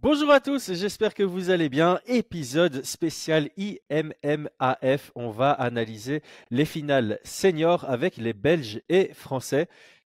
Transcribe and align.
Bonjour 0.00 0.30
à 0.30 0.38
tous, 0.38 0.74
j'espère 0.74 1.12
que 1.12 1.24
vous 1.24 1.50
allez 1.50 1.68
bien. 1.68 1.98
Épisode 2.06 2.84
spécial 2.84 3.50
IMMAF. 3.56 5.10
On 5.16 5.30
va 5.30 5.50
analyser 5.50 6.22
les 6.52 6.64
finales 6.64 7.18
seniors 7.24 7.84
avec 7.84 8.16
les 8.16 8.32
Belges 8.32 8.80
et 8.88 9.12
Français. 9.12 9.66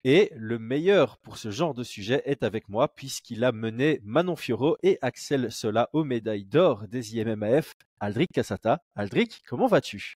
Et 0.02 0.32
le 0.34 0.58
meilleur 0.58 1.18
pour 1.18 1.38
ce 1.38 1.52
genre 1.52 1.74
de 1.74 1.84
sujet 1.84 2.22
est 2.24 2.42
avec 2.42 2.68
moi 2.68 2.88
puisqu'il 2.88 3.44
a 3.44 3.52
mené 3.52 4.00
Manon 4.02 4.34
Fioro 4.34 4.76
et 4.82 4.98
Axel 5.00 5.52
Sola 5.52 5.88
aux 5.92 6.02
médailles 6.02 6.44
d'or 6.44 6.88
des 6.88 7.16
IMMAF. 7.16 7.74
Aldric 8.00 8.32
Cassata. 8.32 8.82
Aldric, 8.96 9.44
comment 9.48 9.68
vas-tu? 9.68 10.16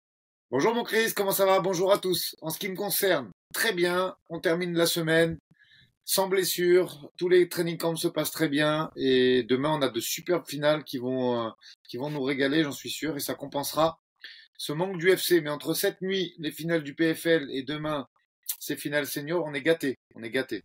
Bonjour 0.51 0.73
mon 0.73 0.85
Chris, 0.85 1.11
comment 1.13 1.33
ça 1.33 1.45
va? 1.45 1.59
Bonjour 1.59 1.91
à 1.91 1.97
tous. 1.97 2.37
En 2.41 2.49
ce 2.49 2.59
qui 2.59 2.69
me 2.69 2.77
concerne, 2.77 3.29
très 3.53 3.73
bien. 3.73 4.15
On 4.29 4.39
termine 4.39 4.73
la 4.73 4.85
semaine 4.85 5.37
sans 6.09 6.27
blessure. 6.27 7.11
Tous 7.17 7.29
les 7.29 7.47
training 7.49 7.77
camps 7.77 7.95
se 7.95 8.07
passent 8.07 8.31
très 8.31 8.49
bien. 8.49 8.89
Et 8.95 9.43
demain, 9.43 9.69
on 9.69 9.81
a 9.83 9.89
de 9.89 9.99
superbes 9.99 10.47
finales 10.47 10.83
qui 10.83 10.97
vont, 10.97 11.39
euh, 11.39 11.49
qui 11.87 11.97
vont 11.97 12.09
nous 12.09 12.23
régaler, 12.23 12.63
j'en 12.63 12.71
suis 12.71 12.89
sûr. 12.89 13.15
Et 13.15 13.19
ça 13.19 13.35
compensera 13.35 13.99
ce 14.57 14.73
manque 14.73 14.97
du 14.97 15.11
FC. 15.11 15.39
Mais 15.39 15.51
entre 15.51 15.75
cette 15.75 16.01
nuit, 16.01 16.33
les 16.39 16.51
finales 16.51 16.81
du 16.81 16.95
PFL 16.95 17.47
et 17.51 17.61
demain, 17.61 18.07
ces 18.59 18.75
finales 18.75 19.05
seniors, 19.05 19.45
on 19.45 19.53
est 19.53 19.61
gâtés. 19.61 19.99
On 20.15 20.23
est 20.23 20.31
gâtés. 20.31 20.63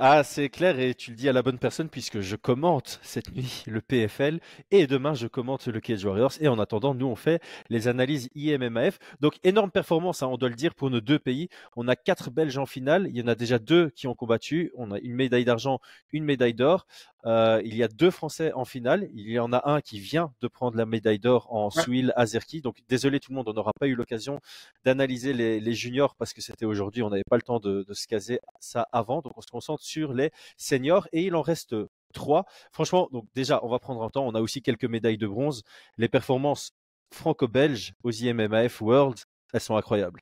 Ah, 0.00 0.22
c'est 0.22 0.48
clair 0.48 0.78
et 0.78 0.94
tu 0.94 1.10
le 1.10 1.16
dis 1.16 1.28
à 1.28 1.32
la 1.32 1.42
bonne 1.42 1.58
personne 1.58 1.88
puisque 1.88 2.20
je 2.20 2.36
commente 2.36 3.00
cette 3.02 3.34
nuit 3.34 3.64
le 3.66 3.80
PFL 3.80 4.38
et 4.70 4.86
demain 4.86 5.14
je 5.14 5.26
commente 5.26 5.66
le 5.66 5.80
Cage 5.80 6.04
Warriors 6.04 6.34
et 6.40 6.46
en 6.46 6.60
attendant 6.60 6.94
nous 6.94 7.06
on 7.06 7.16
fait 7.16 7.42
les 7.68 7.88
analyses 7.88 8.28
IMMAF. 8.36 9.00
Donc 9.18 9.40
énorme 9.42 9.72
performance, 9.72 10.22
hein, 10.22 10.28
on 10.28 10.36
doit 10.36 10.50
le 10.50 10.54
dire 10.54 10.76
pour 10.76 10.88
nos 10.90 11.00
deux 11.00 11.18
pays. 11.18 11.48
On 11.74 11.88
a 11.88 11.96
quatre 11.96 12.30
Belges 12.30 12.58
en 12.58 12.66
finale, 12.66 13.08
il 13.08 13.16
y 13.16 13.22
en 13.22 13.26
a 13.26 13.34
déjà 13.34 13.58
deux 13.58 13.90
qui 13.90 14.06
ont 14.06 14.14
combattu. 14.14 14.70
On 14.76 14.92
a 14.92 15.00
une 15.00 15.16
médaille 15.16 15.44
d'argent, 15.44 15.80
une 16.12 16.22
médaille 16.22 16.54
d'or. 16.54 16.86
Euh, 17.26 17.60
il 17.64 17.74
y 17.74 17.82
a 17.82 17.88
deux 17.88 18.10
Français 18.10 18.52
en 18.52 18.64
finale. 18.64 19.08
Il 19.12 19.28
y 19.30 19.38
en 19.38 19.52
a 19.52 19.68
un 19.70 19.80
qui 19.80 19.98
vient 19.98 20.32
de 20.40 20.48
prendre 20.48 20.76
la 20.76 20.86
médaille 20.86 21.18
d'or 21.18 21.52
en 21.52 21.68
ouais. 21.68 21.82
Souil 21.82 22.12
Azerki. 22.16 22.60
Donc 22.60 22.76
désolé 22.88 23.20
tout 23.20 23.32
le 23.32 23.36
monde, 23.36 23.48
on 23.48 23.52
n'aura 23.52 23.72
pas 23.78 23.86
eu 23.86 23.94
l'occasion 23.94 24.40
d'analyser 24.84 25.32
les, 25.32 25.60
les, 25.60 25.72
juniors 25.74 26.14
parce 26.14 26.32
que 26.32 26.40
c'était 26.40 26.64
aujourd'hui, 26.64 27.02
on 27.02 27.10
n'avait 27.10 27.24
pas 27.28 27.36
le 27.36 27.42
temps 27.42 27.60
de, 27.60 27.84
de, 27.86 27.94
se 27.94 28.06
caser 28.06 28.40
ça 28.60 28.86
avant. 28.92 29.20
Donc 29.20 29.32
on 29.36 29.40
se 29.40 29.50
concentre 29.50 29.82
sur 29.82 30.12
les 30.12 30.30
seniors 30.56 31.08
et 31.12 31.24
il 31.24 31.34
en 31.34 31.42
reste 31.42 31.74
trois. 32.14 32.44
Franchement, 32.72 33.08
donc 33.12 33.26
déjà, 33.34 33.60
on 33.62 33.68
va 33.68 33.78
prendre 33.78 34.02
un 34.02 34.10
temps. 34.10 34.26
On 34.26 34.34
a 34.34 34.40
aussi 34.40 34.62
quelques 34.62 34.84
médailles 34.84 35.18
de 35.18 35.26
bronze. 35.26 35.62
Les 35.96 36.08
performances 36.08 36.70
franco-belges 37.12 37.94
aux 38.02 38.12
IMMAF 38.12 38.80
World, 38.80 39.18
elles 39.52 39.60
sont 39.60 39.76
incroyables. 39.76 40.20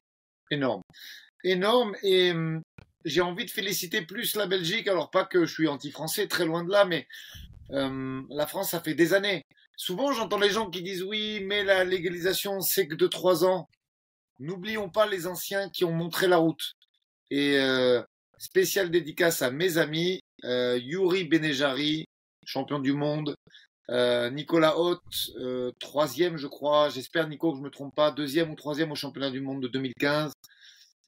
Énorme. 0.51 0.83
Énorme. 1.45 1.95
Et 2.03 2.33
j'ai 3.07 3.23
envie 3.23 3.47
de 3.47 3.51
féliciter 3.51 4.03
plus 4.03 4.37
la 4.37 4.47
Belgique. 4.47 4.89
Alors 4.89 5.11
pas 5.11 5.25
que 5.25 5.47
je 5.47 5.53
suis 5.53 5.69
anti-français, 5.69 6.27
très 6.27 6.45
loin 6.45 6.65
de 6.65 6.71
là, 6.71 6.85
mais 6.85 7.07
euh, 7.71 8.21
la 8.29 8.47
France, 8.47 8.71
ça 8.71 8.81
fait 8.81 8.95
des 8.95 9.15
années. 9.15 9.45
Souvent, 9.77 10.13
j'entends 10.13 10.39
les 10.39 10.51
gens 10.51 10.71
qui 10.71 10.83
disent 10.83 11.03
oui, 11.03 11.41
mais 11.45 11.65
la 11.65 11.85
légalisation, 11.85 12.61
c'est 12.61 12.89
que 12.89 12.95
de 12.95 13.07
trois 13.07 13.45
ans. 13.45 13.69
N'oublions 14.39 14.91
pas 14.91 15.07
les 15.07 15.27
anciens 15.27 15.71
qui 15.71 15.85
ont 15.85 15.93
montré 15.93 16.29
la 16.29 16.37
route. 16.37 16.73
Et 17.31 17.59
euh, 17.59 18.03
spécial 18.39 18.91
dédicace 18.91 19.43
à 19.43 19.51
mes 19.51 19.79
amis, 19.79 20.21
euh, 20.45 20.79
Yuri 20.79 21.25
Benejari, 21.25 22.07
champion 22.45 22.79
du 22.79 22.93
monde, 22.93 23.35
euh, 23.91 24.31
Nicolas 24.31 24.79
Haute, 24.79 25.31
euh, 25.39 25.71
troisième, 25.79 26.37
je 26.37 26.47
crois. 26.47 26.89
J'espère, 26.89 27.29
Nico, 27.29 27.53
que 27.53 27.59
je 27.59 27.63
me 27.63 27.71
trompe 27.71 27.95
pas, 27.95 28.11
deuxième 28.11 28.51
ou 28.51 28.57
troisième 28.57 28.91
au 28.91 28.97
championnat 28.97 29.31
du 29.31 29.41
monde 29.41 29.63
de 29.63 29.69
2015. 29.69 30.33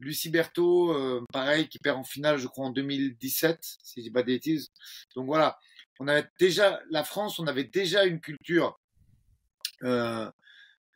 Lucie 0.00 0.30
Berthaud, 0.30 0.92
euh, 0.92 1.24
pareil, 1.32 1.68
qui 1.68 1.78
perd 1.78 1.98
en 1.98 2.04
finale, 2.04 2.38
je 2.38 2.46
crois, 2.46 2.66
en 2.66 2.70
2017, 2.70 3.58
si 3.82 4.00
je 4.00 4.04
dis 4.04 4.10
pas 4.10 4.22
de 4.22 4.28
bêtises. 4.28 4.70
Donc 5.16 5.26
voilà, 5.26 5.58
on 6.00 6.08
avait 6.08 6.28
déjà, 6.38 6.80
la 6.90 7.04
France, 7.04 7.38
on 7.38 7.46
avait 7.46 7.64
déjà 7.64 8.04
une 8.04 8.20
culture 8.20 8.78
euh, 9.82 10.30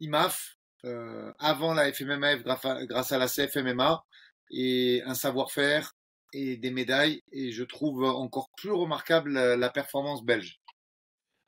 IMAF 0.01 0.57
euh, 0.85 1.33
avant 1.39 1.75
la 1.75 1.93
FMMAF 1.93 2.43
grâce 2.43 3.13
à, 3.13 3.19
la 3.19 3.29
CFMMA 3.29 4.05
et 4.51 5.03
un 5.05 5.15
savoir-faire 5.15 5.95
et 6.33 6.57
des 6.57 6.71
médailles. 6.71 7.23
Et 7.33 7.53
je 7.53 7.65
trouve 7.65 8.05
encore 8.05 8.51
plus 8.57 8.73
remarquable 8.73 9.33
la 9.33 9.71
performance 9.71 10.25
belge. 10.25 10.62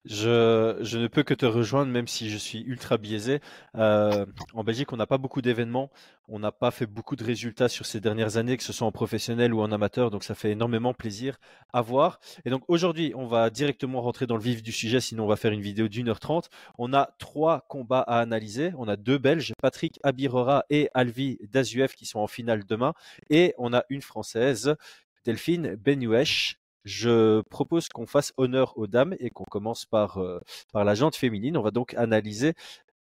Je, 0.04 0.76
je, 0.82 0.98
ne 0.98 1.06
peux 1.08 1.22
que 1.22 1.32
te 1.32 1.46
rejoindre, 1.46 1.90
même 1.90 2.06
si 2.06 2.28
je 2.28 2.36
suis 2.36 2.60
ultra 2.60 2.98
biaisé. 2.98 3.40
Euh, 3.74 4.26
en 4.52 4.62
Belgique, 4.62 4.92
on 4.92 4.96
n'a 4.96 5.06
pas 5.06 5.16
beaucoup 5.16 5.40
d'événements. 5.40 5.90
On 6.28 6.38
n'a 6.38 6.52
pas 6.52 6.70
fait 6.70 6.84
beaucoup 6.84 7.16
de 7.16 7.24
résultats 7.24 7.70
sur 7.70 7.86
ces 7.86 8.00
dernières 8.00 8.36
années, 8.36 8.58
que 8.58 8.62
ce 8.62 8.74
soit 8.74 8.86
en 8.86 8.92
professionnel 8.92 9.54
ou 9.54 9.62
en 9.62 9.72
amateur. 9.72 10.10
Donc, 10.10 10.22
ça 10.22 10.34
fait 10.34 10.50
énormément 10.50 10.92
plaisir 10.92 11.38
à 11.72 11.80
voir. 11.80 12.20
Et 12.44 12.50
donc, 12.50 12.64
aujourd'hui, 12.68 13.12
on 13.16 13.26
va 13.26 13.48
directement 13.48 14.02
rentrer 14.02 14.26
dans 14.26 14.36
le 14.36 14.42
vif 14.42 14.62
du 14.62 14.72
sujet. 14.72 15.00
Sinon, 15.00 15.24
on 15.24 15.28
va 15.28 15.36
faire 15.36 15.52
une 15.52 15.62
vidéo 15.62 15.88
d'une 15.88 16.10
heure 16.10 16.20
trente. 16.20 16.50
On 16.76 16.92
a 16.92 17.14
trois 17.18 17.64
combats 17.68 18.04
à 18.06 18.20
analyser. 18.20 18.72
On 18.76 18.88
a 18.88 18.96
deux 18.96 19.16
Belges, 19.16 19.54
Patrick 19.62 20.00
Abirora 20.02 20.64
et 20.68 20.90
Alvi 20.92 21.38
Dazuev, 21.50 21.94
qui 21.94 22.04
sont 22.04 22.20
en 22.20 22.26
finale 22.26 22.64
demain. 22.66 22.92
Et 23.30 23.54
on 23.56 23.72
a 23.72 23.84
une 23.88 24.02
Française, 24.02 24.76
Delphine 25.24 25.76
Benuesh, 25.76 26.58
je 26.84 27.40
propose 27.42 27.88
qu'on 27.88 28.06
fasse 28.06 28.32
honneur 28.36 28.76
aux 28.76 28.86
dames 28.86 29.16
et 29.18 29.30
qu'on 29.30 29.44
commence 29.44 29.86
par, 29.86 30.18
euh, 30.18 30.40
par 30.72 30.84
la 30.84 30.94
jante 30.94 31.16
féminine. 31.16 31.56
On 31.56 31.62
va 31.62 31.70
donc 31.70 31.94
analyser 31.94 32.54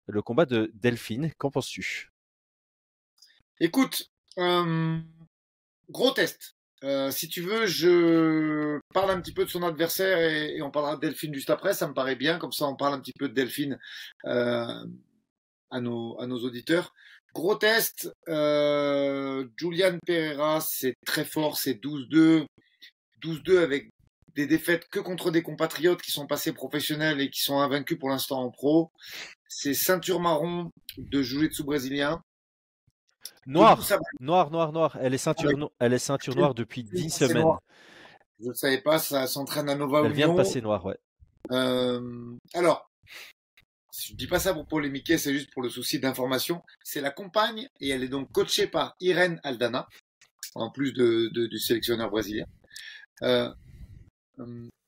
le 0.07 0.21
combat 0.21 0.45
de 0.45 0.71
Delphine. 0.75 1.31
Qu'en 1.37 1.51
penses-tu? 1.51 2.11
Écoute, 3.59 4.11
euh, 4.37 4.99
gros 5.89 6.11
test. 6.11 6.55
Euh, 6.83 7.09
si 7.09 7.27
tu 7.27 7.41
veux, 7.41 7.65
je 7.65 8.79
parle 8.93 9.09
un 9.09 9.19
petit 9.19 9.33
peu 9.33 9.45
de 9.45 9.49
son 9.49 9.63
adversaire 9.63 10.19
et, 10.19 10.61
on 10.61 10.69
parlera 10.69 10.97
de 10.97 11.01
Delphine 11.01 11.33
juste 11.33 11.49
après. 11.49 11.73
Ça 11.73 11.87
me 11.87 11.93
paraît 11.93 12.15
bien. 12.15 12.37
Comme 12.37 12.51
ça, 12.51 12.65
on 12.65 12.75
parle 12.75 12.93
un 12.93 12.99
petit 12.99 13.13
peu 13.17 13.27
de 13.27 13.33
Delphine 13.33 13.79
à, 14.25 14.83
nos, 15.81 16.19
à 16.19 16.27
nos 16.27 16.37
auditeurs. 16.43 16.93
Gros 17.33 17.55
test. 17.55 18.13
Julian 18.27 19.97
Pereira, 20.05 20.61
c'est 20.61 20.93
très 21.05 21.25
fort. 21.25 21.57
C'est 21.57 21.73
12-2. 21.73 22.45
12-2 23.21 23.59
avec 23.59 23.89
des 24.35 24.47
défaites 24.47 24.87
que 24.89 24.99
contre 24.99 25.31
des 25.31 25.41
compatriotes 25.41 26.01
qui 26.01 26.11
sont 26.11 26.27
passés 26.27 26.51
professionnels 26.51 27.21
et 27.21 27.29
qui 27.29 27.41
sont 27.41 27.59
invaincus 27.59 27.97
pour 27.97 28.09
l'instant 28.09 28.41
en 28.41 28.51
pro. 28.51 28.91
C'est 29.47 29.73
ceinture 29.73 30.19
marron 30.19 30.71
de 30.97 31.21
jiu-jitsu 31.21 31.63
brésilien. 31.63 32.21
Noir, 33.45 33.79
noir, 34.19 34.51
noir, 34.51 34.71
noir. 34.73 34.97
Elle 34.99 35.13
est 35.13 35.19
ceinture, 35.19 35.57
no... 35.57 35.71
elle 35.79 35.93
est 35.93 35.99
ceinture 35.99 36.35
noire 36.35 36.53
depuis 36.53 36.83
10 36.83 37.09
semaines. 37.09 37.43
Noir. 37.43 37.61
Je 38.41 38.49
ne 38.49 38.53
savais 38.53 38.81
pas, 38.81 38.99
ça 38.99 39.27
s'entraîne 39.27 39.69
à 39.69 39.75
Nova 39.75 40.01
Elle 40.03 40.11
vient 40.11 40.29
de 40.29 40.35
passer 40.35 40.61
noir, 40.61 40.83
ouais. 40.85 40.97
Euh, 41.51 42.35
alors, 42.53 42.89
je 43.97 44.13
dis 44.13 44.27
pas 44.27 44.39
ça 44.39 44.53
pour 44.53 44.67
polémiquer, 44.67 45.17
c'est 45.17 45.33
juste 45.33 45.51
pour 45.53 45.61
le 45.61 45.69
souci 45.69 45.99
d'information. 45.99 46.61
C'est 46.83 47.01
la 47.01 47.11
compagne 47.11 47.69
et 47.79 47.89
elle 47.89 48.03
est 48.03 48.09
donc 48.09 48.31
coachée 48.31 48.67
par 48.67 48.95
Irene 48.99 49.39
Aldana, 49.43 49.87
en 50.55 50.69
plus 50.69 50.91
de, 50.91 51.29
de, 51.33 51.47
du 51.47 51.59
sélectionneur 51.59 52.09
brésilien. 52.09 52.45
Euh, 53.23 53.49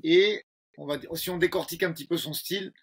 et 0.04 0.44
on 0.78 0.86
va 0.86 0.98
dire, 0.98 1.10
si 1.16 1.30
on 1.30 1.38
décortique 1.38 1.84
un 1.84 1.92
petit 1.92 2.06
peu 2.06 2.18
son 2.18 2.34
style, 2.34 2.74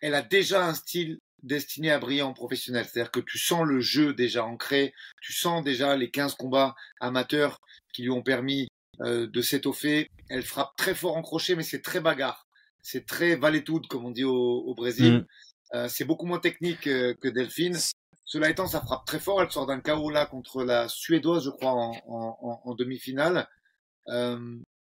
elle 0.00 0.14
a 0.14 0.22
déjà 0.22 0.66
un 0.66 0.74
style 0.74 1.18
destiné 1.42 1.90
à 1.90 1.98
briller 1.98 2.22
en 2.22 2.32
professionnel. 2.32 2.84
C'est-à-dire 2.84 3.10
que 3.10 3.20
tu 3.20 3.38
sens 3.38 3.64
le 3.64 3.80
jeu 3.80 4.14
déjà 4.14 4.44
ancré, 4.44 4.94
tu 5.20 5.32
sens 5.32 5.62
déjà 5.62 5.96
les 5.96 6.10
15 6.10 6.34
combats 6.34 6.74
amateurs 7.00 7.60
qui 7.92 8.02
lui 8.02 8.10
ont 8.10 8.22
permis 8.22 8.68
euh, 9.00 9.26
de 9.26 9.40
s'étoffer. 9.40 10.08
Elle 10.28 10.42
frappe 10.42 10.74
très 10.76 10.94
fort 10.94 11.16
en 11.16 11.22
crochet, 11.22 11.54
mais 11.54 11.62
c'est 11.62 11.82
très 11.82 12.00
bagarre. 12.00 12.46
C'est 12.82 13.06
très 13.06 13.36
valétude, 13.36 13.86
comme 13.86 14.04
on 14.04 14.10
dit 14.10 14.24
au, 14.24 14.34
au 14.34 14.74
Brésil. 14.74 15.14
Mmh. 15.14 15.76
Euh, 15.76 15.88
c'est 15.88 16.04
beaucoup 16.04 16.26
moins 16.26 16.38
technique 16.38 16.86
euh, 16.86 17.14
que 17.20 17.28
Delphine. 17.28 17.76
Cela 18.24 18.50
étant, 18.50 18.66
ça 18.66 18.80
frappe 18.80 19.04
très 19.04 19.20
fort. 19.20 19.42
Elle 19.42 19.50
sort 19.50 19.66
d'un 19.66 19.80
KO 19.80 20.10
là 20.10 20.26
contre 20.26 20.64
la 20.64 20.88
Suédoise, 20.88 21.44
je 21.44 21.50
crois, 21.50 21.72
en, 21.72 21.92
en, 22.06 22.60
en 22.64 22.74
demi-finale. 22.74 23.48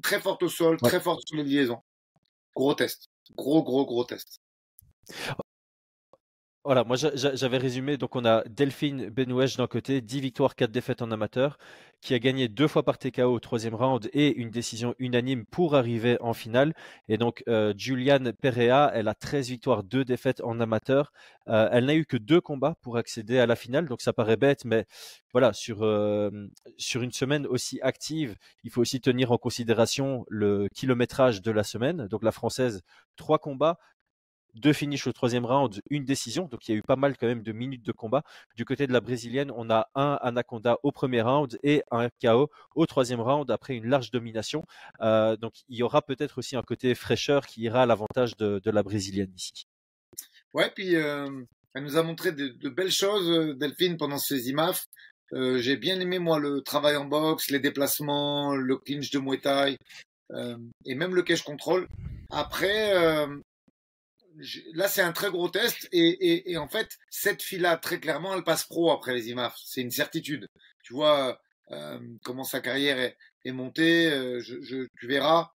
Très 0.03 0.21
forte 0.21 0.43
au 0.43 0.49
sol, 0.49 0.79
ouais. 0.83 0.89
très 0.89 1.01
forte 1.01 1.27
sur 1.27 1.37
les 1.37 1.45
liaisons. 1.45 1.83
Gros 2.55 2.75
test. 2.75 3.09
Gros, 3.37 3.63
gros, 3.63 3.85
gros 3.87 4.05
test. 4.05 4.41
Voilà, 6.63 6.85
moi 6.85 6.97
j'avais 6.97 7.57
résumé, 7.57 7.97
donc 7.97 8.17
on 8.17 8.25
a 8.27 8.45
Delphine 8.45 9.09
Benouèche 9.09 9.57
d'un 9.57 9.67
côté, 9.67 10.03
10 10.03 10.21
victoires, 10.21 10.55
4 10.55 10.71
défaites 10.71 11.01
en 11.01 11.11
amateur, 11.11 11.57
qui 12.03 12.13
a 12.13 12.19
gagné 12.19 12.49
deux 12.49 12.69
fois 12.69 12.83
par 12.83 12.99
TKO 12.99 13.33
au 13.33 13.41
troisième 13.41 13.75
round 13.75 14.11
et 14.13 14.37
une 14.37 14.51
décision 14.51 14.95
unanime 14.99 15.47
pour 15.47 15.75
arriver 15.75 16.19
en 16.21 16.35
finale. 16.35 16.75
Et 17.09 17.17
donc 17.17 17.43
euh, 17.49 17.73
Juliane 17.79 18.35
Perea, 18.35 18.91
elle 18.93 19.09
a 19.09 19.15
13 19.15 19.49
victoires, 19.49 19.83
2 19.83 20.05
défaites 20.05 20.43
en 20.43 20.61
amateur. 20.61 21.13
Euh, 21.49 21.71
elle 21.73 21.87
n'a 21.87 21.95
eu 21.95 22.05
que 22.05 22.19
deux 22.19 22.43
combats 22.43 22.77
pour 22.83 22.99
accéder 22.99 23.39
à 23.39 23.47
la 23.47 23.57
finale, 23.57 23.89
donc 23.89 24.03
ça 24.03 24.13
paraît 24.13 24.37
bête, 24.37 24.67
mais 24.67 24.85
voilà, 25.33 25.55
sur, 25.55 25.83
euh, 25.83 26.31
sur 26.77 27.01
une 27.01 27.13
semaine 27.13 27.47
aussi 27.47 27.81
active, 27.81 28.37
il 28.65 28.71
faut 28.71 28.83
aussi 28.83 29.01
tenir 29.01 29.33
en 29.33 29.39
considération 29.39 30.27
le 30.29 30.69
kilométrage 30.75 31.41
de 31.41 31.53
la 31.53 31.65
semaine. 31.65 32.07
Donc 32.09 32.23
la 32.23 32.33
française, 32.33 32.83
trois 33.17 33.39
combats, 33.39 33.79
deux 34.55 34.73
finishes 34.73 35.07
au 35.07 35.13
troisième 35.13 35.45
round, 35.45 35.81
une 35.91 36.05
décision. 36.05 36.47
Donc 36.47 36.69
il 36.69 36.73
y 36.73 36.75
a 36.75 36.79
eu 36.79 36.83
pas 36.83 36.97
mal 36.97 37.17
quand 37.17 37.27
même 37.27 37.43
de 37.43 37.53
minutes 37.53 37.85
de 37.85 37.93
combat. 37.93 38.23
Du 38.57 38.65
côté 38.65 38.87
de 38.87 38.93
la 38.93 39.01
brésilienne, 39.01 39.51
on 39.55 39.71
a 39.71 39.89
un 39.95 40.19
Anaconda 40.23 40.79
au 40.83 40.93
premier 40.93 41.23
round 41.23 41.59
et 41.63 41.83
un 41.91 42.09
KO 42.23 42.51
au 42.75 42.87
troisième 42.87 43.21
round 43.21 43.51
après 43.51 43.75
une 43.75 43.87
large 43.87 44.11
domination. 44.11 44.65
Euh, 45.01 45.37
donc 45.37 45.55
il 45.69 45.77
y 45.77 45.83
aura 45.83 46.03
peut-être 46.03 46.39
aussi 46.39 46.57
un 46.57 46.63
côté 46.63 46.95
fraîcheur 46.95 47.47
qui 47.47 47.63
ira 47.63 47.83
à 47.83 47.87
l'avantage 47.87 48.37
de, 48.37 48.61
la 48.71 48.83
brésilienne 48.83 49.33
ici. 49.35 49.67
Ouais, 50.55 50.71
puis 50.75 50.97
euh, 50.97 51.29
elle 51.75 51.83
nous 51.83 51.97
a 51.97 52.03
montré 52.03 52.33
de, 52.33 52.69
belles 52.69 52.91
choses, 52.91 53.29
euh, 53.31 53.55
Delphine, 53.55 53.97
pendant 53.97 54.19
ces 54.19 54.49
IMAF. 54.49 54.87
J'ai 55.33 55.77
bien 55.77 56.01
aimé 56.01 56.19
moi 56.19 56.41
le 56.41 56.61
travail 56.61 56.97
en 56.97 57.05
boxe, 57.05 57.51
les 57.51 57.61
déplacements, 57.61 58.57
le 58.57 58.77
clinch 58.77 59.13
de 59.13 59.21
Muay 59.21 59.39
Thai 59.39 59.77
et 60.87 60.95
même 60.97 61.15
le 61.15 61.23
cash 61.23 61.43
control. 61.43 61.87
Après, 62.31 62.93
là, 64.75 64.89
c'est 64.89 65.03
un 65.03 65.13
très 65.13 65.31
gros 65.31 65.49
test. 65.49 65.89
Et, 65.93 66.57
en 66.57 66.69
fait, 66.69 66.99
cette 67.11 67.43
fille-là, 67.43 67.77
très 67.77 68.01
clairement, 68.01 68.35
elle 68.35 68.45
passe 68.45 68.65
pro 68.65 68.91
après 68.91 69.15
les 69.15 69.29
IMAF. 69.31 69.57
C'est 69.65 69.81
une 69.81 69.91
certitude. 69.91 70.49
Tu 70.83 70.93
vois 70.93 71.41
euh, 71.71 71.99
comment 72.25 72.45
sa 72.45 72.61
carrière 72.61 72.99
est, 72.99 73.53
montée. 73.53 74.11
Euh, 74.11 74.41
je, 74.41 74.87
tu 74.99 75.07
verras. 75.07 75.53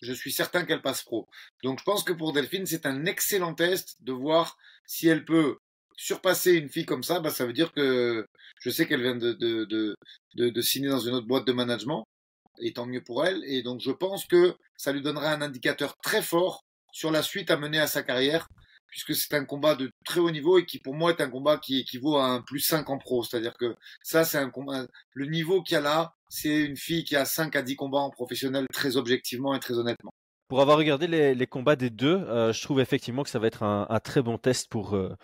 Je 0.00 0.12
suis 0.12 0.32
certain 0.32 0.64
qu'elle 0.64 0.82
passe 0.82 1.02
pro. 1.02 1.28
Donc, 1.62 1.80
je 1.80 1.84
pense 1.84 2.04
que 2.04 2.12
pour 2.12 2.32
Delphine, 2.32 2.66
c'est 2.66 2.86
un 2.86 3.04
excellent 3.04 3.54
test 3.54 3.96
de 4.00 4.12
voir 4.12 4.56
si 4.86 5.08
elle 5.08 5.24
peut 5.24 5.58
surpasser 5.96 6.52
une 6.52 6.68
fille 6.68 6.86
comme 6.86 7.02
ça. 7.02 7.20
Bah, 7.20 7.30
ça 7.30 7.46
veut 7.46 7.52
dire 7.52 7.72
que 7.72 8.26
je 8.60 8.70
sais 8.70 8.86
qu'elle 8.86 9.02
vient 9.02 9.16
de, 9.16 9.32
de, 9.32 9.96
de 10.34 10.62
signer 10.62 10.88
dans 10.88 11.00
une 11.00 11.14
autre 11.14 11.26
boîte 11.26 11.46
de 11.46 11.52
management. 11.52 12.06
Et 12.60 12.72
tant 12.72 12.86
mieux 12.86 13.02
pour 13.02 13.24
elle. 13.24 13.42
Et 13.44 13.62
donc, 13.62 13.80
je 13.80 13.90
pense 13.90 14.26
que 14.26 14.56
ça 14.76 14.92
lui 14.92 15.02
donnerait 15.02 15.28
un 15.28 15.42
indicateur 15.42 15.96
très 16.02 16.22
fort 16.22 16.64
sur 16.92 17.10
la 17.10 17.22
suite 17.22 17.50
à 17.50 17.56
mener 17.56 17.78
à 17.78 17.86
sa 17.86 18.02
carrière, 18.02 18.48
puisque 18.88 19.14
c'est 19.14 19.34
un 19.34 19.44
combat 19.44 19.74
de 19.74 19.90
très 20.04 20.20
haut 20.20 20.30
niveau 20.30 20.58
et 20.58 20.66
qui 20.66 20.78
pour 20.78 20.94
moi 20.94 21.10
est 21.10 21.20
un 21.20 21.30
combat 21.30 21.58
qui 21.58 21.78
équivaut 21.80 22.16
à 22.16 22.26
un 22.26 22.42
plus 22.42 22.60
5 22.60 22.88
en 22.90 22.98
pro. 22.98 23.22
C'est-à-dire 23.22 23.56
que 23.56 23.76
ça, 24.02 24.24
c'est 24.24 24.38
un 24.38 24.50
combat. 24.50 24.86
Le 25.12 25.26
niveau 25.26 25.62
qu'il 25.62 25.74
y 25.74 25.78
a 25.78 25.80
là, 25.80 26.14
c'est 26.28 26.64
une 26.64 26.76
fille 26.76 27.04
qui 27.04 27.16
a 27.16 27.24
5 27.24 27.54
à 27.56 27.62
10 27.62 27.76
combats 27.76 27.98
en 27.98 28.10
professionnel 28.10 28.66
très 28.72 28.96
objectivement 28.96 29.54
et 29.54 29.60
très 29.60 29.74
honnêtement. 29.74 30.10
Pour 30.48 30.62
avoir 30.62 30.78
regardé 30.78 31.06
les, 31.06 31.46
combats 31.46 31.76
des 31.76 31.90
deux, 31.90 32.16
euh, 32.16 32.54
je 32.54 32.62
trouve 32.62 32.80
effectivement 32.80 33.22
que 33.22 33.28
ça 33.28 33.38
va 33.38 33.46
être 33.48 33.62
un, 33.62 34.00
très 34.00 34.22
bon 34.22 34.38
test 34.38 34.70
pour, 34.70 34.94
euh, 34.96 35.14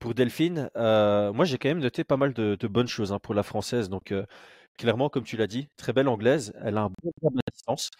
pour 0.00 0.12
Delphine. 0.12 0.70
Euh, 0.76 1.32
moi, 1.32 1.44
j'ai 1.44 1.56
quand 1.56 1.68
même 1.68 1.78
noté 1.78 2.02
pas 2.02 2.16
mal 2.16 2.32
de, 2.32 2.66
bonnes 2.66 2.88
choses 2.88 3.12
hein, 3.12 3.20
pour 3.20 3.34
la 3.34 3.44
française. 3.44 3.88
Donc, 3.88 4.12
clairement, 4.76 5.08
comme 5.08 5.22
tu 5.22 5.36
l'as 5.36 5.46
dit, 5.46 5.68
très 5.76 5.92
belle 5.92 6.08
anglaise. 6.08 6.52
Elle 6.64 6.78
a 6.78 6.82
un 6.82 6.90
bon 7.02 7.30
distance. 7.52 7.90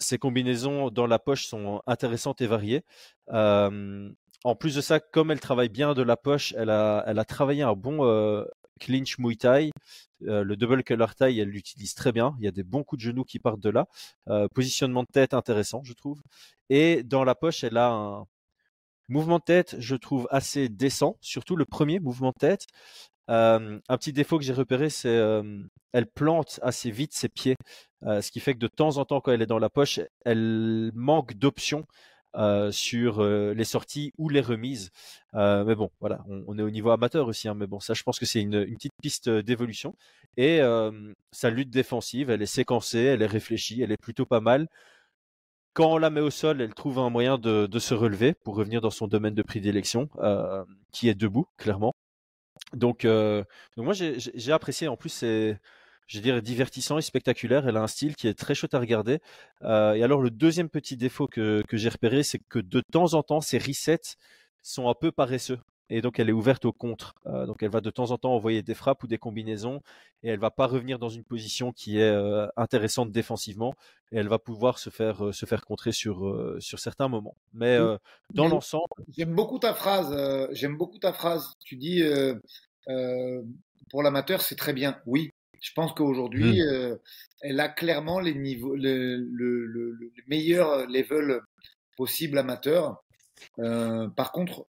Ses 0.00 0.18
combinaisons 0.18 0.90
dans 0.90 1.06
la 1.06 1.18
poche 1.18 1.46
sont 1.46 1.82
intéressantes 1.86 2.40
et 2.40 2.46
variées. 2.46 2.82
en 3.28 4.54
plus 4.58 4.74
de 4.74 4.80
ça, 4.80 5.00
comme 5.00 5.30
elle 5.30 5.40
travaille 5.40 5.68
bien 5.68 5.94
de 5.94 6.02
la 6.02 6.16
poche, 6.16 6.54
elle 6.56 6.70
a, 6.70 7.04
elle 7.06 7.18
a 7.18 7.24
travaillé 7.24 7.62
un 7.62 7.74
bon 7.74 8.44
clinch 8.80 9.18
Muay 9.18 9.36
Thai. 9.36 9.70
le 10.20 10.54
double 10.54 10.84
color 10.84 11.14
tie, 11.14 11.38
elle 11.38 11.48
l'utilise 11.48 11.94
très 11.94 12.12
bien. 12.12 12.34
Il 12.38 12.44
y 12.44 12.48
a 12.48 12.52
des 12.52 12.62
bons 12.64 12.84
coups 12.84 13.02
de 13.02 13.08
genoux 13.08 13.24
qui 13.24 13.38
partent 13.38 13.60
de 13.60 13.70
là. 13.70 13.86
positionnement 14.54 15.02
de 15.02 15.12
tête 15.12 15.34
intéressant, 15.34 15.82
je 15.84 15.92
trouve. 15.92 16.20
Et 16.70 17.02
dans 17.02 17.24
la 17.24 17.34
poche, 17.34 17.64
elle 17.64 17.76
a 17.76 17.90
un 17.90 18.26
mouvement 19.08 19.38
de 19.38 19.44
tête, 19.44 19.76
je 19.78 19.96
trouve 19.96 20.28
assez 20.30 20.68
décent, 20.68 21.16
surtout 21.20 21.56
le 21.56 21.64
premier 21.64 21.98
mouvement 21.98 22.30
de 22.30 22.38
tête 22.38 22.66
un 23.28 23.96
petit 23.98 24.12
défaut 24.12 24.38
que 24.38 24.44
j'ai 24.44 24.52
repéré, 24.52 24.90
c'est 24.90 25.18
elle 25.92 26.06
plante 26.06 26.60
assez 26.62 26.90
vite 26.90 27.12
ses 27.14 27.28
pieds, 27.28 27.56
ce 28.02 28.30
qui 28.30 28.40
fait 28.40 28.54
que 28.54 28.58
de 28.58 28.68
temps 28.68 28.98
en 28.98 29.04
temps, 29.04 29.20
quand 29.20 29.32
elle 29.32 29.42
est 29.42 29.46
dans 29.46 29.58
la 29.58 29.70
poche, 29.70 30.00
elle 30.24 30.90
manque 30.94 31.34
d'options 31.34 31.86
sur 32.70 33.24
les 33.24 33.64
sorties 33.64 34.12
ou 34.18 34.28
les 34.28 34.40
remises. 34.40 34.90
mais 35.34 35.74
bon, 35.74 35.90
voilà, 36.00 36.24
on, 36.28 36.58
est 36.58 36.62
au 36.62 36.70
niveau 36.70 36.90
amateur 36.90 37.26
aussi, 37.26 37.48
hein, 37.48 37.54
mais 37.54 37.66
bon, 37.66 37.80
ça, 37.80 37.94
je 37.94 38.02
pense 38.02 38.18
que 38.18 38.26
c'est 38.26 38.40
une, 38.40 38.64
petite 38.76 38.92
piste 39.02 39.28
d'évolution. 39.28 39.94
Et 40.36 40.60
sa 41.32 41.50
lutte 41.50 41.70
défensive, 41.70 42.30
elle 42.30 42.42
est 42.42 42.46
séquencée, 42.46 43.00
elle 43.00 43.22
est 43.22 43.26
réfléchie, 43.26 43.82
elle 43.82 43.92
est 43.92 44.00
plutôt 44.00 44.26
pas 44.26 44.40
mal. 44.40 44.68
Quand 45.74 45.92
on 45.92 45.98
la 45.98 46.10
met 46.10 46.20
au 46.20 46.30
sol, 46.30 46.60
elle 46.60 46.74
trouve 46.74 46.98
un 46.98 47.08
moyen 47.08 47.38
de, 47.38 47.78
se 47.78 47.94
relever 47.94 48.34
pour 48.34 48.56
revenir 48.56 48.80
dans 48.80 48.90
son 48.90 49.06
domaine 49.06 49.34
de 49.34 49.42
prédilection, 49.42 50.08
qui 50.92 51.08
est 51.08 51.14
debout, 51.14 51.46
clairement. 51.56 51.94
Donc, 52.72 53.04
euh, 53.04 53.44
donc 53.76 53.84
moi 53.84 53.94
j'ai 53.94 54.52
apprécié. 54.52 54.88
En 54.88 54.96
plus, 54.96 55.10
c'est, 55.10 55.60
je 56.08 56.18
dirais, 56.20 56.42
divertissant 56.42 56.98
et 56.98 57.02
spectaculaire. 57.02 57.68
Elle 57.68 57.76
a 57.76 57.82
un 57.82 57.86
style 57.86 58.16
qui 58.16 58.26
est 58.26 58.34
très 58.34 58.54
chouette 58.56 58.74
à 58.74 58.80
regarder. 58.80 59.20
Euh, 59.62 59.94
et 59.94 60.02
alors, 60.02 60.20
le 60.20 60.30
deuxième 60.30 60.68
petit 60.68 60.96
défaut 60.96 61.28
que, 61.28 61.62
que 61.68 61.76
j'ai 61.76 61.88
repéré, 61.88 62.24
c'est 62.24 62.40
que 62.40 62.58
de 62.58 62.80
temps 62.80 63.14
en 63.14 63.22
temps, 63.22 63.40
ses 63.40 63.58
resets 63.58 64.16
sont 64.62 64.88
un 64.88 64.94
peu 64.94 65.12
paresseux 65.12 65.60
et 65.90 66.02
donc 66.02 66.18
elle 66.18 66.28
est 66.28 66.32
ouverte 66.32 66.64
au 66.64 66.72
contre. 66.72 67.14
Euh, 67.26 67.46
donc 67.46 67.62
elle 67.62 67.70
va 67.70 67.80
de 67.80 67.90
temps 67.90 68.10
en 68.10 68.18
temps 68.18 68.34
envoyer 68.34 68.62
des 68.62 68.74
frappes 68.74 69.02
ou 69.02 69.06
des 69.06 69.18
combinaisons 69.18 69.80
et 70.22 70.28
elle 70.28 70.38
va 70.38 70.50
pas 70.50 70.66
revenir 70.66 70.98
dans 70.98 71.08
une 71.08 71.24
position 71.24 71.72
qui 71.72 71.98
est 71.98 72.10
euh, 72.10 72.46
intéressante 72.56 73.10
défensivement 73.10 73.74
et 74.12 74.18
elle 74.18 74.28
va 74.28 74.38
pouvoir 74.38 74.78
se 74.78 74.90
faire 74.90 75.26
euh, 75.26 75.32
se 75.32 75.46
faire 75.46 75.64
contrer 75.64 75.92
sur 75.92 76.56
sur 76.60 76.78
certains 76.78 77.08
moments. 77.08 77.36
Mais 77.54 77.78
dans 78.34 78.48
l'ensemble, 78.48 78.84
j'aime 79.16 79.34
beaucoup 79.34 79.58
ta 79.58 79.74
phrase. 79.74 80.48
j'aime 80.52 80.76
beaucoup 80.76 80.98
ta 80.98 81.12
phrase. 81.12 81.54
Tu 81.64 81.76
dis 81.76 82.02
pour 83.90 84.02
l'amateur 84.02 84.42
c'est 84.42 84.56
très 84.56 84.72
bien. 84.72 85.00
Oui, 85.06 85.30
je 85.60 85.72
pense 85.74 85.92
qu'aujourd'hui 85.92 86.60
mmh. 86.60 86.98
elle 87.42 87.60
a 87.60 87.68
clairement 87.68 88.20
les 88.20 88.34
niveaux 88.34 88.76
le, 88.76 89.16
le, 89.16 89.66
le, 89.66 89.92
le 89.92 90.10
meilleur 90.26 90.86
level 90.86 91.40
possible 91.96 92.38
amateur. 92.38 93.02
par 93.56 94.32
contre, 94.32 94.66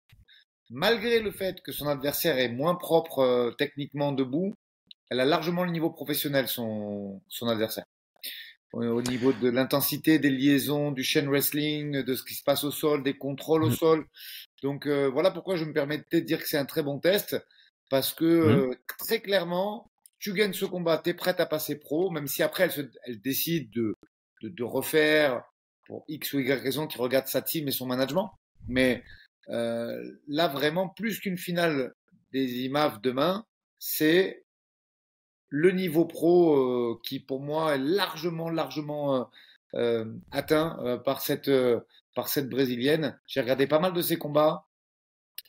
malgré 0.70 1.20
le 1.20 1.31
fait 1.31 1.60
que 1.62 1.72
son 1.72 1.86
adversaire 1.86 2.38
est 2.38 2.48
moins 2.48 2.75
propre 2.75 3.20
euh, 3.20 3.50
techniquement 3.52 4.12
debout, 4.12 4.54
elle 5.10 5.20
a 5.20 5.25
largement 5.25 5.64
le 5.64 5.70
niveau 5.70 5.90
professionnel, 5.90 6.48
son, 6.48 7.22
son 7.28 7.48
adversaire. 7.48 7.84
Au 8.72 9.02
niveau 9.02 9.32
de 9.32 9.48
l'intensité 9.48 10.19
des 10.19 10.30
liaisons, 10.30 10.90
du 10.90 11.04
chain 11.04 11.28
wrestling, 11.28 12.02
de 12.02 12.14
ce 12.16 12.25
qui 12.25 12.34
se 12.34 12.42
passe 12.42 12.64
au 12.64 12.72
sol, 12.72 13.04
des 13.04 13.16
contrôles 13.16 13.62
au 13.62 13.69
mm. 13.69 13.76
sol. 13.76 14.06
Donc 14.64 14.87
euh, 14.87 15.08
voilà 15.08 15.30
pourquoi 15.30 15.54
je 15.54 15.64
me 15.64 15.72
permettais 15.72 16.22
de 16.22 16.26
dire 16.26 16.42
que 16.42 16.48
c'est 16.48 16.58
un 16.58 16.64
très 16.64 16.82
bon 16.82 16.98
test, 16.98 17.37
parce 17.88 18.12
que 18.12 18.25
mm. 18.25 18.58
euh, 18.58 18.75
très 18.98 19.20
clairement, 19.20 19.92
tu 20.25 20.32
gagnes 20.32 20.55
ce 20.55 20.65
combat, 20.65 20.97
tu 20.97 21.11
es 21.11 21.15
prête 21.15 21.38
à 21.38 21.44
passer 21.44 21.79
pro, 21.79 22.09
même 22.09 22.29
si 22.29 22.43
après 22.43 22.71
elle, 23.05 23.21
décide 23.21 23.71
de, 23.71 23.94
refaire 24.62 25.44
pour 25.87 26.06
X 26.09 26.32
ou 26.32 26.38
Y 26.38 26.62
raison 26.62 26.87
qui 26.87 26.97
regarde 26.97 27.26
sa 27.26 27.43
team 27.43 27.69
et 27.69 27.73
son 27.73 27.85
management. 27.85 28.32
Mais 28.67 29.05
euh, 29.50 30.03
là, 30.26 30.49
vraiment, 30.49 30.88
plus 30.88 31.21
qu'une 31.21 31.37
finale 31.37 31.93
des 32.32 32.65
IMAF 32.65 33.03
demain, 33.03 33.44
c'est 33.79 34.47
le 35.50 35.73
niveau 35.73 36.06
pro 36.06 36.56
euh, 36.56 37.00
qui, 37.05 37.21
pour 37.21 37.41
moi, 37.41 37.75
est 37.75 37.79
largement, 37.79 38.49
largement 38.49 39.29
euh, 39.75 40.06
atteint 40.31 41.03
par 41.05 41.21
cette 41.21 41.50
brésilienne. 42.49 43.21
J'ai 43.26 43.43
regardé 43.43 43.67
pas 43.67 43.79
mal 43.79 43.93
de 43.93 44.00
ses 44.00 44.16
combats, 44.16 44.64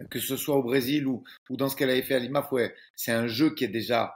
que 0.09 0.19
ce 0.19 0.35
soit 0.35 0.57
au 0.57 0.63
Brésil 0.63 1.07
ou, 1.07 1.23
ou 1.49 1.55
dans 1.55 1.69
ce 1.69 1.77
qu'elle 1.77 1.91
avait 1.91 2.01
fait 2.01 2.15
à 2.15 2.19
l'IMAF. 2.19 2.51
Ouais, 2.51 2.75
c'est 2.97 3.13
un 3.13 3.27
jeu 3.27 3.55
qui 3.55 3.63
est 3.63 3.69
déjà 3.69 4.13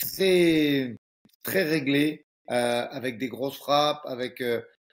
très 0.00 0.96
très 1.42 1.62
réglé, 1.62 2.24
avec 2.48 3.18
des 3.18 3.28
grosses 3.28 3.56
frappes, 3.56 4.02
avec 4.04 4.42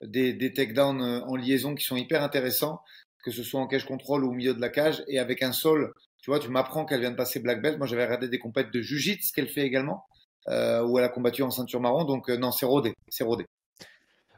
des, 0.01 0.33
des 0.33 0.53
takedowns 0.53 1.01
en 1.01 1.35
liaison 1.35 1.75
qui 1.75 1.85
sont 1.85 1.97
hyper 1.97 2.23
intéressants 2.23 2.81
que 3.27 3.33
ce 3.33 3.43
soit 3.43 3.59
en 3.59 3.67
cage 3.67 3.85
contrôle 3.85 4.23
ou 4.23 4.29
au 4.29 4.33
milieu 4.33 4.53
de 4.53 4.61
la 4.61 4.69
cage, 4.69 5.03
et 5.09 5.19
avec 5.19 5.43
un 5.43 5.51
sol. 5.51 5.93
Tu 6.21 6.31
vois, 6.31 6.39
tu 6.39 6.47
m'apprends 6.47 6.85
qu'elle 6.85 7.01
vient 7.01 7.11
de 7.11 7.17
passer 7.17 7.41
black 7.41 7.61
belt. 7.61 7.77
Moi, 7.77 7.85
j'avais 7.85 8.05
regardé 8.05 8.29
des 8.29 8.39
compètes 8.39 8.71
de 8.71 8.81
jiu-jitsu 8.81 9.33
qu'elle 9.33 9.49
fait 9.49 9.63
également, 9.63 10.05
euh, 10.47 10.81
où 10.85 10.97
elle 10.97 11.03
a 11.03 11.09
combattu 11.09 11.43
en 11.43 11.51
ceinture 11.51 11.81
marron. 11.81 12.05
Donc, 12.05 12.29
euh, 12.29 12.37
non, 12.37 12.51
c'est 12.51 12.65
rodé. 12.65 12.93
C'est 13.09 13.25
rodé. 13.25 13.45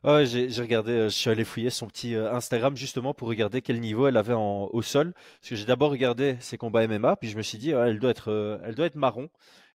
Ouais, 0.03 0.25
j'ai 0.25 0.47
regardé, 0.61 0.93
euh, 0.93 1.03
je 1.03 1.15
suis 1.15 1.29
allé 1.29 1.43
fouiller 1.43 1.69
son 1.69 1.85
petit 1.85 2.15
Instagram 2.15 2.75
justement 2.75 3.13
pour 3.13 3.27
regarder 3.27 3.61
quel 3.61 3.79
niveau 3.79 4.07
elle 4.07 4.17
avait 4.17 4.33
au 4.33 4.81
sol. 4.81 5.13
Parce 5.13 5.49
que 5.49 5.55
j'ai 5.55 5.65
d'abord 5.65 5.91
regardé 5.91 6.37
ses 6.39 6.57
combats 6.57 6.87
MMA, 6.87 7.17
puis 7.17 7.29
je 7.29 7.37
me 7.37 7.43
suis 7.43 7.59
dit, 7.59 7.69
elle, 7.69 7.99
doit 7.99 8.09
être, 8.11 8.59
elle 8.65 8.73
doit 8.73 8.87
être 8.87 8.95
marron. 8.95 9.29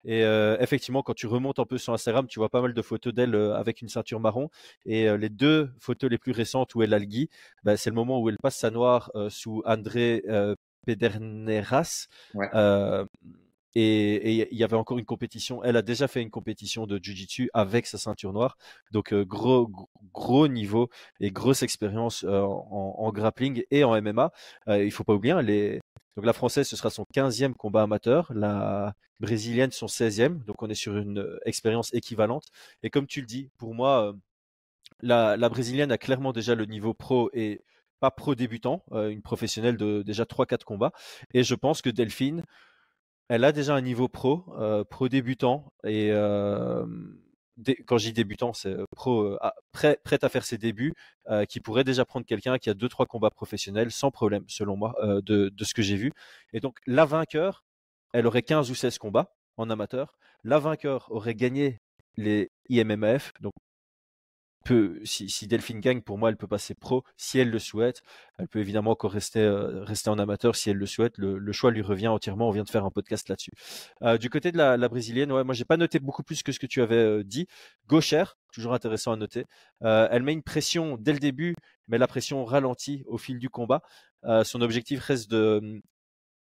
Et 0.05 0.24
euh, 0.24 0.58
effectivement, 0.60 1.03
quand 1.03 1.13
tu 1.13 1.27
remontes 1.27 1.60
un 1.60 1.65
peu 1.65 1.77
sur 1.77 1.93
Instagram, 1.93 2.27
tu 2.27 2.39
vois 2.39 2.50
pas 2.50 2.62
mal 2.62 2.74
de 2.74 2.81
photos 2.81 3.13
d'elle 3.13 3.36
euh, 3.36 3.55
avec 3.55 3.81
une 3.81 3.89
ceinture 3.89 4.20
marron. 4.20 4.50
Et 4.86 5.08
euh, 5.08 5.17
les 5.17 5.29
deux 5.29 5.72
photos 5.79 6.10
les 6.10 6.17
plus 6.17 6.31
récentes 6.31 6.74
où 6.75 6.81
elle 6.81 6.93
a 6.93 7.00
le 7.00 7.05
gui, 7.05 7.29
bah, 7.63 7.77
c'est 7.77 7.89
le 7.89 7.96
moment 7.96 8.20
où 8.20 8.29
elle 8.29 8.38
passe 8.38 8.58
sa 8.58 8.72
noire 8.72 9.12
sous 9.29 9.62
André 9.65 10.24
Pederneras. 10.86 12.08
et 13.74 14.48
il 14.51 14.58
y 14.58 14.63
avait 14.63 14.75
encore 14.75 14.98
une 14.98 15.05
compétition. 15.05 15.63
Elle 15.63 15.77
a 15.77 15.81
déjà 15.81 16.08
fait 16.08 16.22
une 16.22 16.31
compétition 16.31 16.88
de 16.88 17.00
Jiu-Jitsu 17.01 17.50
avec 17.53 17.86
sa 17.86 17.98
ceinture 17.98 18.34
noire. 18.34 18.58
Donc 18.91 19.13
gros, 19.13 19.70
gros 20.13 20.48
niveau 20.48 20.89
et 21.20 21.31
grosse 21.31 21.63
expérience 21.63 22.24
en, 22.24 22.96
en, 22.98 23.12
grappling 23.12 23.63
et 23.72 23.84
en 23.84 24.01
MMA. 24.01 24.31
il 24.67 24.91
faut 24.91 25.03
pas 25.03 25.13
oublier, 25.13 25.36
elle 25.38 25.50
est, 25.50 25.79
donc 26.15 26.25
la 26.25 26.33
française, 26.33 26.67
ce 26.67 26.75
sera 26.75 26.89
son 26.89 27.05
15e 27.13 27.53
combat 27.53 27.83
amateur, 27.83 28.31
la 28.33 28.93
brésilienne 29.19 29.71
son 29.71 29.85
16e, 29.85 30.43
donc 30.45 30.61
on 30.63 30.69
est 30.69 30.75
sur 30.75 30.97
une 30.97 31.19
euh, 31.19 31.39
expérience 31.45 31.93
équivalente. 31.93 32.47
Et 32.83 32.89
comme 32.89 33.07
tu 33.07 33.21
le 33.21 33.27
dis, 33.27 33.49
pour 33.57 33.73
moi, 33.73 34.07
euh, 34.09 34.13
la, 35.01 35.49
brésilienne 35.49 35.91
a 35.91 35.97
clairement 35.97 36.33
déjà 36.33 36.55
le 36.55 36.65
niveau 36.65 36.93
pro 36.93 37.29
et 37.33 37.61
pas 37.99 38.11
pro 38.11 38.33
débutant, 38.33 38.83
une 38.91 39.21
professionnelle 39.21 39.77
de 39.77 40.01
déjà 40.01 40.25
3-4 40.25 40.63
combats. 40.63 40.91
Et 41.35 41.43
je 41.43 41.53
pense 41.53 41.83
que 41.83 41.89
Delphine, 41.91 42.43
elle 43.29 43.43
a 43.43 43.51
déjà 43.51 43.75
un 43.75 43.81
niveau 43.81 44.07
pro, 44.07 44.43
pro 44.89 45.07
débutant. 45.07 45.71
Et 45.83 46.11
quand 47.85 47.97
je 47.97 48.05
dis 48.05 48.13
débutant, 48.13 48.53
c'est 48.53 48.75
pro 48.95 49.37
ah, 49.41 49.53
prêt, 49.71 49.97
à 50.21 50.29
faire 50.29 50.43
ses 50.43 50.57
débuts, 50.57 50.93
qui 51.49 51.59
pourrait 51.59 51.83
déjà 51.83 52.05
prendre 52.05 52.25
quelqu'un 52.25 52.57
qui 52.57 52.69
a 52.69 52.73
2-3 52.73 53.07
combats 53.07 53.29
professionnels 53.29 53.91
sans 53.91 54.11
problème, 54.11 54.43
selon 54.47 54.75
moi, 54.75 54.95
de, 55.23 55.51
ce 55.61 55.73
que 55.73 55.81
j'ai 55.81 55.95
vu. 55.95 56.11
Et 56.53 56.59
donc, 56.59 56.77
la 56.87 57.05
vainqueur, 57.05 57.63
elle 58.13 58.27
aurait 58.27 58.43
15 58.43 58.71
ou 58.71 58.75
16 58.75 58.97
combats 58.97 59.33
en 59.57 59.69
amateur. 59.69 60.17
La 60.43 60.59
vainqueur 60.59 61.07
aurait 61.11 61.35
gagné 61.35 61.79
les 62.17 62.51
IMMAF, 62.69 63.31
donc 63.39 63.53
si, 65.03 65.47
Delphine 65.47 65.79
gagne, 65.79 66.01
pour 66.01 66.17
moi, 66.17 66.29
elle 66.29 66.37
peut 66.37 66.47
passer 66.47 66.75
pro 66.75 67.03
si 67.17 67.39
elle 67.39 67.49
le 67.49 67.59
souhaite. 67.59 68.01
Elle 68.37 68.47
peut 68.47 68.59
évidemment 68.59 68.91
encore 68.91 69.11
rester, 69.11 69.39
euh, 69.39 69.85
en 70.07 70.19
amateur 70.19 70.55
si 70.55 70.69
elle 70.69 70.77
le 70.77 70.85
souhaite. 70.85 71.17
Le, 71.17 71.51
choix 71.51 71.71
lui 71.71 71.81
revient 71.81 72.07
entièrement. 72.07 72.47
On 72.47 72.51
vient 72.51 72.63
de 72.63 72.69
faire 72.69 72.85
un 72.85 72.91
podcast 72.91 73.29
là-dessus. 73.29 73.51
Euh, 74.03 74.17
du 74.17 74.29
côté 74.29 74.51
de 74.51 74.57
la, 74.57 74.87
brésilienne, 74.87 75.31
ouais, 75.31 75.43
moi, 75.43 75.53
j'ai 75.53 75.65
pas 75.65 75.77
noté 75.77 75.99
beaucoup 75.99 76.23
plus 76.23 76.43
que 76.43 76.51
ce 76.51 76.59
que 76.59 76.67
tu 76.67 76.81
avais 76.81 76.95
euh, 76.95 77.23
dit. 77.23 77.47
Gauchère, 77.87 78.37
toujours 78.53 78.73
intéressant 78.73 79.11
à 79.11 79.15
noter. 79.15 79.45
elle 79.81 80.23
met 80.23 80.33
une 80.33 80.43
pression 80.43 80.97
dès 80.99 81.13
le 81.13 81.19
début, 81.19 81.55
mais 81.87 81.97
la 81.97 82.07
pression 82.07 82.45
ralentit 82.45 83.03
au 83.07 83.17
fil 83.17 83.39
du 83.39 83.49
combat. 83.49 83.81
son 84.43 84.61
objectif 84.61 85.01
reste 85.01 85.29
de 85.31 85.81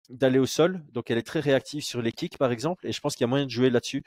d'aller 0.08 0.38
au 0.38 0.46
sol, 0.46 0.84
donc 0.92 1.10
elle 1.10 1.18
est 1.18 1.26
très 1.26 1.40
réactive 1.40 1.82
sur 1.82 2.00
les 2.00 2.12
kicks 2.12 2.38
par 2.38 2.52
exemple, 2.52 2.86
et 2.86 2.92
je 2.92 3.00
pense 3.00 3.16
qu'il 3.16 3.24
y 3.24 3.24
a 3.24 3.28
moyen 3.28 3.46
de 3.46 3.50
jouer 3.50 3.70
là-dessus. 3.70 4.04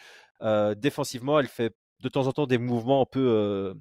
défensivement, 0.77 1.39
elle 1.39 1.47
fait 1.47 1.75
de 2.01 2.09
temps 2.09 2.27
en 2.27 2.31
temps 2.31 2.47
des 2.47 2.57
mouvements 2.57 3.01
un 3.01 3.05
peu 3.05 3.75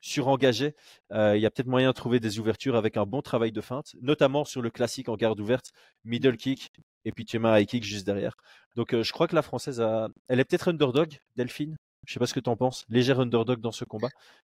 surengagé, 0.00 0.74
euh, 1.12 1.36
il 1.36 1.42
y 1.42 1.46
a 1.46 1.50
peut-être 1.50 1.68
moyen 1.68 1.88
de 1.88 1.94
trouver 1.94 2.20
des 2.20 2.38
ouvertures 2.38 2.76
avec 2.76 2.96
un 2.96 3.06
bon 3.06 3.22
travail 3.22 3.52
de 3.52 3.60
feinte, 3.60 3.94
notamment 4.00 4.44
sur 4.44 4.62
le 4.62 4.70
classique 4.70 5.08
en 5.08 5.16
garde 5.16 5.40
ouverte, 5.40 5.72
middle 6.04 6.36
kick 6.36 6.72
et 7.04 7.12
puis 7.12 7.24
tu 7.24 7.38
mets 7.38 7.48
un 7.48 7.58
high 7.58 7.66
kick 7.66 7.84
juste 7.84 8.06
derrière. 8.06 8.36
Donc 8.76 8.94
euh, 8.94 9.02
je 9.02 9.12
crois 9.12 9.28
que 9.28 9.34
la 9.34 9.42
française 9.42 9.80
a, 9.80 10.08
elle 10.28 10.40
est 10.40 10.44
peut-être 10.44 10.68
underdog, 10.68 11.18
Delphine. 11.36 11.76
Je 12.06 12.14
sais 12.14 12.18
pas 12.18 12.26
ce 12.26 12.34
que 12.34 12.40
tu 12.40 12.48
en 12.48 12.56
penses, 12.56 12.86
légère 12.88 13.20
underdog 13.20 13.60
dans 13.60 13.72
ce 13.72 13.84
combat, 13.84 14.08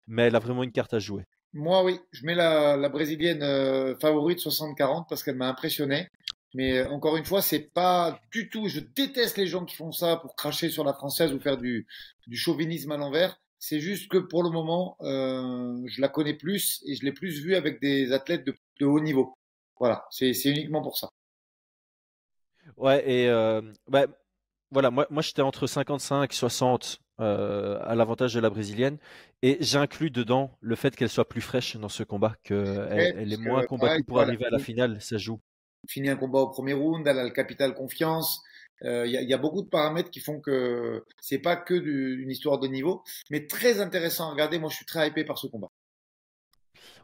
mais 0.07 0.23
elle 0.23 0.35
a 0.35 0.39
vraiment 0.39 0.63
une 0.63 0.71
carte 0.71 0.93
à 0.93 0.99
jouer. 0.99 1.25
Moi 1.53 1.83
oui, 1.83 1.99
je 2.11 2.25
mets 2.25 2.35
la, 2.35 2.89
brésilienne 2.89 3.41
euh, 3.41 3.95
favorite 3.99 4.39
60-40 4.39 5.05
parce 5.09 5.23
qu'elle 5.23 5.35
m'a 5.35 5.49
impressionné. 5.49 6.07
Mais 6.55 6.83
encore 6.87 7.15
une 7.15 7.25
fois, 7.25 7.43
c'est 7.43 7.59
pas 7.59 8.19
du 8.31 8.49
tout. 8.49 8.67
Je 8.69 8.79
déteste 8.79 9.37
les 9.37 9.45
gens 9.45 9.65
qui 9.65 9.75
font 9.75 9.91
ça 9.91 10.17
pour 10.17 10.35
cracher 10.35 10.69
sur 10.69 10.83
la 10.83 10.93
française 10.93 11.31
ou 11.31 11.39
faire 11.39 11.57
du, 11.57 11.85
du 12.25 12.37
chauvinisme 12.37 12.91
à 12.91 12.97
l'envers. 12.97 13.39
C'est 13.59 13.81
juste 13.81 14.09
que 14.09 14.17
pour 14.17 14.41
le 14.41 14.49
moment, 14.49 14.95
euh, 15.01 15.83
je 15.85 15.99
la 15.99 16.07
connais 16.07 16.33
plus 16.33 16.81
et 16.85 16.95
je 16.95 17.03
l'ai 17.03 17.11
plus 17.11 17.41
vue 17.41 17.55
avec 17.55 17.81
des 17.81 18.13
athlètes 18.13 18.45
de, 18.45 18.85
haut 18.85 19.01
niveau. 19.01 19.37
Voilà, 19.77 20.05
c'est 20.11 20.31
uniquement 20.45 20.81
pour 20.81 20.97
ça. 20.97 21.09
Ouais, 22.77 23.03
et 23.09 23.27
euh, 23.27 23.61
bah, 23.87 24.07
voilà, 24.71 24.91
moi, 24.91 25.07
moi 25.09 25.21
j'étais 25.21 25.41
entre 25.41 25.67
55 25.67 26.31
et 26.31 26.35
60 26.35 27.01
euh, 27.19 27.77
à 27.83 27.95
l'avantage 27.95 28.33
de 28.33 28.39
la 28.39 28.49
brésilienne. 28.49 28.97
Et 29.41 29.57
j'inclus 29.59 30.09
dedans 30.09 30.51
le 30.61 30.75
fait 30.75 30.95
qu'elle 30.95 31.09
soit 31.09 31.27
plus 31.27 31.41
fraîche 31.41 31.75
dans 31.75 31.89
ce 31.89 32.03
combat, 32.03 32.35
qu'elle 32.43 33.13
elle 33.17 33.33
est 33.33 33.37
moins 33.37 33.65
combattue 33.65 34.05
pour 34.05 34.21
arriver 34.21 34.45
à 34.45 34.49
la 34.49 34.59
finale, 34.59 35.01
ça 35.01 35.17
joue. 35.17 35.41
Finit 35.87 36.09
un 36.09 36.15
combat 36.15 36.39
au 36.39 36.49
premier 36.49 36.73
round, 36.73 37.05
elle 37.05 37.19
a 37.19 37.25
le 37.25 37.31
capital 37.31 37.73
confiance, 37.73 38.41
il 38.81 38.87
euh, 38.87 39.07
y, 39.07 39.11
y, 39.11 39.33
a 39.33 39.37
beaucoup 39.37 39.61
de 39.61 39.67
paramètres 39.67 40.09
qui 40.09 40.19
font 40.19 40.39
que 40.39 41.03
c'est 41.19 41.39
pas 41.39 41.55
que 41.55 41.73
du, 41.73 42.21
une 42.21 42.31
histoire 42.31 42.59
de 42.59 42.67
niveau, 42.67 43.03
mais 43.29 43.45
très 43.45 43.81
intéressant 43.81 44.29
à 44.29 44.31
regarder. 44.31 44.57
Moi, 44.57 44.69
je 44.69 44.77
suis 44.77 44.85
très 44.85 45.07
hypé 45.07 45.25
par 45.25 45.37
ce 45.37 45.47
combat. 45.47 45.69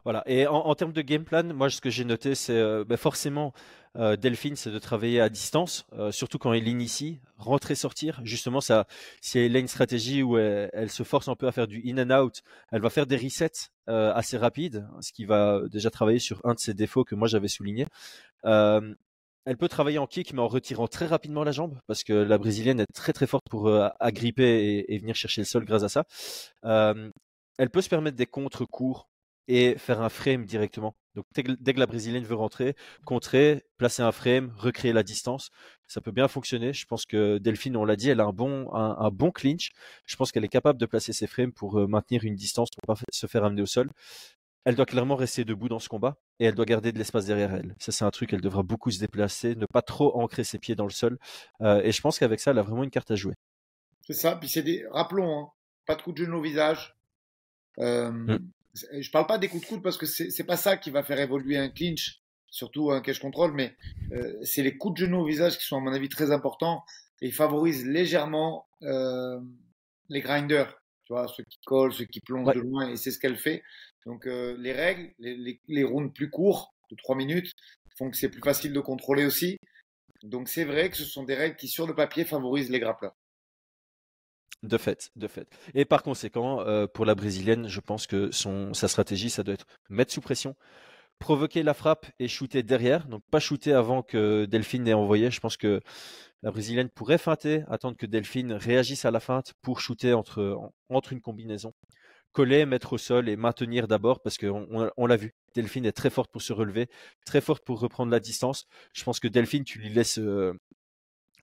Voilà. 0.04 0.22
Et 0.26 0.46
en, 0.46 0.74
termes 0.74 0.92
de 0.92 1.02
game 1.02 1.24
plan, 1.24 1.42
moi, 1.52 1.68
ce 1.68 1.80
que 1.80 1.90
j'ai 1.90 2.04
noté, 2.04 2.34
c'est 2.34 2.56
euh, 2.56 2.84
ben 2.84 2.96
forcément 2.96 3.52
euh, 3.96 4.16
Delphine, 4.16 4.54
c'est 4.54 4.70
de 4.70 4.78
travailler 4.78 5.20
à 5.20 5.28
distance, 5.28 5.84
surtout 6.12 6.38
quand 6.38 6.52
elle 6.52 6.68
initie, 6.68 7.20
rentrer, 7.36 7.74
sortir. 7.74 8.20
Justement, 8.22 8.60
si 8.60 9.38
elle 9.38 9.56
a 9.56 9.58
une 9.58 9.68
stratégie 9.68 10.22
où 10.22 10.38
elle, 10.38 10.70
elle, 10.72 10.90
se 10.90 11.02
force 11.02 11.28
un 11.28 11.34
peu 11.34 11.48
à 11.48 11.52
faire 11.52 11.66
du 11.66 11.82
in 11.84 11.98
and 11.98 12.22
out, 12.22 12.42
elle 12.70 12.80
va 12.80 12.88
faire 12.88 13.06
des 13.06 13.16
resets 13.16 13.70
assez 13.86 14.38
rapides, 14.38 14.86
ce 15.00 15.12
qui 15.12 15.24
va 15.24 15.60
déjà 15.70 15.90
travailler 15.90 16.20
sur 16.20 16.40
un 16.44 16.54
de 16.54 16.60
ses 16.60 16.74
défauts 16.74 17.04
que 17.04 17.14
moi 17.14 17.26
j'avais 17.26 17.48
souligné. 17.48 17.86
Elle 19.46 19.56
peut 19.56 19.68
travailler 19.68 19.98
en 19.98 20.06
kick, 20.06 20.32
mais 20.32 20.40
en 20.40 20.48
retirant 20.48 20.88
très 20.88 21.06
rapidement 21.06 21.44
la 21.44 21.52
jambe, 21.52 21.78
parce 21.86 22.04
que 22.04 22.12
la 22.12 22.36
brésilienne 22.38 22.80
est 22.80 22.92
très 22.92 23.12
très 23.12 23.26
forte 23.26 23.44
pour 23.48 23.68
euh, 23.68 23.88
agripper 24.00 24.84
et, 24.88 24.98
venir 24.98 25.14
chercher 25.14 25.40
le 25.40 25.46
sol 25.46 25.64
grâce 25.64 25.84
à 25.84 25.88
ça. 25.88 26.04
Elle 27.58 27.70
peut 27.70 27.80
se 27.80 27.88
permettre 27.88 28.16
des 28.16 28.26
contre 28.26 28.64
courts 28.64 29.08
et 29.48 29.78
faire 29.78 30.02
un 30.02 30.08
frame 30.08 30.44
directement. 30.44 30.96
Donc 31.14 31.24
dès 31.34 31.42
que, 31.72 31.78
la 31.78 31.86
brésilienne 31.86 32.24
veut 32.24 32.34
rentrer, 32.34 32.74
contrer, 33.06 33.64
placer 33.78 34.02
un 34.02 34.12
frame, 34.12 34.52
recréer 34.58 34.92
la 34.92 35.02
distance, 35.02 35.50
ça 35.86 36.00
peut 36.00 36.10
bien 36.10 36.28
fonctionner. 36.28 36.72
Je 36.72 36.84
pense 36.84 37.06
que 37.06 37.38
Delphine, 37.38 37.76
on 37.76 37.84
l'a 37.84 37.96
dit, 37.96 38.10
elle 38.10 38.20
a 38.20 38.24
un 38.24 38.32
bon, 38.32 38.68
un, 38.74 39.10
bon 39.10 39.30
clinch. 39.30 39.70
Je 40.04 40.16
pense 40.16 40.32
qu'elle 40.32 40.44
est 40.44 40.48
capable 40.48 40.78
de 40.78 40.86
placer 40.86 41.12
ses 41.12 41.26
frames 41.26 41.52
pour 41.52 41.78
euh, 41.78 41.86
maintenir 41.86 42.24
une 42.24 42.34
distance, 42.34 42.68
pour 42.70 42.94
pas 42.94 43.00
se 43.12 43.26
faire 43.26 43.44
amener 43.44 43.62
au 43.62 43.66
sol 43.66 43.90
elle 44.66 44.74
doit 44.74 44.84
clairement 44.84 45.14
rester 45.14 45.44
debout 45.44 45.68
dans 45.68 45.78
ce 45.78 45.88
combat 45.88 46.16
et 46.38 46.46
elle 46.46 46.54
doit 46.54 46.64
garder 46.64 46.92
de 46.92 46.98
l'espace 46.98 47.26
derrière 47.26 47.54
elle. 47.54 47.74
Ça, 47.78 47.92
c'est 47.92 48.04
un 48.04 48.10
truc, 48.10 48.32
elle 48.32 48.40
devra 48.40 48.62
beaucoup 48.62 48.90
se 48.90 48.98
déplacer, 48.98 49.54
ne 49.54 49.66
pas 49.66 49.82
trop 49.82 50.18
ancrer 50.20 50.44
ses 50.44 50.58
pieds 50.58 50.74
dans 50.74 50.84
le 50.84 50.90
sol. 50.90 51.18
Euh, 51.62 51.80
et 51.82 51.92
je 51.92 52.00
pense 52.00 52.18
qu'avec 52.18 52.40
ça, 52.40 52.50
elle 52.50 52.58
a 52.58 52.62
vraiment 52.62 52.84
une 52.84 52.90
carte 52.90 53.10
à 53.10 53.16
jouer. 53.16 53.34
C'est 54.06 54.14
ça. 54.14 54.36
Puis 54.36 54.48
c'est 54.48 54.62
des, 54.62 54.84
rappelons, 54.90 55.38
hein, 55.38 55.48
pas 55.86 55.94
de 55.94 56.02
coups 56.02 56.20
de 56.20 56.24
genou 56.24 56.38
au 56.38 56.42
visage. 56.42 56.96
Euh, 57.78 58.10
mm. 58.10 58.50
Je 59.00 59.10
parle 59.10 59.26
pas 59.26 59.38
des 59.38 59.48
coups 59.48 59.62
de 59.62 59.68
coude 59.68 59.82
parce 59.82 59.96
que 59.96 60.06
c'est 60.06 60.44
pas 60.44 60.56
ça 60.56 60.76
qui 60.76 60.90
va 60.90 61.02
faire 61.02 61.18
évoluer 61.18 61.56
un 61.56 61.70
clinch, 61.70 62.20
surtout 62.50 62.90
un 62.90 63.00
cache 63.00 63.20
control, 63.20 63.52
mais 63.52 63.74
euh, 64.12 64.34
c'est 64.42 64.62
les 64.62 64.76
coups 64.76 65.00
de 65.00 65.06
genou 65.06 65.20
au 65.20 65.24
visage 65.24 65.56
qui 65.56 65.64
sont 65.64 65.78
à 65.78 65.80
mon 65.80 65.92
avis 65.92 66.10
très 66.10 66.30
importants 66.30 66.84
et 67.22 67.30
favorisent 67.30 67.86
légèrement 67.86 68.66
euh, 68.82 69.40
les 70.10 70.20
grinders 70.20 70.78
tu 71.06 71.12
vois, 71.12 71.28
ceux 71.28 71.44
qui 71.44 71.58
collent, 71.64 71.92
ceux 71.92 72.04
qui 72.04 72.20
plongent 72.20 72.54
de 72.54 72.60
loin, 72.60 72.88
et 72.88 72.96
c'est 72.96 73.10
ce 73.10 73.18
qu'elle 73.18 73.36
fait. 73.36 73.62
Donc 74.04 74.26
euh, 74.26 74.56
les 74.58 74.72
règles, 74.72 75.12
les, 75.18 75.60
les, 75.66 75.84
rounds 75.84 76.12
plus 76.12 76.30
courts, 76.30 76.74
de 76.90 76.96
3 76.96 77.16
minutes, 77.16 77.52
font 77.96 78.10
que 78.10 78.16
c'est 78.16 78.28
plus 78.28 78.40
facile 78.40 78.72
de 78.72 78.80
contrôler 78.80 79.24
aussi. 79.24 79.58
Donc 80.22 80.48
c'est 80.48 80.64
vrai 80.64 80.90
que 80.90 80.96
ce 80.96 81.04
sont 81.04 81.22
des 81.22 81.34
règles 81.34 81.56
qui, 81.56 81.68
sur 81.68 81.86
le 81.86 81.94
papier, 81.94 82.24
favorisent 82.24 82.70
les 82.70 82.80
grappleurs. 82.80 83.14
De 84.62 84.78
fait, 84.78 85.10
de 85.14 85.28
fait. 85.28 85.48
Et 85.74 85.84
par 85.84 86.02
conséquent, 86.02 86.60
euh, 86.62 86.86
pour 86.86 87.04
la 87.04 87.14
brésilienne, 87.14 87.68
je 87.68 87.80
pense 87.80 88.06
que 88.06 88.32
son, 88.32 88.74
sa 88.74 88.88
stratégie, 88.88 89.30
ça 89.30 89.42
doit 89.42 89.54
être 89.54 89.66
mettre 89.90 90.12
sous 90.12 90.20
pression, 90.20 90.56
provoquer 91.18 91.62
la 91.62 91.74
frappe 91.74 92.06
et 92.18 92.28
shooter 92.28 92.62
derrière. 92.62 93.06
Donc 93.06 93.22
pas 93.30 93.40
shooter 93.40 93.72
avant 93.72 94.02
que 94.02 94.44
Delphine 94.46 94.84
n'ait 94.84 94.92
envoyé. 94.92 95.30
Je 95.30 95.40
pense 95.40 95.56
que 95.56 95.80
la 96.42 96.50
brésilienne 96.50 96.90
pourrait 96.90 97.18
feinter, 97.18 97.64
attendre 97.68 97.96
que 97.96 98.06
Delphine 98.06 98.52
réagisse 98.52 99.04
à 99.04 99.10
la 99.10 99.20
feinte 99.20 99.54
pour 99.62 99.80
shooter 99.80 100.12
entre, 100.12 100.70
une 101.10 101.20
combinaison. 101.20 101.72
Coller, 102.32 102.66
mettre 102.66 102.92
au 102.92 102.98
sol 102.98 103.28
et 103.28 103.36
maintenir 103.36 103.88
d'abord 103.88 104.20
parce 104.20 104.36
qu'on 104.36 104.90
on, 104.96 105.06
l'a 105.06 105.16
vu. 105.16 105.34
Delphine 105.54 105.86
est 105.86 105.92
très 105.92 106.10
forte 106.10 106.30
pour 106.30 106.42
se 106.42 106.52
relever, 106.52 106.88
très 107.24 107.40
forte 107.40 107.64
pour 107.64 107.80
reprendre 107.80 108.12
la 108.12 108.20
distance. 108.20 108.66
Je 108.92 109.02
pense 109.04 109.20
que 109.20 109.28
Delphine, 109.28 109.64
tu 109.64 109.78
lui 109.78 109.88
laisses 109.88 110.18
euh, 110.18 110.52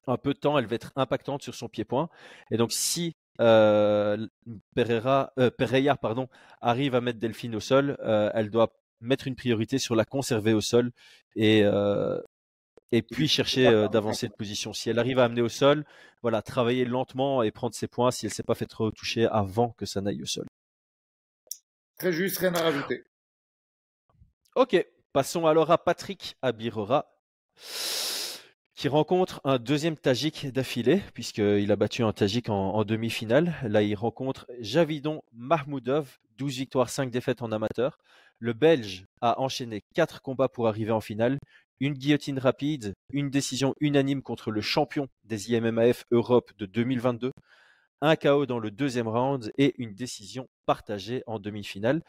un 0.05 0.17
peu 0.17 0.35
de 0.35 0.39
temps, 0.39 0.57
elle 0.59 0.67
va 0.67 0.75
être 0.75 0.91
impactante 0.95 1.41
sur 1.41 1.55
son 1.55 1.67
pied-point. 1.67 2.09
Et 2.51 2.57
donc 2.57 2.71
si 2.71 3.15
euh, 3.41 4.27
Pereira, 4.75 5.33
euh, 5.39 5.49
Pereira 5.49 5.97
pardon, 5.97 6.29
arrive 6.61 6.93
à 6.93 7.01
mettre 7.01 7.17
Delphine 7.17 7.55
au 7.55 7.59
sol, 7.59 7.97
elle 8.35 8.51
doit 8.51 8.71
mettre 9.03 9.27
une 9.27 9.35
priorité 9.35 9.77
sur 9.77 9.95
la 9.95 10.05
conserver 10.05 10.53
au 10.53 10.61
sol 10.61 10.91
et, 11.35 11.63
euh, 11.63 12.19
et 12.91 13.01
puis 13.01 13.27
chercher 13.27 13.67
euh, 13.67 13.87
d'avancer 13.87 14.27
de 14.27 14.33
position. 14.33 14.73
Si 14.73 14.89
elle 14.89 14.99
arrive 14.99 15.19
à 15.19 15.25
amener 15.25 15.41
au 15.41 15.49
sol, 15.49 15.85
voilà, 16.21 16.41
travailler 16.41 16.85
lentement 16.85 17.43
et 17.43 17.51
prendre 17.51 17.73
ses 17.75 17.87
points 17.87 18.11
si 18.11 18.25
elle 18.25 18.31
ne 18.31 18.35
s'est 18.35 18.43
pas 18.43 18.55
fait 18.55 18.65
trop 18.65 18.91
toucher 18.91 19.27
avant 19.27 19.69
que 19.71 19.85
ça 19.85 20.01
n'aille 20.01 20.21
au 20.21 20.27
sol. 20.27 20.47
Très 21.97 22.11
juste, 22.11 22.37
rien 22.39 22.53
à 22.55 22.61
rajouter. 22.61 23.03
Ok, 24.55 24.85
passons 25.11 25.45
alors 25.47 25.71
à 25.71 25.77
Patrick 25.77 26.35
Abirora 26.41 27.09
qui 28.75 28.87
rencontre 28.87 29.39
un 29.43 29.59
deuxième 29.59 29.95
Tajik 29.95 30.47
d'affilée, 30.47 31.01
puisqu'il 31.13 31.71
a 31.71 31.75
battu 31.75 32.03
un 32.03 32.11
Tajik 32.11 32.49
en, 32.49 32.83
demi-finale. 32.83 33.55
Là, 33.63 33.81
il 33.81 33.95
rencontre 33.95 34.45
Javidon 34.59 35.23
Mahmoudov, 35.31 36.19
12 36.37 36.57
victoires, 36.57 36.89
5 36.89 37.11
défaites 37.11 37.41
en 37.41 37.51
amateur. 37.51 37.97
Le 38.39 38.53
Belge 38.53 39.05
a 39.21 39.39
enchaîné 39.39 39.81
quatre 39.93 40.21
combats 40.21 40.49
pour 40.49 40.67
arriver 40.67 40.91
en 40.91 41.01
finale, 41.01 41.39
une 41.79 41.93
guillotine 41.93 42.39
rapide, 42.39 42.93
une 43.11 43.29
décision 43.29 43.73
unanime 43.79 44.21
contre 44.21 44.51
le 44.51 44.61
champion 44.61 45.07
des 45.23 45.53
IMMAF 45.53 46.03
Europe 46.11 46.51
de 46.57 46.65
2022, 46.65 47.31
un 48.01 48.15
KO 48.15 48.45
dans 48.45 48.59
le 48.59 48.69
deuxième 48.69 49.07
round 49.07 49.51
et 49.57 49.73
une 49.77 49.93
décision 49.93 50.47
partagée 50.65 51.23
en 51.25 51.39
demi-finale. 51.39 52.01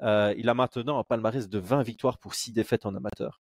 Euh, 0.00 0.34
il 0.36 0.48
a 0.48 0.54
maintenant 0.54 0.98
un 0.98 1.04
palmarès 1.04 1.48
de 1.48 1.58
20 1.58 1.82
victoires 1.82 2.18
pour 2.18 2.34
6 2.34 2.52
défaites 2.52 2.86
en 2.86 2.94
amateur. 2.94 3.40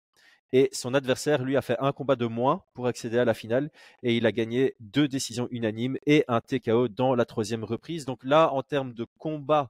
Et 0.52 0.70
son 0.72 0.96
adversaire, 0.96 1.44
lui, 1.44 1.56
a 1.58 1.62
fait 1.62 1.78
un 1.80 1.92
combat 1.92 2.16
de 2.16 2.26
moins 2.26 2.64
pour 2.74 2.88
accéder 2.88 3.20
à 3.20 3.26
la 3.26 3.36
finale 3.36 3.70
et 4.02 4.18
il 4.18 4.26
a 4.26 4.32
gagné 4.32 4.76
deux 4.80 5.08
décisions 5.08 5.48
unanimes 5.52 5.98
et 6.08 6.26
un 6.28 6.42
TKO 6.42 6.88
dans 6.88 7.14
la 7.14 7.26
troisième 7.26 7.64
reprise. 7.64 8.06
Donc 8.06 8.24
là, 8.24 8.52
en 8.52 8.64
termes 8.64 8.94
de 8.94 9.06
combat, 9.20 9.70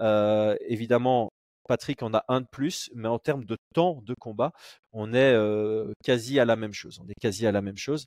euh, 0.00 0.56
évidemment, 0.66 1.32
Patrick 1.66 2.02
en 2.02 2.14
a 2.14 2.24
un 2.28 2.40
de 2.40 2.46
plus, 2.46 2.90
mais 2.94 3.08
en 3.08 3.18
termes 3.18 3.44
de 3.44 3.56
temps 3.74 4.00
de 4.02 4.14
combat, 4.14 4.52
on 4.92 5.12
est 5.12 5.36
quasi 6.04 6.40
à 6.40 6.44
la 6.44 6.56
même 6.56 6.72
chose. 6.72 7.00
On 7.04 7.08
est 7.08 7.20
quasi 7.20 7.46
à 7.46 7.52
la 7.52 7.62
même 7.62 7.76
chose. 7.76 8.06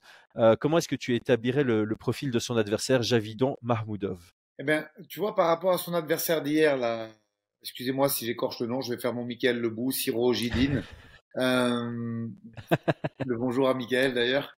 comment 0.59 0.77
est-ce 0.77 0.87
que 0.87 0.95
tu 0.95 1.15
établirais 1.15 1.63
le, 1.63 1.95
profil 1.95 2.31
de 2.31 2.39
son 2.39 2.57
adversaire, 2.57 3.01
Javidon 3.03 3.57
Mahmoudov? 3.61 4.31
Eh 4.59 4.63
bien, 4.63 4.87
tu 5.07 5.19
vois, 5.19 5.35
par 5.35 5.47
rapport 5.47 5.71
à 5.73 5.77
son 5.77 5.93
adversaire 5.93 6.41
d'hier, 6.41 6.77
là, 6.77 7.09
excusez-moi 7.61 8.09
si 8.09 8.25
j'écorche 8.25 8.59
le 8.59 8.67
nom, 8.67 8.81
je 8.81 8.93
vais 8.93 8.99
faire 8.99 9.13
mon 9.13 9.25
Michael 9.25 9.59
Lebou, 9.59 9.91
Siro 9.91 10.33
Gidine. 10.33 10.83
le 11.35 12.29
bonjour 13.37 13.69
à 13.69 13.73
Michael 13.73 14.13
d'ailleurs. 14.13 14.55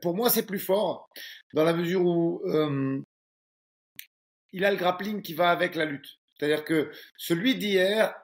pour 0.00 0.14
moi, 0.14 0.30
c'est 0.30 0.46
plus 0.46 0.58
fort 0.58 1.08
dans 1.52 1.64
la 1.64 1.74
mesure 1.74 2.04
où 2.04 2.42
il 4.52 4.64
a 4.64 4.70
le 4.70 4.76
grappling 4.76 5.20
qui 5.20 5.34
va 5.34 5.50
avec 5.50 5.74
la 5.74 5.84
lutte. 5.84 6.18
C'est-à-dire 6.44 6.64
que 6.64 6.90
celui 7.16 7.54
d'hier, 7.54 8.14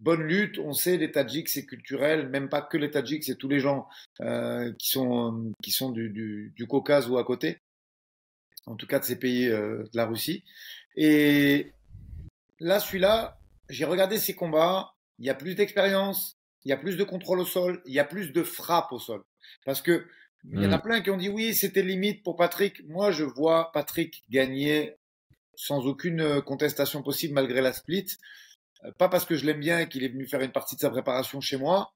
bonne 0.00 0.24
lutte, 0.24 0.58
on 0.58 0.72
sait 0.72 0.96
les 0.96 1.12
Tadjiks 1.12 1.48
c'est 1.48 1.64
culturel, 1.64 2.28
même 2.28 2.48
pas 2.48 2.60
que 2.60 2.76
les 2.76 2.90
Tadjiks, 2.90 3.22
c'est 3.22 3.36
tous 3.36 3.48
les 3.48 3.60
gens 3.60 3.86
euh, 4.20 4.72
qui 4.80 4.88
sont 4.88 5.52
qui 5.62 5.70
sont 5.70 5.90
du, 5.90 6.10
du, 6.10 6.52
du, 6.56 6.66
Caucase 6.66 7.08
ou 7.08 7.18
à 7.18 7.24
côté, 7.24 7.60
en 8.66 8.74
tout 8.74 8.88
cas 8.88 8.98
de 8.98 9.04
ces 9.04 9.16
pays 9.16 9.46
euh, 9.48 9.84
de 9.84 9.96
la 9.96 10.06
Russie. 10.06 10.42
Et 10.96 11.72
là, 12.58 12.80
celui-là, 12.80 13.38
j'ai 13.68 13.84
regardé 13.84 14.18
ses 14.18 14.34
combats, 14.34 14.94
il 15.20 15.26
y 15.26 15.30
a 15.30 15.34
plus 15.34 15.54
d'expérience, 15.54 16.36
il 16.64 16.70
y 16.70 16.72
a 16.72 16.76
plus 16.76 16.96
de 16.96 17.04
contrôle 17.04 17.38
au 17.38 17.46
sol, 17.46 17.80
il 17.86 17.92
y 17.92 18.00
a 18.00 18.04
plus 18.04 18.32
de 18.32 18.42
frappe 18.42 18.90
au 18.90 18.98
sol, 18.98 19.22
parce 19.64 19.82
que 19.82 20.04
il 20.50 20.60
y 20.60 20.66
en 20.66 20.72
a 20.72 20.78
hmm. 20.78 20.82
plein 20.82 21.00
qui 21.00 21.10
ont 21.10 21.16
dit 21.16 21.28
oui, 21.28 21.54
c'était 21.54 21.82
limite 21.82 22.24
pour 22.24 22.34
Patrick. 22.34 22.84
Moi, 22.88 23.12
je 23.12 23.22
vois 23.22 23.70
Patrick 23.70 24.24
gagner 24.28 24.96
sans 25.62 25.86
aucune 25.86 26.20
euh, 26.20 26.40
contestation 26.40 27.02
possible 27.02 27.34
malgré 27.34 27.60
la 27.60 27.72
split. 27.72 28.06
Euh, 28.84 28.90
pas 28.98 29.08
parce 29.08 29.24
que 29.24 29.36
je 29.36 29.46
l'aime 29.46 29.60
bien 29.60 29.78
et 29.78 29.88
qu'il 29.88 30.02
est 30.02 30.08
venu 30.08 30.26
faire 30.26 30.40
une 30.40 30.50
partie 30.50 30.74
de 30.74 30.80
sa 30.80 30.90
préparation 30.90 31.40
chez 31.40 31.56
moi, 31.56 31.92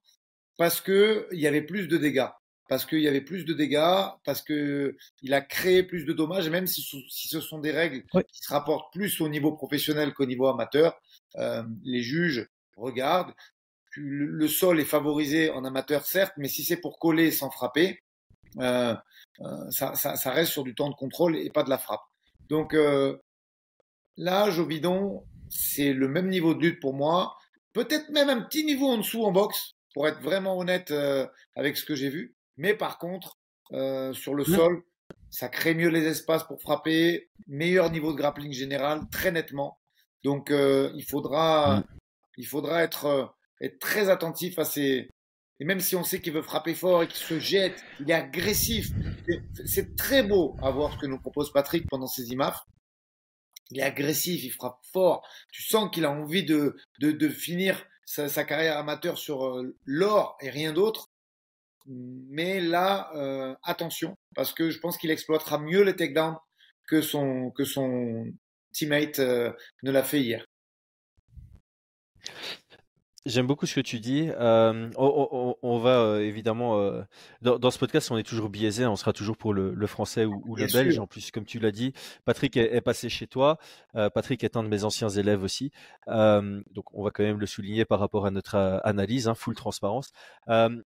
parce 0.57 0.81
que 0.81 1.27
il 1.33 1.41
y 1.41 1.49
avait 1.49 1.63
plus 1.63 1.89
de 1.89 1.97
dégâts, 1.97 2.29
parce 2.69 2.85
qu'il 2.87 3.01
y 3.01 3.09
avait 3.09 3.21
plus 3.21 3.45
de 3.45 3.53
dégâts, 3.55 4.05
parce 4.25 4.41
que 4.43 4.97
il 5.21 5.35
a 5.35 5.41
créé 5.41 5.83
plus 5.83 6.05
de 6.05 6.13
dommages, 6.13 6.47
et 6.47 6.51
même 6.51 6.69
si, 6.69 6.83
si 6.83 7.29
ce 7.29 7.41
sont 7.41 7.59
des 7.59 7.73
règles 7.73 8.05
qui 8.33 8.41
se 8.41 8.53
rapportent 8.53 8.93
plus 8.93 9.21
au 9.21 9.29
niveau 9.29 9.53
professionnel 9.53 10.15
qu'au 10.15 10.27
niveau 10.27 10.47
amateur, 10.47 10.97
euh, 11.37 11.65
les 11.85 12.03
juges 12.03 12.49
regardent. 12.77 13.35
Le, 13.99 14.47
sol 14.47 14.79
est 14.79 14.85
favorisé 14.85 15.51
en 15.51 15.65
amateur 15.65 16.05
certes, 16.05 16.35
mais 16.37 16.49
si 16.49 16.63
c'est 16.63 16.77
pour 16.77 16.99
coller 16.99 17.31
sans 17.31 17.51
frapper, 17.51 18.03
euh, 18.59 18.95
euh, 19.41 19.71
ça, 19.71 19.95
ça, 19.95 20.17
ça, 20.17 20.31
reste 20.33 20.53
sur 20.53 20.65
du 20.65 20.75
temps 20.75 20.91
de 20.91 20.95
contrôle 20.95 21.37
et 21.37 21.49
pas 21.49 21.63
de 21.63 21.71
la 21.71 21.79
frappe. 21.79 22.05
Donc 22.49 22.75
euh, 22.75 23.17
Là, 24.17 24.51
Jovidon, 24.51 25.25
c'est 25.49 25.93
le 25.93 26.09
même 26.09 26.29
niveau 26.29 26.55
de 26.55 26.61
lutte 26.61 26.81
pour 26.81 26.95
moi. 26.95 27.37
Peut-être 27.73 28.09
même 28.11 28.31
un 28.31 28.41
petit 28.41 28.65
niveau 28.65 28.87
en 28.87 28.99
dessous 28.99 29.25
en 29.25 29.33
boxe, 29.33 29.75
pour 29.97 30.09
être 30.09 30.21
vraiment 30.21 30.59
honnête 30.59 30.91
euh, 30.91 31.27
avec 31.55 31.77
ce 31.77 31.85
que 31.85 31.95
j'ai 31.95 32.09
vu. 32.09 32.35
Mais 32.57 32.75
par 32.75 32.99
contre, 32.99 33.39
euh, 33.73 34.13
sur 34.13 34.35
le 34.35 34.45
sol, 34.45 34.83
ça 35.31 35.49
crée 35.49 35.75
mieux 35.75 35.89
les 35.89 36.07
espaces 36.07 36.45
pour 36.45 36.61
frapper, 36.61 37.31
meilleur 37.47 37.91
niveau 37.91 38.13
de 38.13 38.19
grappling 38.19 38.53
général, 38.53 39.03
très 39.11 39.33
nettement. 39.33 39.79
Donc, 40.25 40.51
euh, 40.51 40.91
il 40.97 41.05
faudra, 41.05 41.85
il 42.37 42.47
faudra 42.47 42.83
être, 42.83 43.35
être 43.61 43.79
très 43.79 44.09
attentif 44.09 44.59
à 44.59 44.65
ces. 44.65 45.11
Et 45.61 45.65
même 45.65 45.81
si 45.81 45.97
on 45.97 46.05
sait 46.05 46.21
qu'il 46.21 46.35
veut 46.35 46.43
frapper 46.43 46.75
fort 46.75 47.03
et 47.03 47.09
qu'il 47.09 47.17
se 47.17 47.39
jette, 47.39 47.83
il 48.01 48.11
est 48.11 48.15
agressif. 48.15 48.91
C'est 49.65 49.97
très 49.97 50.23
beau 50.23 50.57
à 50.63 50.71
voir 50.71 50.93
ce 50.93 50.99
que 50.99 51.07
nous 51.07 51.19
propose 51.19 51.53
Patrick 51.53 51.87
pendant 51.89 52.07
ces 52.07 52.31
IMAF 52.33 52.63
il 53.71 53.81
est 53.81 53.85
agressif, 53.85 54.45
il 54.45 54.51
frappe 54.51 54.79
fort. 54.93 55.27
Tu 55.53 55.63
sens 55.63 55.91
qu'il 55.93 56.05
a 56.05 56.11
envie 56.11 56.45
de, 56.45 56.77
de, 57.01 57.11
de 57.11 57.29
finir 57.29 57.85
sa, 58.05 58.45
carrière 58.45 58.79
amateur 58.79 59.19
sur 59.19 59.47
euh, 59.47 59.77
l'or 59.85 60.37
et 60.41 60.51
rien 60.51 60.73
d'autre. 60.73 61.11
Mais 61.87 62.61
là, 62.61 63.11
euh, 63.15 63.55
attention, 63.63 64.17
parce 64.35 64.53
que 64.53 64.71
je 64.71 64.79
pense 64.79 64.99
qu'il 64.99 65.11
exploitera 65.11 65.59
mieux 65.59 65.83
les 65.83 65.95
takedowns 65.95 66.39
que 66.89 67.01
son, 67.01 67.51
que 67.51 67.65
son 67.65 68.27
teammate 68.73 69.19
euh, 69.21 69.53
ne 69.83 69.91
l'a 69.91 70.03
fait 70.03 70.21
hier. 70.21 70.45
J'aime 73.27 73.49
beaucoup 73.49 73.67
ce 73.67 73.75
que 73.75 73.81
tu 73.81 73.99
dis. 73.99 74.29
Euh, 74.39 74.89
on, 74.97 75.79
va 75.79 75.99
euh, 75.99 76.21
évidemment 76.21 76.79
euh, 76.79 77.03
dans, 77.43 77.73
ce 77.73 77.79
podcast, 77.79 78.13
on 78.13 78.17
est 78.17 78.23
toujours 78.23 78.49
biaisé, 78.49 78.87
on 78.87 78.95
sera 78.95 79.13
toujours 79.13 79.37
pour 79.37 79.53
le, 79.53 79.87
français 79.89 80.25
ou, 80.25 80.55
le 80.55 80.73
belge. 80.73 81.01
En 81.01 81.09
plus, 81.09 81.33
comme 81.33 81.45
tu 81.45 81.59
l'as 81.59 81.73
dit, 81.73 81.93
Patrick 82.25 82.57
est, 82.57 82.81
passé 82.81 83.09
chez 83.09 83.27
toi. 83.27 83.59
Patrick 84.15 84.45
est 84.45 84.57
un 84.57 84.63
de 84.63 84.69
mes 84.69 84.85
anciens 84.85 85.09
élèves 85.09 85.43
aussi, 85.43 85.73
donc 86.07 86.95
on 86.95 87.03
va 87.03 87.11
quand 87.11 87.25
même 87.25 87.41
le 87.41 87.47
souligner 87.47 87.85
par 87.85 87.99
rapport 87.99 88.27
à 88.27 88.31
notre 88.31 88.55
analyse, 88.85 89.27
hein, 89.27 89.35
full 89.35 89.57
transparence. 89.57 90.13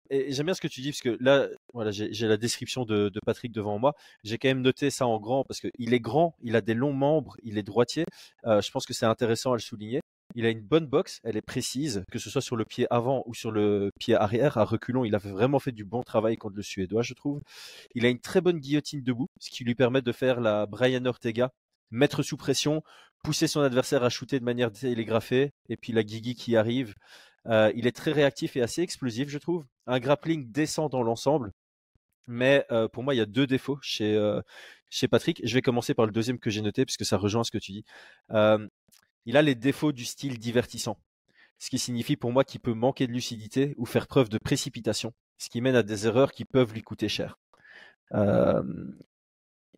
et 0.10 0.32
j'aime 0.32 0.46
bien 0.46 0.56
ce 0.56 0.62
que 0.62 0.70
tu 0.70 0.80
dis 0.80 0.92
parce 0.92 1.02
que 1.02 1.18
là, 1.20 1.48
voilà, 1.74 1.92
j'ai 1.92 2.28
la 2.28 2.38
description 2.38 2.86
de, 2.86 3.10
de, 3.10 3.20
Patrick 3.26 3.52
devant 3.52 3.80
moi. 3.80 3.96
J'ai 4.24 4.38
quand 4.38 4.48
même 4.48 4.62
noté 4.62 4.90
ça 4.92 5.06
en 5.06 5.20
grand 5.20 5.44
parce 5.44 5.60
qu'il 5.60 5.94
est 5.94 6.00
grand, 6.00 6.36
il 6.42 6.56
a 6.56 6.62
des 6.62 6.74
longs 6.74 6.94
membres, 6.94 7.36
il 7.44 7.58
est 7.58 7.64
droitier. 7.64 8.06
je 8.46 8.72
pense 8.72 8.86
que 8.86 8.94
c'est 8.94 9.06
intéressant 9.06 9.52
à 9.52 9.56
le 9.56 9.62
souligner. 9.62 10.00
Il 10.36 10.46
a 10.46 10.50
une 10.50 10.62
bonne 10.62 10.86
boxe, 10.86 11.20
elle 11.24 11.38
est 11.38 11.42
précise, 11.42 12.06
que 12.12 12.20
ce 12.20 12.30
soit 12.30 12.42
sur 12.42 12.56
le 12.56 12.64
pied 12.64 12.86
avant 12.92 13.24
ou 13.26 13.34
sur 13.34 13.52
le 13.52 13.92
pied 14.00 14.14
arrière. 14.16 14.58
À 14.58 14.64
reculons, 14.64 15.04
il 15.04 15.16
a 15.16 15.18
vraiment 15.18 15.60
fait 15.60 15.72
du 15.72 15.86
bon 15.86 16.04
travail 16.04 16.38
contre 16.38 16.56
le 16.56 16.62
Suédois, 16.62 17.02
je 17.02 17.16
trouve. 17.16 17.42
Il 17.96 18.06
a 18.06 18.10
une 18.10 18.20
très 18.20 18.40
bonne 18.40 18.60
guillotine 18.60 19.02
debout, 19.02 19.28
ce 19.40 19.50
qui 19.50 19.64
lui 19.64 19.74
permet 19.74 20.04
de 20.04 20.12
faire 20.12 20.40
la 20.40 20.68
Brian 20.68 21.04
Ortega, 21.06 21.52
mettre 21.90 22.22
sous 22.22 22.38
pression, 22.38 22.84
pousser 23.24 23.48
son 23.48 23.62
adversaire 23.62 24.04
à 24.04 24.10
shooter 24.10 24.40
de 24.40 24.46
manière 24.46 24.72
télégraphée, 24.72 25.52
et 25.68 25.78
puis 25.78 25.94
la 25.94 26.04
Guigui 26.04 26.36
qui 26.36 26.56
arrive. 26.56 26.94
Euh, 27.48 27.72
il 27.76 27.88
est 27.88 27.96
très 27.96 28.12
réactif 28.12 28.56
et 28.56 28.62
assez 28.62 28.82
explosif, 28.82 29.30
je 29.30 29.38
trouve. 29.40 29.66
Un 29.88 30.00
grappling 30.00 30.52
descend 30.52 30.92
dans 30.92 31.02
l'ensemble, 31.02 31.52
mais 32.28 32.66
euh, 32.72 32.88
pour 32.88 33.04
moi, 33.04 33.16
il 33.16 33.18
y 33.18 33.22
a 33.22 33.26
deux 33.26 33.48
défauts 33.48 33.80
euh, 34.02 34.42
chez 34.90 35.08
Patrick. 35.08 35.42
Je 35.44 35.54
vais 35.56 35.62
commencer 35.62 35.96
par 35.96 36.06
le 36.06 36.12
deuxième 36.12 36.38
que 36.38 36.52
j'ai 36.52 36.62
noté, 36.62 36.86
puisque 36.86 37.06
ça 37.06 37.18
rejoint 37.18 37.44
ce 37.44 37.52
que 37.52 37.58
tu 37.58 37.72
dis 37.72 37.86
il 39.30 39.38
a 39.38 39.44
les 39.44 39.54
défauts 39.54 39.92
du 39.92 40.06
style 40.06 40.40
divertissant. 40.40 40.98
Ce 41.60 41.70
qui 41.70 41.78
signifie 41.78 42.16
pour 42.16 42.32
moi 42.32 42.44
qu'il 42.44 42.62
peut 42.62 42.74
manquer 42.74 43.06
de 43.06 43.12
lucidité 43.12 43.76
ou 43.78 43.86
faire 43.86 44.08
preuve 44.08 44.28
de 44.28 44.40
précipitation, 44.40 45.14
ce 45.38 45.50
qui 45.50 45.62
mène 45.62 45.76
à 45.76 45.84
des 45.84 46.08
erreurs 46.08 46.32
qui 46.32 46.46
peuvent 46.46 46.74
lui 46.74 46.82
coûter 46.82 47.10
cher. 47.10 47.38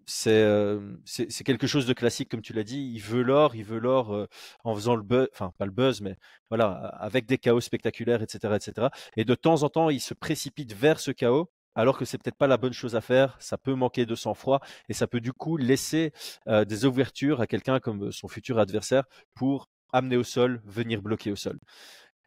C'est 0.05 1.43
quelque 1.43 1.67
chose 1.67 1.85
de 1.85 1.91
classique, 1.91 2.29
comme 2.29 2.41
tu 2.41 2.53
l'as 2.53 2.63
dit. 2.63 2.93
Il 2.95 3.01
veut 3.01 3.23
l'or, 3.23 3.53
il 3.53 3.65
veut 3.65 3.79
l'or 3.79 4.13
euh, 4.13 4.25
en 4.63 4.73
faisant 4.73 4.95
le 4.95 5.03
buzz, 5.03 5.27
enfin 5.33 5.51
pas 5.57 5.65
le 5.65 5.71
buzz, 5.71 5.99
mais 5.99 6.15
voilà, 6.47 6.69
avec 6.99 7.25
des 7.25 7.37
chaos 7.37 7.59
spectaculaires, 7.59 8.21
etc., 8.21 8.55
etc. 8.55 8.87
Et 9.17 9.25
de 9.25 9.35
temps 9.35 9.63
en 9.63 9.69
temps, 9.69 9.89
il 9.89 9.99
se 9.99 10.13
précipite 10.13 10.71
vers 10.73 11.01
ce 11.01 11.11
chaos 11.11 11.51
alors 11.75 11.97
que 11.97 12.05
c'est 12.05 12.17
peut-être 12.17 12.37
pas 12.37 12.47
la 12.47 12.57
bonne 12.57 12.73
chose 12.73 12.95
à 12.95 13.01
faire, 13.01 13.35
ça 13.39 13.57
peut 13.57 13.75
manquer 13.75 14.05
de 14.05 14.15
sang-froid 14.15 14.59
et 14.89 14.93
ça 14.93 15.07
peut 15.07 15.21
du 15.21 15.33
coup 15.33 15.57
laisser 15.57 16.11
des 16.47 16.85
ouvertures 16.85 17.41
à 17.41 17.47
quelqu'un 17.47 17.79
comme 17.79 18.11
son 18.11 18.27
futur 18.27 18.59
adversaire 18.59 19.05
pour 19.33 19.69
amener 19.93 20.17
au 20.17 20.23
sol, 20.23 20.61
venir 20.65 21.01
bloquer 21.01 21.31
au 21.31 21.35
sol. 21.35 21.59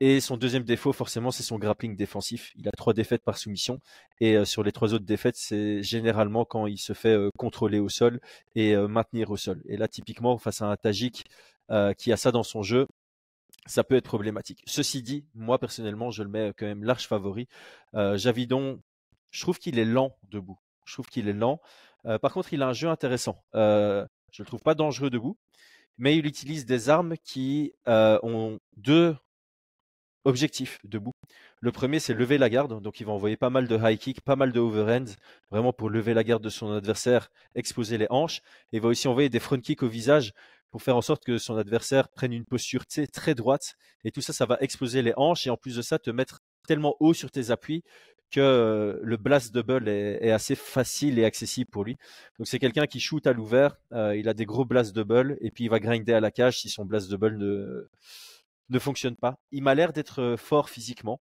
Et 0.01 0.21
son 0.21 0.37
deuxième 0.37 0.65
défaut, 0.65 0.93
forcément, 0.93 1.31
c'est 1.31 1.45
son 1.45 1.57
grappling 1.57 1.97
défensif. 1.97 2.53
Il 2.57 2.67
a 2.69 2.73
trois 2.73 2.93
défaites 2.95 3.23
par 3.23 3.39
soumission. 3.39 3.79
Et 4.21 4.45
sur 4.45 4.65
les 4.65 4.73
trois 4.73 4.93
autres 4.93 5.05
défaites, 5.05 5.37
c'est 5.37 5.83
généralement 5.83 6.45
quand 6.45 6.67
il 6.67 6.79
se 6.79 6.93
fait 6.95 7.17
contrôler 7.39 7.79
au 7.79 7.89
sol 7.89 8.21
et 8.57 8.77
maintenir 8.77 9.31
au 9.31 9.37
sol. 9.37 9.63
Et 9.67 9.77
là, 9.77 9.87
typiquement, 9.87 10.37
face 10.37 10.63
à 10.63 10.67
un 10.67 10.77
Tajik 10.77 11.25
qui 11.97 12.13
a 12.13 12.17
ça 12.17 12.33
dans 12.33 12.43
son 12.43 12.63
jeu, 12.63 12.87
ça 13.67 13.85
peut 13.85 13.95
être 13.95 14.05
problématique. 14.05 14.63
Ceci 14.67 15.01
dit, 15.01 15.25
moi 15.35 15.59
personnellement, 15.59 16.11
je 16.11 16.23
le 16.23 16.29
mets 16.29 16.53
quand 16.57 16.67
même 16.67 16.83
large 16.83 17.07
favori. 17.07 17.47
Javidon, 17.95 18.81
je 19.35 19.41
trouve 19.41 19.59
qu'il 19.59 19.79
est 19.79 19.85
lent 19.85 20.17
debout. 20.31 20.59
Je 20.85 20.93
trouve 20.93 21.07
qu'il 21.07 21.29
est 21.29 21.33
lent. 21.33 21.61
Euh, 22.07 22.19
par 22.19 22.33
contre, 22.33 22.53
il 22.53 22.63
a 22.63 22.69
un 22.69 22.73
jeu 22.73 22.89
intéressant. 22.89 23.43
Euh, 23.57 24.07
je 24.31 24.43
ne 24.43 24.45
le 24.45 24.47
trouve 24.47 24.63
pas 24.63 24.75
dangereux 24.75 25.11
debout, 25.11 25.37
mais 25.99 26.17
il 26.17 26.25
utilise 26.25 26.67
des 26.67 26.89
armes 26.89 27.17
qui 27.25 27.73
euh, 27.89 28.19
ont 28.23 28.61
deux 28.77 29.17
objectifs 30.25 30.79
debout. 30.85 31.13
Le 31.61 31.73
premier, 31.73 31.99
c'est 31.99 32.15
lever 32.15 32.39
la 32.39 32.49
garde. 32.49 32.81
Donc, 32.81 33.01
il 33.01 33.07
va 33.07 33.13
envoyer 33.13 33.37
pas 33.37 33.51
mal 33.51 33.67
de 33.67 33.77
high 33.77 33.99
kick, 33.99 34.21
pas 34.21 34.37
mal 34.37 34.53
de 34.53 34.61
overhands, 34.61 35.17
vraiment 35.51 35.73
pour 35.73 35.91
lever 35.91 36.15
la 36.15 36.23
garde 36.23 36.43
de 36.43 36.49
son 36.49 36.71
adversaire, 36.71 37.29
exposer 37.57 37.99
les 37.99 38.07
hanches. 38.11 38.41
Il 38.71 38.81
va 38.81 38.89
aussi 38.89 39.09
envoyer 39.09 39.29
des 39.29 39.41
front 39.41 39.61
kicks 39.61 39.83
au 39.83 39.89
visage 39.89 40.33
pour 40.71 40.83
faire 40.83 40.97
en 40.97 41.03
sorte 41.03 41.25
que 41.25 41.39
son 41.39 41.57
adversaire 41.57 42.09
prenne 42.09 42.33
une 42.33 42.45
posture 42.45 42.85
très 42.87 43.35
droite. 43.35 43.75
Et 44.05 44.13
tout 44.13 44.21
ça, 44.21 44.33
ça 44.33 44.47
va 44.47 44.59
exposer 44.61 45.03
les 45.03 45.13
hanches 45.17 45.47
et 45.47 45.51
en 45.51 45.57
plus 45.57 45.77
de 45.77 45.83
ça, 45.83 45.99
te 45.99 46.11
mettre 46.11 46.41
tellement 46.67 46.95
haut 47.01 47.15
sur 47.15 47.31
tes 47.31 47.51
appuis 47.51 47.83
que 48.31 48.41
euh, 48.41 48.99
le 49.03 49.17
blast 49.17 49.55
double 49.55 49.89
est, 49.89 50.19
est, 50.25 50.31
assez 50.31 50.55
facile 50.55 51.19
et 51.19 51.25
accessible 51.25 51.71
pour 51.71 51.85
lui. 51.85 51.97
Donc 52.39 52.49
c'est 52.49 52.59
quelqu'un 52.59 52.87
qui 52.87 53.01
shoot 53.01 53.27
à 53.27 53.33
l'ouvert, 53.33 53.77
euh, 53.93 54.17
il 54.17 54.29
a 54.29 54.35
des 54.35 54.45
gros 54.45 54.65
blast 54.65 54.95
double 54.95 55.37
et 55.41 55.51
puis 55.51 55.65
il 55.65 55.71
va 55.71 55.81
grinder 55.81 56.13
à 56.13 56.21
la 56.21 56.31
cage 56.31 56.61
si 56.61 56.69
son 56.69 56.85
blast 56.85 57.11
double 57.11 57.37
ne, 57.37 57.89
ne 58.71 58.79
fonctionne 58.79 59.17
pas. 59.17 59.39
Il 59.53 59.63
m'a 59.63 59.75
l'air 59.75 59.93
d'être 59.93 60.21
euh, 60.21 60.37
fort 60.37 60.69
physiquement. 60.71 61.21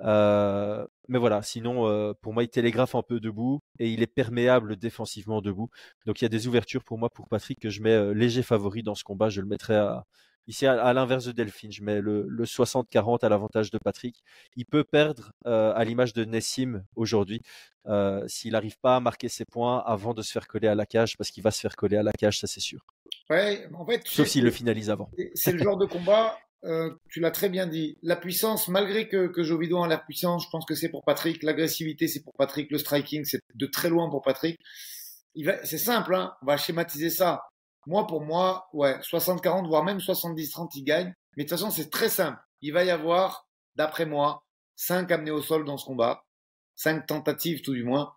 Mais 0.00 1.18
voilà, 1.18 1.42
sinon, 1.42 2.14
pour 2.22 2.32
moi, 2.32 2.42
il 2.42 2.48
télégraphe 2.48 2.94
un 2.94 3.02
peu 3.02 3.20
debout 3.20 3.60
et 3.78 3.90
il 3.90 4.02
est 4.02 4.06
perméable 4.06 4.76
défensivement 4.76 5.40
debout. 5.40 5.70
Donc 6.06 6.20
il 6.20 6.24
y 6.24 6.26
a 6.26 6.28
des 6.30 6.46
ouvertures 6.48 6.82
pour 6.82 6.98
moi, 6.98 7.10
pour 7.10 7.28
Patrick, 7.28 7.60
que 7.60 7.70
je 7.70 7.80
mets 7.82 8.14
léger 8.14 8.42
favori 8.42 8.82
dans 8.82 8.94
ce 8.94 9.04
combat. 9.04 9.28
Je 9.28 9.40
le 9.40 9.46
mettrai 9.46 9.76
à 9.76 10.04
Ici, 10.46 10.66
à, 10.66 10.92
l'inverse 10.92 11.24
de 11.24 11.32
Delphine, 11.32 11.72
je 11.72 11.82
mets 11.82 12.00
le, 12.00 12.26
60-40 12.44 13.24
à 13.24 13.28
l'avantage 13.28 13.70
de 13.70 13.78
Patrick. 13.78 14.22
Il 14.56 14.66
peut 14.66 14.84
perdre 14.84 15.32
euh, 15.46 15.72
à 15.74 15.84
l'image 15.84 16.12
de 16.12 16.24
Nessim 16.24 16.84
aujourd'hui 16.96 17.40
euh, 17.86 18.26
s'il 18.28 18.52
n'arrive 18.52 18.78
pas 18.78 18.96
à 18.96 19.00
marquer 19.00 19.28
ses 19.28 19.44
points 19.44 19.82
avant 19.86 20.14
de 20.14 20.22
se 20.22 20.32
faire 20.32 20.46
coller 20.46 20.68
à 20.68 20.74
la 20.74 20.86
cage, 20.86 21.16
parce 21.16 21.30
qu'il 21.30 21.42
va 21.42 21.50
se 21.50 21.60
faire 21.60 21.76
coller 21.76 21.96
à 21.96 22.02
la 22.02 22.12
cage, 22.12 22.38
ça 22.38 22.46
c'est 22.46 22.60
sûr. 22.60 22.80
Ouais, 23.30 23.68
en 23.74 23.86
fait, 23.86 24.02
Sauf 24.06 24.26
s'il 24.26 24.44
le 24.44 24.50
finalise 24.50 24.90
avant. 24.90 25.10
C'est 25.34 25.52
le 25.52 25.62
genre 25.62 25.78
de 25.78 25.86
combat, 25.86 26.36
euh, 26.64 26.90
tu 27.10 27.20
l'as 27.20 27.30
très 27.30 27.48
bien 27.48 27.66
dit. 27.66 27.98
La 28.02 28.16
puissance, 28.16 28.68
malgré 28.68 29.08
que, 29.08 29.28
que 29.28 29.42
Jovido 29.42 29.82
a 29.82 29.88
l'air 29.88 30.04
puissant, 30.04 30.38
je 30.38 30.48
pense 30.50 30.64
que 30.64 30.74
c'est 30.74 30.88
pour 30.88 31.04
Patrick. 31.04 31.42
L'agressivité, 31.42 32.08
c'est 32.08 32.22
pour 32.22 32.32
Patrick. 32.34 32.70
Le 32.70 32.78
striking, 32.78 33.24
c'est 33.24 33.40
de 33.54 33.66
très 33.66 33.90
loin 33.90 34.08
pour 34.10 34.22
Patrick. 34.22 34.58
C'est 35.64 35.78
simple, 35.78 36.14
hein 36.14 36.34
on 36.42 36.46
va 36.46 36.56
schématiser 36.56 37.10
ça. 37.10 37.42
Moi, 37.86 38.06
pour 38.06 38.22
moi, 38.22 38.68
ouais, 38.72 38.98
60-40, 38.98 39.66
voire 39.68 39.84
même 39.84 39.98
70-30, 39.98 40.70
il 40.74 40.84
gagne. 40.84 41.14
Mais 41.36 41.44
de 41.44 41.48
toute 41.48 41.58
façon, 41.58 41.70
c'est 41.70 41.90
très 41.90 42.08
simple. 42.08 42.38
Il 42.62 42.72
va 42.72 42.84
y 42.84 42.90
avoir, 42.90 43.46
d'après 43.76 44.06
moi, 44.06 44.44
5 44.76 45.10
amenés 45.10 45.30
au 45.30 45.42
sol 45.42 45.64
dans 45.64 45.76
ce 45.76 45.84
combat. 45.84 46.24
5 46.76 47.06
tentatives, 47.06 47.62
tout 47.62 47.74
du 47.74 47.84
moins. 47.84 48.14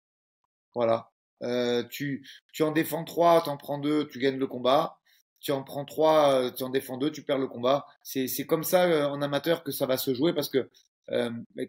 Voilà. 0.74 1.12
Euh, 1.44 1.84
tu, 1.90 2.28
tu 2.54 2.64
en 2.64 2.72
défends 2.72 3.04
3, 3.04 3.44
tu 3.44 3.50
en 3.50 3.58
prends 3.58 3.78
2, 3.78 4.08
tu 4.08 4.20
gagnes 4.20 4.40
le 4.40 4.48
combat. 4.48 4.98
Tu 5.40 5.52
en 5.52 5.64
prends 5.64 5.86
3, 5.86 6.34
euh, 6.34 6.52
tu 6.52 6.64
en 6.64 6.70
défends 6.70 6.98
2, 6.98 7.12
tu 7.12 7.24
perds 7.24 7.38
le 7.38 7.48
combat. 7.48 7.86
C'est 8.04 8.46
comme 8.46 8.64
ça 8.64 8.86
euh, 8.86 9.08
en 9.08 9.22
amateur 9.22 9.64
que 9.64 9.72
ça 9.72 9.86
va 9.86 9.98
se 9.98 10.14
jouer 10.14 10.34
parce 10.34 10.50
que, 10.50 10.70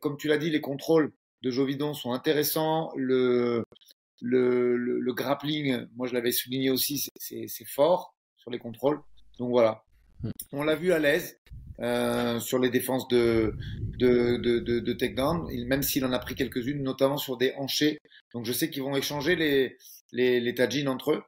comme 0.01 0.17
tu 0.17 0.29
l'as 0.29 0.39
dit, 0.39 0.51
les 0.51 0.61
contrôles 0.61 1.13
de 1.43 1.51
Jovidon 1.51 1.95
sont 1.95 2.13
intéressants. 2.13 2.93
Le, 2.97 3.65
le, 4.21 4.77
le, 4.77 5.13
grappling, 5.13 5.87
moi 5.97 6.07
je 6.07 6.15
l'avais 6.15 6.33
souligné 6.33 6.71
aussi, 6.71 7.09
c'est 7.17 7.69
fort 7.69 8.15
sur 8.37 8.51
les 8.51 8.59
contrôles. 8.59 9.01
Donc 9.39 9.51
voilà, 9.51 9.85
hmm. 10.23 10.31
on 10.53 10.63
l'a 10.63 10.75
vu 10.75 10.93
à 10.93 10.99
l'aise 10.99 11.39
euh, 11.81 12.41
sur 12.41 12.59
les 12.59 12.71
défenses 12.71 13.07
de, 13.09 13.55
de, 13.99 14.37
de, 14.37 14.59
de, 14.59 14.81
de 14.81 14.93
takedown, 14.93 15.49
même 15.67 15.83
s'il 15.83 16.05
en 16.05 16.13
a 16.13 16.19
pris 16.19 16.35
quelques-unes, 16.35 16.83
notamment 16.83 17.19
sur 17.19 17.37
des 17.37 17.55
hanchés. 17.57 17.99
Donc 18.35 18.45
je 18.45 18.53
sais 18.53 18.69
qu'ils 18.69 18.83
vont 18.83 18.97
échanger 18.97 19.37
les, 19.37 19.77
les, 20.13 20.41
les 20.41 20.55
Tadjins 20.55 20.89
entre 20.89 21.13
eux, 21.13 21.23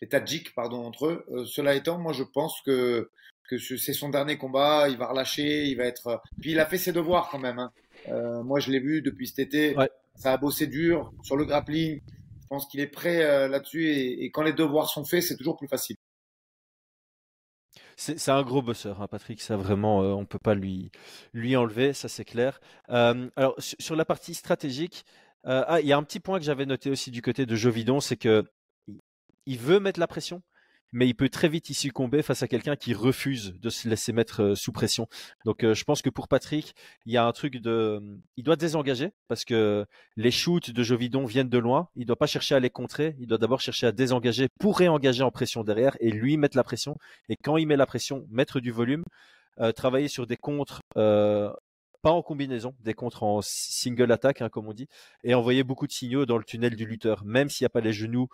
les 0.00 0.08
Tadjiks, 0.08 0.54
pardon, 0.54 0.84
entre 0.84 1.06
eux. 1.06 1.24
Euh, 1.30 1.44
cela 1.44 1.74
étant, 1.74 1.98
moi 1.98 2.12
je 2.12 2.24
pense 2.24 2.60
que, 2.66 3.10
que 3.48 3.58
c'est 3.58 3.92
son 3.92 4.08
dernier 4.08 4.38
combat, 4.38 4.88
il 4.88 4.96
va 4.96 5.06
relâcher, 5.06 5.66
il 5.66 5.76
va 5.76 5.84
être. 5.84 6.20
Puis 6.40 6.50
il 6.52 6.58
a 6.58 6.66
fait 6.66 6.78
ses 6.78 6.92
devoirs 6.92 7.28
quand 7.30 7.38
même. 7.38 7.60
Hein. 7.60 7.70
Euh, 8.08 8.42
moi 8.42 8.58
je 8.58 8.72
l'ai 8.72 8.80
vu 8.80 9.02
depuis 9.02 9.28
cet 9.28 9.38
été. 9.38 9.76
Ça 10.16 10.32
a 10.32 10.36
bossé 10.36 10.66
dur 10.66 11.12
sur 11.22 11.36
le 11.36 11.44
grappling, 11.44 12.00
pense 12.52 12.66
qu'il 12.66 12.80
est 12.80 12.86
prêt 12.86 13.24
euh, 13.24 13.48
là-dessus 13.48 13.88
et, 13.88 14.30
quand 14.30 14.42
les 14.42 14.52
devoirs 14.52 14.90
sont 14.90 15.06
faits, 15.06 15.22
c'est 15.22 15.38
toujours 15.38 15.56
plus 15.56 15.68
facile. 15.68 15.96
C'est 17.96 18.30
un 18.30 18.42
gros 18.42 18.60
bosseur, 18.60 19.00
hein, 19.00 19.08
Patrick. 19.08 19.40
Ça 19.40 19.56
vraiment, 19.56 20.02
euh, 20.02 20.12
on 20.12 20.26
peut 20.26 20.38
pas 20.38 20.54
lui 20.54 20.90
lui 21.32 21.56
enlever, 21.56 21.94
ça 21.94 22.08
c'est 22.08 22.26
clair. 22.26 22.60
Euh, 22.90 23.30
alors 23.36 23.54
sur 23.58 23.96
la 23.96 24.04
partie 24.04 24.34
stratégique, 24.34 25.04
ah, 25.44 25.80
il 25.80 25.86
y 25.86 25.92
a 25.92 25.96
un 25.96 26.02
petit 26.02 26.20
point 26.20 26.38
que 26.38 26.44
j'avais 26.44 26.66
noté 26.66 26.90
aussi 26.90 27.10
du 27.10 27.22
côté 27.22 27.46
de 27.46 27.56
Jovidon, 27.56 28.00
c'est 28.00 28.18
que 28.18 28.44
il 29.46 29.58
veut 29.58 29.80
mettre 29.80 29.98
la 29.98 30.06
pression, 30.06 30.42
mais 30.92 31.08
il 31.08 31.14
peut 31.14 31.28
très 31.28 31.48
vite 31.48 31.70
y 31.70 31.74
succomber 31.74 32.22
face 32.22 32.42
à 32.42 32.48
quelqu'un 32.48 32.76
qui 32.76 32.94
refuse 32.94 33.54
de 33.58 33.70
se 33.70 33.88
laisser 33.88 34.12
mettre 34.12 34.42
euh, 34.42 34.54
sous 34.54 34.72
pression. 34.72 35.08
Donc 35.44 35.64
euh, 35.64 35.74
je 35.74 35.84
pense 35.84 36.02
que 36.02 36.10
pour 36.10 36.28
Patrick, 36.28 36.74
il 37.06 37.12
y 37.12 37.16
a 37.16 37.24
un 37.24 37.32
truc 37.32 37.56
de, 37.56 38.00
il 38.36 38.44
doit 38.44 38.56
désengager 38.56 39.12
parce 39.28 39.44
que 39.44 39.86
les 40.16 40.30
shoots 40.30 40.70
de 40.70 40.82
Jovidon 40.82 41.24
viennent 41.24 41.48
de 41.48 41.58
loin. 41.58 41.88
Il 41.96 42.06
doit 42.06 42.16
pas 42.16 42.26
chercher 42.26 42.54
à 42.54 42.60
les 42.60 42.70
contrer. 42.70 43.16
Il 43.18 43.26
doit 43.26 43.38
d'abord 43.38 43.60
chercher 43.60 43.86
à 43.86 43.92
désengager 43.92 44.48
pour 44.60 44.78
réengager 44.78 45.22
en 45.22 45.30
pression 45.30 45.64
derrière 45.64 45.96
et 46.00 46.10
lui 46.10 46.36
mettre 46.36 46.56
la 46.56 46.64
pression. 46.64 46.96
Et 47.28 47.36
quand 47.36 47.56
il 47.56 47.66
met 47.66 47.76
la 47.76 47.86
pression, 47.86 48.26
mettre 48.30 48.60
du 48.60 48.70
volume, 48.70 49.04
euh, 49.60 49.72
travailler 49.72 50.08
sur 50.08 50.26
des 50.26 50.36
contres. 50.36 50.80
pas 50.94 52.10
en 52.10 52.22
combinaison, 52.22 52.74
des 52.80 52.94
contres 52.94 53.22
en 53.22 53.40
single 53.42 54.10
attack, 54.10 54.42
hein, 54.42 54.48
comme 54.48 54.66
on 54.66 54.72
dit, 54.72 54.88
et 55.22 55.34
envoyer 55.34 55.62
beaucoup 55.62 55.86
de 55.86 55.92
signaux 55.92 56.26
dans 56.26 56.36
le 56.36 56.42
tunnel 56.42 56.74
du 56.74 56.84
lutteur, 56.84 57.24
même 57.24 57.48
s'il 57.48 57.64
n'y 57.64 57.66
a 57.66 57.70
pas 57.70 57.80
les 57.80 57.92
genoux 57.92 58.26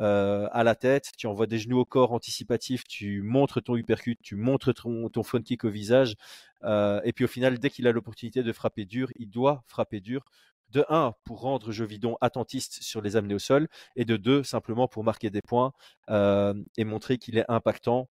euh, 0.00 0.48
à 0.52 0.64
la 0.64 0.74
tête, 0.74 1.12
tu 1.16 1.26
envoies 1.26 1.46
des 1.46 1.58
genoux 1.58 1.80
au 1.80 1.84
corps 1.84 2.12
anticipatif, 2.12 2.84
tu 2.84 3.22
montres 3.22 3.62
ton 3.62 3.76
uppercut, 3.76 4.18
tu 4.22 4.36
montres 4.36 4.74
ton, 4.74 5.08
ton 5.08 5.22
front 5.22 5.42
kick 5.42 5.64
au 5.64 5.70
visage, 5.70 6.16
euh, 6.64 7.00
et 7.04 7.12
puis 7.12 7.24
au 7.24 7.28
final, 7.28 7.58
dès 7.58 7.70
qu'il 7.70 7.86
a 7.86 7.92
l'opportunité 7.92 8.42
de 8.42 8.52
frapper 8.52 8.84
dur, 8.84 9.10
il 9.16 9.30
doit 9.30 9.62
frapper 9.66 10.00
dur. 10.00 10.24
De 10.70 10.86
1, 10.88 11.12
pour 11.24 11.42
rendre 11.42 11.70
Jovidon 11.70 12.16
attentiste 12.22 12.82
sur 12.82 13.02
les 13.02 13.16
amener 13.16 13.34
au 13.34 13.38
sol, 13.38 13.68
et 13.94 14.06
de 14.06 14.16
2, 14.16 14.42
simplement 14.42 14.88
pour 14.88 15.04
marquer 15.04 15.28
des 15.28 15.42
points 15.42 15.72
euh, 16.08 16.54
et 16.78 16.84
montrer 16.84 17.18
qu'il 17.18 17.36
est 17.36 17.44
impactant. 17.50 18.08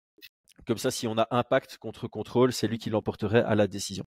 Comme 0.67 0.77
ça, 0.77 0.91
si 0.91 1.07
on 1.07 1.17
a 1.17 1.27
impact 1.31 1.77
contre 1.77 2.09
contrôle, 2.09 2.51
c'est 2.51 2.67
lui 2.67 2.77
qui 2.77 2.89
l'emporterait 2.89 3.43
à 3.43 3.55
la 3.55 3.67
décision. 3.67 4.05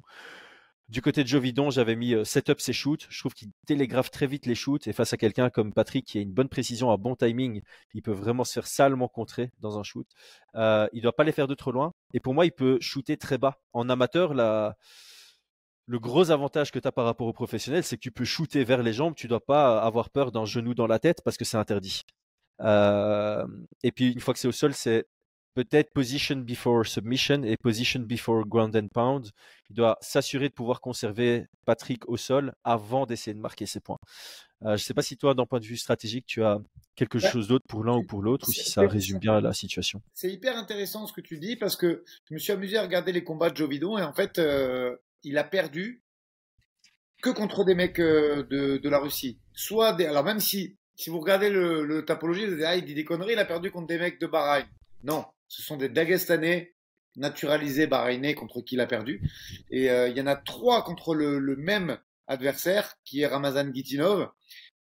Du 0.88 1.00
côté 1.00 1.22
de 1.22 1.28
Jovidon, 1.28 1.70
j'avais 1.70 1.96
mis 1.96 2.14
euh, 2.14 2.24
setup 2.24 2.60
ses 2.60 2.72
shoots. 2.72 3.06
Je 3.08 3.18
trouve 3.18 3.32
qu'il 3.32 3.50
télégraphe 3.66 4.10
très 4.10 4.26
vite 4.26 4.46
les 4.46 4.54
shoots 4.54 4.86
et 4.86 4.92
face 4.92 5.12
à 5.12 5.16
quelqu'un 5.16 5.48
comme 5.48 5.72
Patrick 5.72 6.06
qui 6.06 6.18
a 6.18 6.20
une 6.20 6.32
bonne 6.32 6.48
précision, 6.48 6.90
un 6.90 6.98
bon 6.98 7.16
timing, 7.16 7.62
il 7.94 8.02
peut 8.02 8.12
vraiment 8.12 8.44
se 8.44 8.52
faire 8.52 8.66
salement 8.66 9.08
contrer 9.08 9.50
dans 9.60 9.78
un 9.78 9.82
shoot. 9.82 10.06
Euh, 10.54 10.88
il 10.92 11.00
doit 11.02 11.14
pas 11.16 11.24
les 11.24 11.32
faire 11.32 11.48
de 11.48 11.54
trop 11.54 11.72
loin. 11.72 11.92
Et 12.12 12.20
pour 12.20 12.34
moi, 12.34 12.44
il 12.44 12.52
peut 12.52 12.78
shooter 12.80 13.16
très 13.16 13.38
bas. 13.38 13.58
En 13.72 13.88
amateur, 13.88 14.34
le 14.34 15.98
gros 15.98 16.30
avantage 16.30 16.70
que 16.70 16.78
tu 16.78 16.86
as 16.88 16.92
par 16.92 17.04
rapport 17.04 17.26
aux 17.26 17.32
professionnels, 17.32 17.84
c'est 17.84 17.96
que 17.96 18.02
tu 18.02 18.12
peux 18.12 18.24
shooter 18.24 18.64
vers 18.64 18.82
les 18.82 18.92
jambes. 18.92 19.14
Tu 19.14 19.28
dois 19.28 19.44
pas 19.44 19.80
avoir 19.80 20.10
peur 20.10 20.30
d'un 20.32 20.44
genou 20.44 20.74
dans 20.74 20.86
la 20.86 20.98
tête 20.98 21.22
parce 21.24 21.36
que 21.36 21.44
c'est 21.44 21.56
interdit. 21.56 22.02
Euh, 22.60 23.46
et 23.82 23.92
puis 23.92 24.12
une 24.12 24.20
fois 24.20 24.34
que 24.34 24.40
c'est 24.40 24.48
au 24.48 24.52
sol, 24.52 24.74
c'est 24.74 25.06
peut-être 25.54 25.92
position 25.92 26.36
before 26.36 26.86
submission 26.86 27.42
et 27.42 27.56
position 27.56 28.00
before 28.00 28.44
ground 28.46 28.76
and 28.76 28.88
pound. 28.88 29.30
Il 29.70 29.76
doit 29.76 29.98
s'assurer 30.00 30.48
de 30.48 30.54
pouvoir 30.54 30.80
conserver 30.80 31.46
Patrick 31.64 32.08
au 32.08 32.16
sol 32.16 32.52
avant 32.64 33.06
d'essayer 33.06 33.34
de 33.34 33.40
marquer 33.40 33.66
ses 33.66 33.80
points. 33.80 33.98
Euh, 34.62 34.68
je 34.68 34.72
ne 34.72 34.76
sais 34.78 34.94
pas 34.94 35.02
si 35.02 35.16
toi, 35.16 35.34
d'un 35.34 35.46
point 35.46 35.60
de 35.60 35.64
vue 35.64 35.76
stratégique, 35.76 36.26
tu 36.26 36.44
as 36.44 36.58
quelque 36.94 37.18
chose 37.18 37.48
d'autre 37.48 37.64
pour 37.68 37.84
l'un 37.84 37.96
ou 37.96 38.04
pour 38.04 38.22
l'autre, 38.22 38.48
ou 38.48 38.52
si 38.52 38.68
ça 38.70 38.82
résume 38.86 39.18
bien 39.18 39.40
la 39.40 39.52
situation. 39.52 40.00
C'est 40.14 40.30
hyper 40.30 40.56
intéressant 40.56 41.06
ce 41.06 41.12
que 41.12 41.20
tu 41.20 41.38
dis 41.38 41.56
parce 41.56 41.76
que 41.76 42.04
je 42.28 42.34
me 42.34 42.38
suis 42.38 42.52
amusé 42.52 42.76
à 42.76 42.82
regarder 42.82 43.12
les 43.12 43.24
combats 43.24 43.50
de 43.50 43.56
Joe 43.56 43.68
Vidon 43.68 43.98
et 43.98 44.02
en 44.02 44.12
fait, 44.12 44.38
euh, 44.38 44.96
il 45.24 45.38
a 45.38 45.44
perdu 45.44 46.02
que 47.22 47.30
contre 47.30 47.64
des 47.64 47.74
mecs 47.74 47.98
euh, 47.98 48.44
de, 48.44 48.88
la 48.88 48.98
Russie. 48.98 49.38
Soit 49.54 49.94
des, 49.94 50.06
alors 50.06 50.24
même 50.24 50.40
si 50.40 50.76
si 50.94 51.10
vous 51.10 51.20
regardez 51.20 51.48
le, 51.48 51.84
le 51.84 52.04
tapologie, 52.04 52.46
vous 52.46 52.62
ah, 52.64 52.76
il 52.76 52.84
dit 52.84 52.94
des 52.94 53.04
conneries, 53.04 53.32
il 53.32 53.38
a 53.38 53.44
perdu 53.44 53.70
contre 53.70 53.86
des 53.86 53.98
mecs 53.98 54.20
de 54.20 54.26
Bahreïn. 54.26 54.66
Non, 55.02 55.24
ce 55.52 55.60
sont 55.60 55.76
des 55.76 55.90
Dagestanais 55.90 56.72
naturalisés 57.16 57.86
bahreïnais 57.86 58.34
contre 58.34 58.62
qui 58.62 58.76
il 58.76 58.80
a 58.80 58.86
perdu. 58.86 59.20
Et 59.70 59.90
euh, 59.90 60.08
il 60.08 60.16
y 60.16 60.20
en 60.22 60.26
a 60.26 60.34
trois 60.34 60.82
contre 60.82 61.14
le, 61.14 61.56
même 61.56 61.98
adversaire, 62.26 62.94
qui 63.04 63.20
est 63.20 63.26
Ramazan 63.26 63.70
Gitinov. 63.70 64.30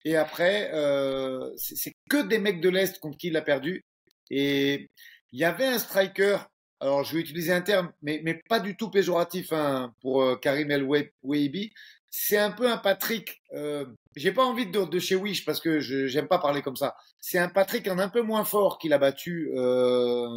Et 0.05 0.15
après, 0.15 0.71
euh, 0.73 1.51
c'est 1.57 1.93
que 2.09 2.25
des 2.25 2.39
mecs 2.39 2.61
de 2.61 2.69
l'Est 2.69 2.99
contre 2.99 3.17
qui 3.17 3.27
il 3.27 3.35
a 3.37 3.41
perdu. 3.41 3.83
Et 4.29 4.89
il 5.33 5.39
y 5.39 5.43
avait 5.43 5.65
un 5.65 5.77
striker, 5.77 6.37
alors 6.79 7.03
je 7.03 7.15
vais 7.15 7.21
utiliser 7.21 7.51
un 7.51 7.61
terme, 7.61 7.91
mais, 8.01 8.21
mais 8.23 8.41
pas 8.47 8.61
du 8.61 8.77
tout 8.77 8.89
péjoratif 8.89 9.51
hein, 9.51 9.93
pour 9.99 10.21
euh, 10.23 10.37
Karim 10.37 10.71
El 10.71 10.87
Weibi. 11.21 11.73
C'est 12.11 12.37
un 12.37 12.51
peu 12.51 12.69
un 12.69 12.77
Patrick. 12.77 13.41
Euh, 13.53 13.85
J'ai 14.15 14.33
pas 14.33 14.43
envie 14.43 14.67
de, 14.67 14.83
de 14.83 14.99
chez 14.99 15.15
Wish 15.15 15.45
parce 15.45 15.59
que 15.59 15.79
je 15.79 16.07
j'aime 16.07 16.27
pas 16.27 16.39
parler 16.39 16.61
comme 16.61 16.75
ça. 16.75 16.95
C'est 17.19 17.39
un 17.39 17.47
Patrick 17.47 17.87
en 17.87 17.99
un 17.99 18.09
peu 18.09 18.21
moins 18.21 18.43
fort 18.43 18.77
qu'il 18.77 18.91
a 18.91 18.97
battu 18.97 19.49
euh, 19.55 20.27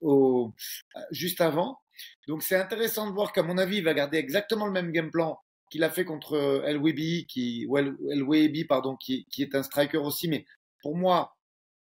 au, 0.00 0.52
juste 1.10 1.40
avant. 1.40 1.78
Donc 2.28 2.42
c'est 2.42 2.56
intéressant 2.56 3.08
de 3.08 3.14
voir 3.14 3.32
qu'à 3.32 3.42
mon 3.42 3.58
avis, 3.58 3.78
il 3.78 3.84
va 3.84 3.94
garder 3.94 4.18
exactement 4.18 4.66
le 4.66 4.72
même 4.72 4.92
game 4.92 5.10
plan 5.10 5.38
qu'il 5.70 5.82
a 5.82 5.90
fait 5.90 6.04
contre 6.04 6.62
El 6.64 6.78
Webi, 6.78 7.26
qui, 7.26 7.66
El, 7.76 8.66
pardon, 8.68 8.96
qui, 8.96 9.26
qui, 9.30 9.42
est 9.42 9.54
un 9.54 9.62
striker 9.62 9.98
aussi, 9.98 10.28
mais 10.28 10.46
pour 10.80 10.96
moi, 10.96 11.36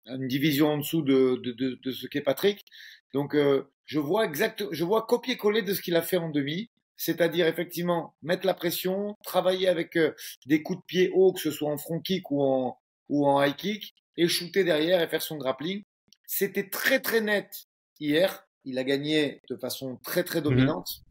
une 0.06 0.28
division 0.28 0.70
en 0.70 0.78
dessous 0.78 1.02
de, 1.02 1.40
de, 1.44 1.52
de, 1.52 1.80
de 1.84 1.92
ce 1.92 2.08
qu'est 2.08 2.22
Patrick. 2.22 2.66
Donc 3.14 3.36
euh, 3.36 3.70
je 3.86 4.00
vois 4.00 4.26
exact, 4.26 4.64
je 4.72 4.84
vois 4.84 5.06
copier-coller 5.06 5.62
de 5.62 5.74
ce 5.74 5.82
qu'il 5.82 5.96
a 5.96 6.02
fait 6.02 6.18
en 6.18 6.30
demi, 6.30 6.70
c'est-à-dire 6.98 7.48
effectivement 7.48 8.16
mettre 8.22 8.46
la 8.46 8.54
pression, 8.54 9.18
travailler 9.24 9.68
avec 9.68 9.96
euh, 9.96 10.14
des 10.46 10.62
coups 10.62 10.80
de 10.80 10.86
pied 10.86 11.12
hauts, 11.14 11.34
que 11.34 11.42
ce 11.42 11.52
soit 11.52 11.72
en 11.72 11.78
front 11.78 12.00
kick 12.00 12.32
ou 12.32 12.42
en, 12.42 12.78
ou 13.10 13.28
en 13.28 13.44
high 13.44 13.56
kick, 13.56 13.96
et 14.18 14.28
shooter 14.28 14.64
derrière 14.64 15.02
et 15.02 15.08
faire 15.08 15.22
son 15.22 15.38
grappling. 15.38 15.84
C'était 16.26 16.70
très 16.70 17.00
très 17.00 17.22
net 17.22 17.68
hier. 18.02 18.46
Il 18.66 18.78
a 18.78 18.84
gagné 18.84 19.42
de 19.50 19.56
façon 19.56 19.98
très 20.04 20.24
très 20.24 20.42
dominante. 20.42 21.02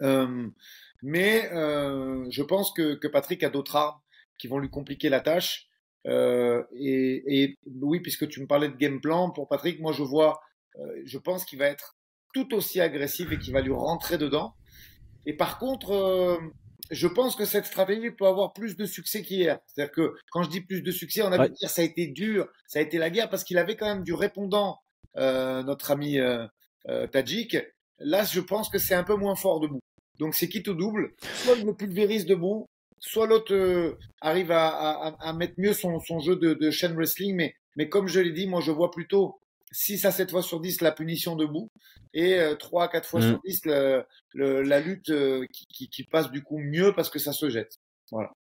Mhm. 0.00 0.08
Euh, 0.08 0.48
mais 1.02 1.50
euh, 1.52 2.26
je 2.30 2.42
pense 2.42 2.72
que, 2.72 2.94
que, 2.94 3.06
Patrick 3.06 3.42
a 3.42 3.50
d'autres 3.50 3.76
armes 3.76 3.98
qui 4.36 4.48
vont 4.48 4.58
lui 4.58 4.70
compliquer 4.70 5.08
la 5.08 5.20
tâche. 5.20 5.68
Euh, 6.06 6.62
et, 6.72 7.42
et, 7.42 7.58
oui, 7.80 8.00
puisque 8.00 8.28
tu 8.28 8.40
me 8.40 8.46
parlais 8.46 8.68
de 8.68 8.76
game 8.76 9.00
plan 9.00 9.30
pour 9.30 9.48
Patrick, 9.48 9.80
moi 9.80 9.92
je 9.92 10.02
vois, 10.02 10.40
je 11.04 11.18
pense 11.18 11.44
qu'il 11.44 11.58
va 11.58 11.66
être 11.66 11.96
tout 12.32 12.54
aussi 12.54 12.80
agressif 12.80 13.32
et 13.32 13.38
qu'il 13.38 13.52
va 13.52 13.60
lui 13.60 13.72
rentrer 13.72 14.18
dedans. 14.18 14.54
Et 15.26 15.32
par 15.32 15.58
contre, 15.58 16.40
je 16.90 17.06
pense 17.08 17.36
que 17.36 17.44
cette 17.44 17.66
stratégie 17.66 18.10
peut 18.10 18.26
avoir 18.26 18.52
plus 18.52 18.76
de 18.76 18.86
succès 18.86 19.22
qu'hier. 19.22 19.58
C'est-à-dire 19.66 19.92
que 19.92 20.14
quand 20.30 20.42
je 20.42 20.50
dis 20.50 20.60
plus 20.60 20.82
de 20.82 20.90
succès, 20.92 21.22
on 21.22 21.32
a 21.32 21.38
ouais. 21.38 21.50
dire 21.50 21.68
ça 21.68 21.82
a 21.82 21.84
été 21.84 22.06
dur, 22.06 22.48
ça 22.66 22.78
a 22.78 22.82
été 22.82 22.98
la 22.98 23.10
guerre 23.10 23.28
parce 23.28 23.44
qu'il 23.44 23.58
avait 23.58 23.76
quand 23.76 23.86
même 23.86 24.04
du 24.04 24.14
répondant 24.14 24.78
notre 25.62 25.90
ami 25.90 26.18
euh, 26.18 26.46
euh, 26.88 27.06
Tadjik. 27.06 27.56
là, 27.98 28.24
je 28.24 28.40
pense 28.40 28.68
que 28.68 28.78
c'est 28.78 28.94
un 28.94 29.04
peu 29.04 29.14
moins 29.16 29.34
fort 29.36 29.60
debout. 29.60 29.80
Donc 30.18 30.34
c'est 30.34 30.48
quitte 30.48 30.68
au 30.68 30.74
double? 30.74 31.12
Soit 31.44 31.56
il 31.56 31.64
le 31.66 31.74
pulvérise 31.74 32.26
debout, 32.26 32.66
soit 32.98 33.26
l'autre 33.26 33.54
euh, 33.54 33.96
arrive 34.20 34.50
à, 34.50 34.68
à, 34.68 35.16
à, 35.28 35.32
mettre 35.32 35.54
mieux 35.58 35.72
son, 35.74 36.00
son 36.00 36.18
jeu 36.20 36.36
de, 36.36 36.54
de 36.54 36.70
chain 36.70 36.92
wrestling. 36.94 37.34
Mais, 37.36 37.54
mais 37.76 37.88
comme 37.88 38.08
je 38.08 38.20
l'ai 38.20 38.32
dit, 38.32 38.46
moi 38.46 38.60
je 38.60 38.72
vois 38.72 38.90
plutôt 38.90 39.38
6 39.70 40.04
à 40.06 40.10
7 40.10 40.30
fois 40.30 40.42
sur 40.42 40.60
10 40.60 40.80
la 40.80 40.92
punition 40.92 41.36
debout 41.36 41.68
et 42.14 42.34
euh, 42.38 42.54
3 42.56 42.84
à 42.84 42.88
4 42.88 43.08
fois 43.08 43.20
Mm. 43.20 43.28
sur 43.28 43.40
10 43.44 43.60
le, 43.66 44.04
le- 44.34 44.62
la 44.62 44.80
lutte 44.80 45.10
euh, 45.10 45.44
qui, 45.52 45.66
qui, 45.66 45.88
qui 45.88 46.04
passe 46.04 46.30
du 46.30 46.42
coup 46.42 46.58
mieux 46.58 46.92
parce 46.94 47.10
que 47.10 47.18
ça 47.18 47.32
se 47.32 47.48
jette. 47.50 47.76
Voilà. 48.10 48.32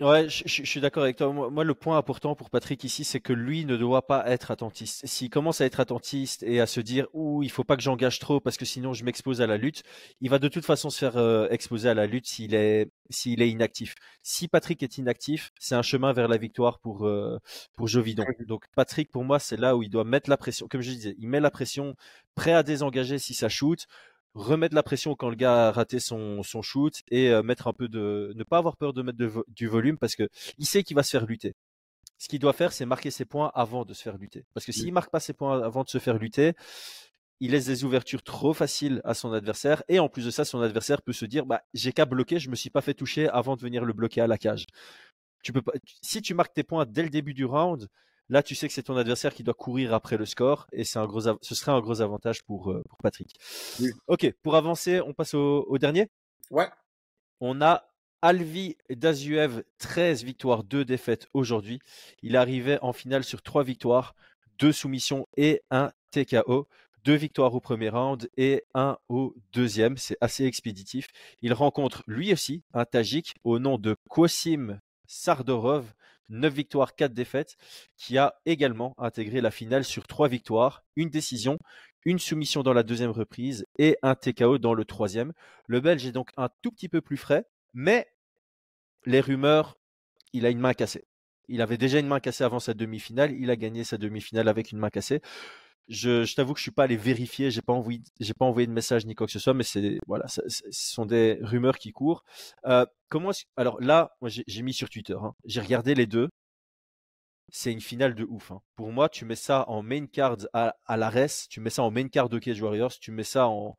Ouais, 0.00 0.28
je, 0.28 0.44
je- 0.46 0.62
je 0.62 0.70
suis 0.70 0.80
d'accord 0.80 1.02
avec 1.02 1.16
toi. 1.16 1.32
Moi, 1.32 1.50
moi, 1.50 1.64
le 1.64 1.74
point 1.74 1.98
important 1.98 2.36
pour 2.36 2.50
Patrick 2.50 2.84
ici, 2.84 3.02
c'est 3.02 3.18
que 3.18 3.32
lui 3.32 3.64
ne 3.64 3.76
doit 3.76 4.06
pas 4.06 4.22
être 4.30 4.52
attentiste. 4.52 5.04
S'il 5.04 5.28
commence 5.28 5.60
à 5.60 5.64
être 5.64 5.80
attentiste 5.80 6.44
et 6.44 6.60
à 6.60 6.66
se 6.66 6.78
dire, 6.80 7.08
ouh, 7.14 7.42
il 7.42 7.50
faut 7.50 7.64
pas 7.64 7.76
que 7.76 7.82
j'engage 7.82 8.20
trop 8.20 8.38
parce 8.38 8.56
que 8.56 8.64
sinon 8.64 8.92
je 8.92 9.02
m'expose 9.04 9.40
à 9.40 9.48
la 9.48 9.56
lutte, 9.56 9.82
il 10.20 10.30
va 10.30 10.38
de 10.38 10.46
toute 10.46 10.64
façon 10.64 10.88
se 10.90 10.98
faire 11.00 11.16
euh, 11.16 11.48
exposer 11.50 11.88
à 11.88 11.94
la 11.94 12.06
lutte 12.06 12.26
s'il 12.28 12.54
est, 12.54 12.92
s'il 13.10 13.42
est 13.42 13.50
inactif. 13.50 13.96
Si 14.22 14.46
Patrick 14.46 14.84
est 14.84 14.98
inactif, 14.98 15.50
c'est 15.58 15.74
un 15.74 15.82
chemin 15.82 16.12
vers 16.12 16.28
la 16.28 16.36
victoire 16.36 16.78
pour, 16.78 17.04
euh, 17.04 17.36
pour 17.74 17.88
Jovidon. 17.88 18.24
Donc 18.46 18.66
Patrick, 18.76 19.10
pour 19.10 19.24
moi, 19.24 19.40
c'est 19.40 19.56
là 19.56 19.76
où 19.76 19.82
il 19.82 19.90
doit 19.90 20.04
mettre 20.04 20.30
la 20.30 20.36
pression. 20.36 20.68
Comme 20.68 20.80
je 20.80 20.90
disais, 20.92 21.16
il 21.18 21.26
met 21.28 21.40
la 21.40 21.50
pression, 21.50 21.96
prêt 22.36 22.52
à 22.52 22.62
désengager 22.62 23.18
si 23.18 23.34
ça 23.34 23.48
shoot, 23.48 23.86
remettre 24.34 24.74
la 24.74 24.82
pression 24.82 25.14
quand 25.14 25.30
le 25.30 25.36
gars 25.36 25.68
a 25.68 25.72
raté 25.72 26.00
son, 26.00 26.42
son 26.42 26.62
shoot 26.62 27.02
et 27.10 27.30
euh, 27.30 27.42
mettre 27.42 27.66
un 27.68 27.72
peu 27.72 27.88
de, 27.88 28.32
ne 28.36 28.44
pas 28.44 28.58
avoir 28.58 28.76
peur 28.76 28.92
de 28.92 29.02
mettre 29.02 29.18
de 29.18 29.26
vo- 29.26 29.44
du 29.48 29.66
volume 29.68 29.98
parce 29.98 30.14
que 30.14 30.28
il 30.58 30.66
sait 30.66 30.82
qu'il 30.82 30.96
va 30.96 31.02
se 31.02 31.10
faire 31.10 31.26
lutter. 31.26 31.54
Ce 32.18 32.28
qu'il 32.28 32.40
doit 32.40 32.52
faire, 32.52 32.72
c'est 32.72 32.86
marquer 32.86 33.10
ses 33.10 33.24
points 33.24 33.52
avant 33.54 33.84
de 33.84 33.94
se 33.94 34.02
faire 34.02 34.18
lutter. 34.18 34.44
Parce 34.54 34.66
que 34.66 34.72
s'il 34.72 34.92
marque 34.92 35.10
pas 35.10 35.20
ses 35.20 35.34
points 35.34 35.62
avant 35.62 35.84
de 35.84 35.88
se 35.88 35.98
faire 35.98 36.18
lutter, 36.18 36.54
il 37.40 37.52
laisse 37.52 37.66
des 37.66 37.84
ouvertures 37.84 38.22
trop 38.22 38.52
faciles 38.52 39.00
à 39.04 39.14
son 39.14 39.32
adversaire. 39.32 39.82
Et 39.88 39.98
en 40.00 40.08
plus 40.08 40.24
de 40.26 40.30
ça, 40.30 40.44
son 40.44 40.60
adversaire 40.60 41.02
peut 41.02 41.12
se 41.12 41.24
dire, 41.24 41.46
bah, 41.46 41.62
j'ai 41.74 41.92
qu'à 41.92 42.04
bloquer, 42.04 42.38
je 42.40 42.50
me 42.50 42.56
suis 42.56 42.70
pas 42.70 42.80
fait 42.80 42.94
toucher 42.94 43.28
avant 43.28 43.56
de 43.56 43.60
venir 43.62 43.84
le 43.84 43.92
bloquer 43.92 44.20
à 44.20 44.26
la 44.26 44.38
cage. 44.38 44.66
Tu 45.42 45.52
peux 45.52 45.62
pas, 45.62 45.72
si 46.02 46.22
tu 46.22 46.34
marques 46.34 46.54
tes 46.54 46.64
points 46.64 46.86
dès 46.86 47.02
le 47.02 47.10
début 47.10 47.34
du 47.34 47.44
round, 47.44 47.88
là, 48.28 48.42
tu 48.42 48.54
sais 48.54 48.68
que 48.68 48.74
c'est 48.74 48.82
ton 48.82 48.96
adversaire 48.96 49.34
qui 49.34 49.42
doit 49.42 49.54
courir 49.54 49.94
après 49.94 50.16
le 50.16 50.26
score 50.26 50.66
et 50.72 50.84
c'est 50.84 50.98
un 50.98 51.06
gros, 51.06 51.20
ce 51.20 51.54
serait 51.54 51.72
un 51.72 51.80
gros 51.80 52.00
avantage 52.00 52.42
pour, 52.44 52.70
euh, 52.70 52.82
pour 52.88 52.98
Patrick. 52.98 53.34
Oui. 53.80 53.90
Ok, 54.06 54.32
pour 54.42 54.56
avancer, 54.56 55.00
on 55.00 55.12
passe 55.14 55.34
au, 55.34 55.64
au 55.68 55.78
dernier. 55.78 56.08
Ouais. 56.50 56.68
On 57.40 57.60
a 57.60 57.88
Alvi 58.20 58.76
Daziev, 58.90 59.62
13 59.78 60.24
victoires, 60.24 60.64
2 60.64 60.84
défaites 60.84 61.28
aujourd'hui. 61.34 61.78
Il 62.22 62.36
arrivait 62.36 62.78
en 62.82 62.92
finale 62.92 63.22
sur 63.22 63.42
3 63.42 63.62
victoires, 63.62 64.14
2 64.58 64.72
soumissions 64.72 65.28
et 65.36 65.62
un 65.70 65.92
TKO. 66.10 66.68
Deux 67.04 67.14
victoires 67.14 67.54
au 67.54 67.60
premier 67.60 67.88
round 67.88 68.28
et 68.36 68.64
un 68.74 68.98
au 69.08 69.34
deuxième. 69.52 69.96
C'est 69.96 70.18
assez 70.20 70.44
expéditif. 70.44 71.08
Il 71.42 71.52
rencontre 71.52 72.02
lui 72.06 72.32
aussi 72.32 72.64
un 72.74 72.84
Tadjik 72.84 73.36
au 73.44 73.60
nom 73.60 73.78
de 73.78 73.96
Kosim 74.08 74.80
Sardorov, 75.06 75.94
9 76.28 76.52
victoires, 76.52 76.94
4 76.94 77.12
défaites, 77.12 77.56
qui 77.96 78.18
a 78.18 78.34
également 78.46 78.94
intégré 78.98 79.40
la 79.40 79.50
finale 79.50 79.84
sur 79.84 80.06
3 80.06 80.28
victoires, 80.28 80.84
une 80.96 81.10
décision, 81.10 81.58
une 82.04 82.18
soumission 82.18 82.62
dans 82.62 82.72
la 82.72 82.82
deuxième 82.82 83.10
reprise 83.10 83.66
et 83.78 83.96
un 84.02 84.14
TKO 84.14 84.58
dans 84.58 84.74
le 84.74 84.84
troisième. 84.84 85.32
Le 85.66 85.80
Belge 85.80 86.06
est 86.06 86.12
donc 86.12 86.30
un 86.36 86.48
tout 86.62 86.70
petit 86.70 86.88
peu 86.88 87.00
plus 87.00 87.16
frais, 87.16 87.44
mais 87.74 88.06
les 89.04 89.20
rumeurs, 89.20 89.78
il 90.32 90.46
a 90.46 90.50
une 90.50 90.60
main 90.60 90.74
cassée. 90.74 91.04
Il 91.48 91.62
avait 91.62 91.78
déjà 91.78 91.98
une 91.98 92.06
main 92.06 92.20
cassée 92.20 92.44
avant 92.44 92.60
sa 92.60 92.74
demi-finale. 92.74 93.32
Il 93.32 93.50
a 93.50 93.56
gagné 93.56 93.82
sa 93.82 93.96
demi-finale 93.96 94.48
avec 94.48 94.70
une 94.70 94.78
main 94.78 94.90
cassée. 94.90 95.22
Je, 95.88 96.24
je 96.24 96.34
t'avoue 96.34 96.52
que 96.52 96.58
je 96.58 96.62
suis 96.64 96.70
pas 96.70 96.84
allé 96.84 96.96
vérifier. 96.96 97.50
J'ai 97.50 97.62
pas 97.62 97.72
envoyé, 97.72 98.00
j'ai 98.20 98.34
pas 98.34 98.44
envoyé 98.44 98.66
de 98.66 98.72
message 98.72 99.06
ni 99.06 99.14
quoi 99.14 99.26
que 99.26 99.32
ce 99.32 99.38
soit, 99.38 99.54
mais 99.54 99.64
c'est 99.64 99.98
voilà, 100.06 100.26
ce 100.28 100.42
sont 100.70 101.06
des 101.06 101.38
rumeurs 101.42 101.78
qui 101.78 101.92
courent. 101.92 102.24
Euh, 102.66 102.84
comment 103.08 103.30
Alors 103.56 103.80
là, 103.80 104.12
moi 104.20 104.30
j'ai 104.30 104.62
mis 104.62 104.74
sur 104.74 104.88
Twitter. 104.90 105.16
hein. 105.20 105.34
J'ai 105.44 105.60
regardé 105.60 105.94
les 105.94 106.06
deux. 106.06 106.28
C'est 107.50 107.72
une 107.72 107.80
finale 107.80 108.14
de 108.14 108.24
ouf. 108.24 108.50
hein. 108.52 108.60
Pour 108.76 108.92
moi, 108.92 109.08
tu 109.08 109.24
mets 109.24 109.34
ça 109.36 109.64
en 109.68 109.82
main 109.82 110.06
card 110.06 110.36
à, 110.52 110.74
à 110.86 111.10
tu 111.48 111.60
mets 111.60 111.70
ça 111.70 111.82
en 111.82 111.90
main 111.90 112.08
card 112.08 112.28
au 112.32 112.38
Cage 112.40 112.60
Warriors, 112.60 112.92
tu 113.00 113.10
mets 113.10 113.24
ça 113.24 113.48
en, 113.48 113.76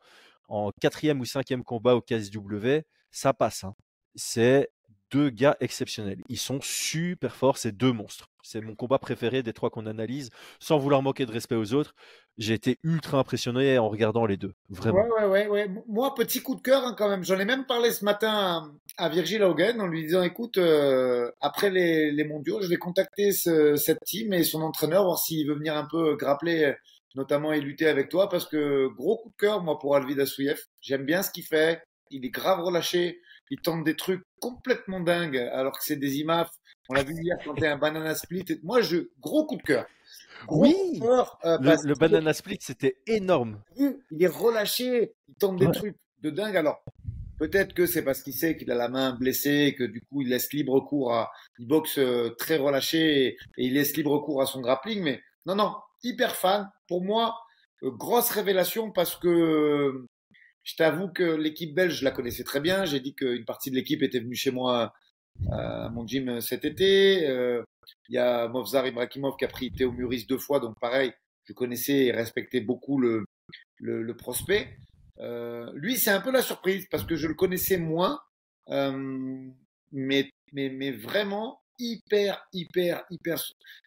en 0.48 0.72
quatrième 0.82 1.20
ou 1.22 1.26
cinquième 1.26 1.64
combat 1.64 1.96
au 1.96 2.02
KSW, 2.02 2.84
ça 3.12 3.34
passe. 3.34 3.64
hein. 3.64 3.76
C'est 4.16 4.70
deux 5.12 5.30
gars 5.30 5.58
exceptionnels. 5.60 6.22
Ils 6.30 6.38
sont 6.38 6.60
super 6.62 7.36
forts, 7.36 7.58
c'est 7.58 7.72
deux 7.72 7.92
monstres. 7.92 8.28
C'est 8.42 8.62
mon 8.62 8.76
combat 8.76 9.00
préféré 9.00 9.44
des 9.44 9.54
trois 9.54 9.70
qu'on 9.70 9.86
analyse, 9.86 10.30
sans 10.60 10.78
vouloir 10.78 11.02
manquer 11.02 11.26
de 11.26 11.32
respect 11.32 11.56
aux 11.56 11.74
autres. 11.74 11.94
J'ai 12.38 12.54
été 12.54 12.80
ultra 12.84 13.20
impressionné 13.20 13.78
en 13.78 13.90
regardant 13.90 14.26
les 14.26 14.38
deux, 14.38 14.54
vraiment. 14.70 15.00
Ouais, 15.00 15.26
ouais, 15.26 15.28
ouais, 15.28 15.48
ouais. 15.48 15.70
Moi, 15.88 16.16
petit 16.16 16.42
coup 16.42 16.56
de 16.56 16.62
cœur 16.62 16.84
hein, 16.86 16.96
quand 16.98 17.10
même. 17.10 17.24
J'en 17.24 17.38
ai 17.38 17.46
même 17.46 17.66
parlé 17.66 17.92
ce 17.92 18.06
matin 18.06 18.72
à, 18.98 19.06
à 19.06 19.10
Virgil 19.10 19.44
Hogan 19.44 19.82
en 19.82 19.88
lui 19.88 20.04
disant, 20.06 20.24
écoute, 20.24 20.58
euh, 20.58 21.30
après 21.42 21.70
les, 21.70 22.12
les 22.12 22.24
mondiaux, 22.24 22.62
je 22.62 22.68
vais 22.68 22.78
contacter 22.78 23.34
ce- 23.34 23.76
cette 23.76 24.00
team 24.06 24.32
et 24.34 24.44
son 24.44 24.62
entraîneur, 24.62 25.04
voir 25.04 25.20
s'il 25.20 25.48
veut 25.48 25.56
venir 25.56 25.76
un 25.76 25.88
peu 25.92 26.16
grappler, 26.16 26.74
notamment 27.16 27.52
et 27.52 27.60
lutter 27.60 27.88
avec 27.88 28.08
toi, 28.10 28.30
parce 28.30 28.46
que 28.46 28.88
gros 28.96 29.18
coup 29.18 29.30
de 29.30 29.36
cœur, 29.36 29.62
moi, 29.62 29.78
pour 29.78 29.96
Alvid 29.96 30.20
Assouyev. 30.20 30.60
J'aime 30.80 31.06
bien 31.06 31.22
ce 31.24 31.32
qu'il 31.32 31.44
fait. 31.44 31.82
Il 32.10 32.26
est 32.26 32.30
grave 32.30 32.62
relâché. 32.64 33.20
Il 33.52 33.60
tente 33.62 33.84
des 33.84 33.96
trucs 33.96 34.24
complètement 34.40 35.00
dingues, 35.00 35.38
alors 35.38 35.78
que 35.78 35.84
c'est 35.84 35.96
des 35.96 36.18
IMAF. 36.20 36.50
On 36.90 36.94
l'a 36.94 37.04
vu 37.04 37.14
hier 37.22 37.38
t'es 37.58 37.68
un 37.68 37.78
banana 37.78 38.16
split. 38.16 38.46
Moi, 38.64 38.82
je, 38.82 39.10
gros 39.20 39.46
coup 39.46 39.58
de 39.58 39.64
cœur. 39.64 39.86
Gros 40.48 40.62
Oui. 40.62 40.74
coup 40.74 40.94
de 40.96 41.06
cœur, 41.06 41.40
euh, 41.46 41.58
Le, 41.60 41.94
banana 41.96 42.34
split, 42.34 42.58
c'était 42.62 42.98
énorme. 43.08 43.62
il 43.78 43.98
est 44.20 44.28
relâché, 44.28 45.14
il 45.28 45.36
tente 45.36 45.58
des 45.58 45.66
Ouais. 45.68 45.72
trucs 45.74 45.98
de 46.22 46.30
dingue. 46.30 46.56
Alors, 46.58 46.84
peut-être 47.40 47.74
que 47.74 47.86
c'est 47.86 48.04
parce 48.04 48.22
qu'il 48.22 48.34
sait 48.34 48.56
qu'il 48.58 48.72
a 48.72 48.76
la 48.76 48.90
main 48.90 49.14
blessée 49.14 49.66
et 49.68 49.76
que 49.76 49.84
du 49.84 50.02
coup, 50.02 50.22
il 50.22 50.30
laisse 50.30 50.52
libre 50.54 50.80
cours 50.82 51.14
à, 51.14 51.32
il 51.58 51.68
boxe 51.68 51.98
euh, 51.98 52.30
très 52.38 52.58
relâché 52.58 53.26
et, 53.26 53.28
et 53.58 53.66
il 53.66 53.74
laisse 53.74 53.96
libre 53.98 54.20
cours 54.20 54.42
à 54.42 54.46
son 54.46 54.62
grappling. 54.62 55.02
Mais 55.02 55.22
non, 55.46 55.56
non, 55.56 55.76
hyper 56.04 56.36
fan. 56.36 56.70
Pour 56.88 57.04
moi, 57.04 57.36
euh, 57.84 57.92
grosse 57.92 58.30
révélation 58.30 58.92
parce 58.92 59.16
que 59.16 60.06
je 60.70 60.76
t'avoue 60.76 61.08
que 61.08 61.24
l'équipe 61.24 61.74
belge, 61.74 61.96
je 62.00 62.04
la 62.06 62.12
connaissais 62.12 62.44
très 62.44 62.60
bien. 62.60 62.86
J'ai 62.86 63.00
dit 63.00 63.16
qu'une 63.16 63.46
partie 63.46 63.72
de 63.72 63.76
l'équipe 63.76 64.04
était 64.04 64.20
venue 64.20 64.36
chez 64.36 64.52
moi 64.52 64.94
euh, 65.52 65.86
à 65.86 65.90
mon 65.90 66.06
gym 66.06 66.30
euh, 66.30 66.42
cet 66.42 66.64
été. 66.64 67.28
Euh, 67.28 67.64
Il 68.08 68.16
y 68.16 68.20
a 68.20 68.48
Movzar 68.48 68.86
Ibrahimov 68.86 69.36
qui 69.38 69.46
a 69.46 69.48
pris 69.48 69.72
Théo 69.72 69.92
Muris 69.92 70.26
deux 70.28 70.38
fois, 70.38 70.60
donc 70.60 70.80
pareil, 70.80 71.12
je 71.46 71.54
connaissais 71.54 72.06
et 72.06 72.12
respectais 72.12 72.62
beaucoup 72.62 73.00
le, 73.00 73.26
le, 73.78 74.04
le 74.04 74.16
prospect. 74.16 74.78
Euh, 75.20 75.72
lui, 75.74 75.98
c'est 75.98 76.12
un 76.12 76.22
peu 76.22 76.32
la 76.32 76.44
surprise 76.44 76.88
parce 76.92 77.04
que 77.04 77.16
je 77.16 77.28
le 77.28 77.34
connaissais 77.34 77.78
moins, 77.78 78.22
euh, 78.70 79.50
mais, 79.92 80.30
mais, 80.54 80.70
mais 80.70 80.92
vraiment 80.92 81.62
hyper, 81.80 82.46
hyper, 82.54 83.04
hyper 83.10 83.38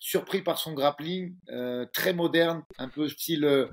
surpris 0.00 0.42
par 0.42 0.58
son 0.58 0.72
grappling, 0.74 1.36
euh, 1.50 1.86
très 1.92 2.12
moderne, 2.14 2.64
un 2.78 2.88
peu 2.88 3.08
style 3.08 3.44
euh, 3.44 3.66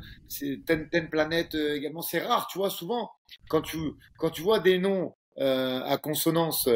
Ten, 0.65 0.89
Ten 0.89 1.10
Planet 1.10 1.55
euh, 1.55 1.75
également. 1.75 2.01
C'est 2.01 2.19
rare, 2.19 2.47
tu 2.51 2.58
vois, 2.60 2.69
souvent, 2.69 3.10
quand 3.49 3.62
tu, 3.62 3.77
quand 4.17 4.29
tu 4.29 4.41
vois 4.41 4.60
des 4.60 4.77
noms 4.79 5.15
euh, 5.39 5.82
à 5.84 5.97
consonance 5.97 6.67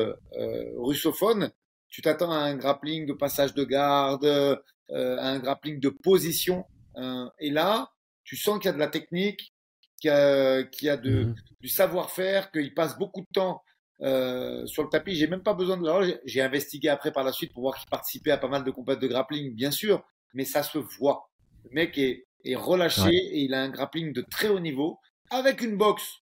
russophone, 0.78 1.52
tu 1.90 2.02
t'attends 2.02 2.32
à 2.32 2.38
un 2.38 2.56
grappling 2.56 3.06
de 3.06 3.14
passage 3.14 3.54
de 3.54 3.64
garde, 3.64 4.26
à 4.26 5.28
un 5.30 5.40
grappling 5.40 5.80
de 5.80 5.90
position. 5.90 6.66
euh, 6.98 7.28
et 7.40 7.50
là, 7.50 7.92
tu 8.24 8.36
sens 8.38 8.60
qu'il 8.60 8.68
y 8.68 8.70
a 8.70 8.74
de 8.74 8.80
la 8.80 8.88
technique, 8.88 9.54
qu'il 10.00 10.10
y 10.10 10.12
a, 10.12 10.64
qu'il 10.64 10.86
y 10.88 10.90
a 10.90 10.98
de, 10.98 11.26
Mhm. 11.26 11.36
du 11.60 11.68
savoir-faire, 11.68 12.52
qu'il 12.52 12.74
passe 12.74 12.98
beaucoup 13.00 13.22
de 13.22 13.28
temps 13.34 13.64
euh, 14.04 14.66
sur 14.66 14.84
le 14.84 14.90
tapis. 14.90 15.16
J'ai 15.16 15.28
même 15.28 15.44
pas 15.44 15.54
besoin 15.54 15.78
de. 15.78 15.88
alors, 15.88 16.04
j'ai- 16.26 16.42
investigué 16.42 16.90
après 16.90 17.12
par 17.12 17.24
la 17.24 17.32
suite 17.32 17.54
pour 17.54 17.64
voir 17.64 17.78
qu'il 17.78 17.90
participait 17.90 18.32
à 18.32 18.38
pas 18.38 18.48
mal 18.50 18.64
de 18.64 18.72
combats 18.72 18.96
de 18.96 19.08
grappling, 19.08 19.56
bien 19.56 19.72
sûr, 19.72 20.04
mais 20.34 20.46
ça 20.46 20.64
se 20.64 20.78
voit. 20.78 21.30
Le 21.66 21.72
mec 21.72 21.98
est, 21.98 22.26
est 22.44 22.56
relâché 22.56 23.02
Ouais. 23.04 23.16
et 23.16 23.40
il 23.42 23.54
a 23.54 23.62
un 23.62 23.70
grappling 23.70 24.14
de 24.14 24.22
très 24.22 24.50
haut 24.50 24.60
niveau, 24.60 25.00
avec 25.30 25.62
une 25.62 25.78
boxe 25.78 26.20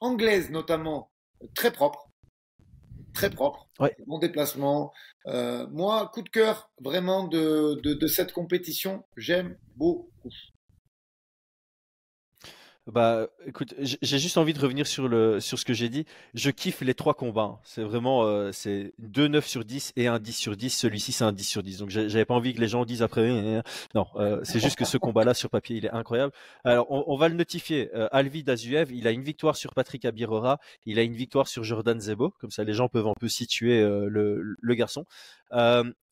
anglaise 0.00 0.50
notamment 0.50 1.10
très 1.54 1.72
propre, 1.72 2.08
très 3.14 3.30
propre, 3.30 3.68
Ouais. 3.80 3.94
bon 4.06 4.18
déplacement. 4.18 4.92
Euh, 5.26 5.66
moi, 5.70 6.10
coup 6.12 6.22
de 6.22 6.28
cœur 6.28 6.70
vraiment 6.80 7.26
de, 7.28 7.80
de, 7.82 7.94
de 7.94 8.06
cette 8.06 8.32
compétition, 8.32 9.04
j'aime 9.16 9.56
beaucoup. 9.76 10.10
Bah, 12.88 13.28
écoute, 13.46 13.74
j'ai 13.78 14.18
juste 14.18 14.36
envie 14.38 14.54
de 14.54 14.58
revenir 14.58 14.88
sur 14.88 15.06
le 15.06 15.38
sur 15.38 15.56
ce 15.56 15.64
que 15.64 15.72
j'ai 15.72 15.88
dit. 15.88 16.04
Je 16.34 16.50
kiffe 16.50 16.80
les 16.80 16.94
trois 16.94 17.14
combats. 17.14 17.42
hein. 17.42 17.58
C'est 17.62 17.84
vraiment 17.84 18.24
euh, 18.24 18.50
c'est 18.50 18.92
deux 18.98 19.28
9 19.28 19.46
sur 19.46 19.64
10 19.64 19.92
et 19.94 20.08
un 20.08 20.18
10 20.18 20.32
sur 20.32 20.56
10. 20.56 20.68
Celui-ci, 20.76 21.12
c'est 21.12 21.22
un 21.22 21.30
10 21.32 21.44
sur 21.44 21.62
10. 21.62 21.78
Donc, 21.78 21.90
j'avais 21.90 22.24
pas 22.24 22.34
envie 22.34 22.52
que 22.54 22.60
les 22.60 22.66
gens 22.66 22.84
disent 22.84 23.02
après. 23.02 23.20
euh, 23.20 23.58
euh, 23.58 23.62
Non, 23.94 24.06
euh, 24.16 24.40
c'est 24.42 24.58
juste 24.58 24.76
que 24.76 24.84
ce 24.84 24.96
combat-là 24.98 25.32
sur 25.32 25.48
papier, 25.48 25.76
il 25.76 25.86
est 25.86 25.92
incroyable. 25.92 26.32
Alors, 26.64 26.90
on, 26.90 27.04
on 27.06 27.16
va 27.16 27.28
le 27.28 27.36
notifier. 27.36 27.88
Euh, 27.94 28.08
Alvi 28.10 28.42
Dazuev, 28.42 28.90
il 28.92 29.06
a 29.06 29.12
une 29.12 29.22
victoire 29.22 29.54
sur 29.54 29.74
Patrick 29.74 30.04
Abirora. 30.04 30.58
Il 30.84 30.98
a 30.98 31.02
une 31.02 31.14
victoire 31.14 31.46
sur 31.46 31.62
Jordan 31.62 32.00
Zebo. 32.00 32.30
Comme 32.40 32.50
ça, 32.50 32.64
les 32.64 32.74
gens 32.74 32.88
peuvent 32.88 33.06
un 33.06 33.14
peu 33.18 33.28
situer 33.28 33.80
euh, 33.80 34.08
le, 34.08 34.56
le 34.60 34.74
garçon. 34.74 35.04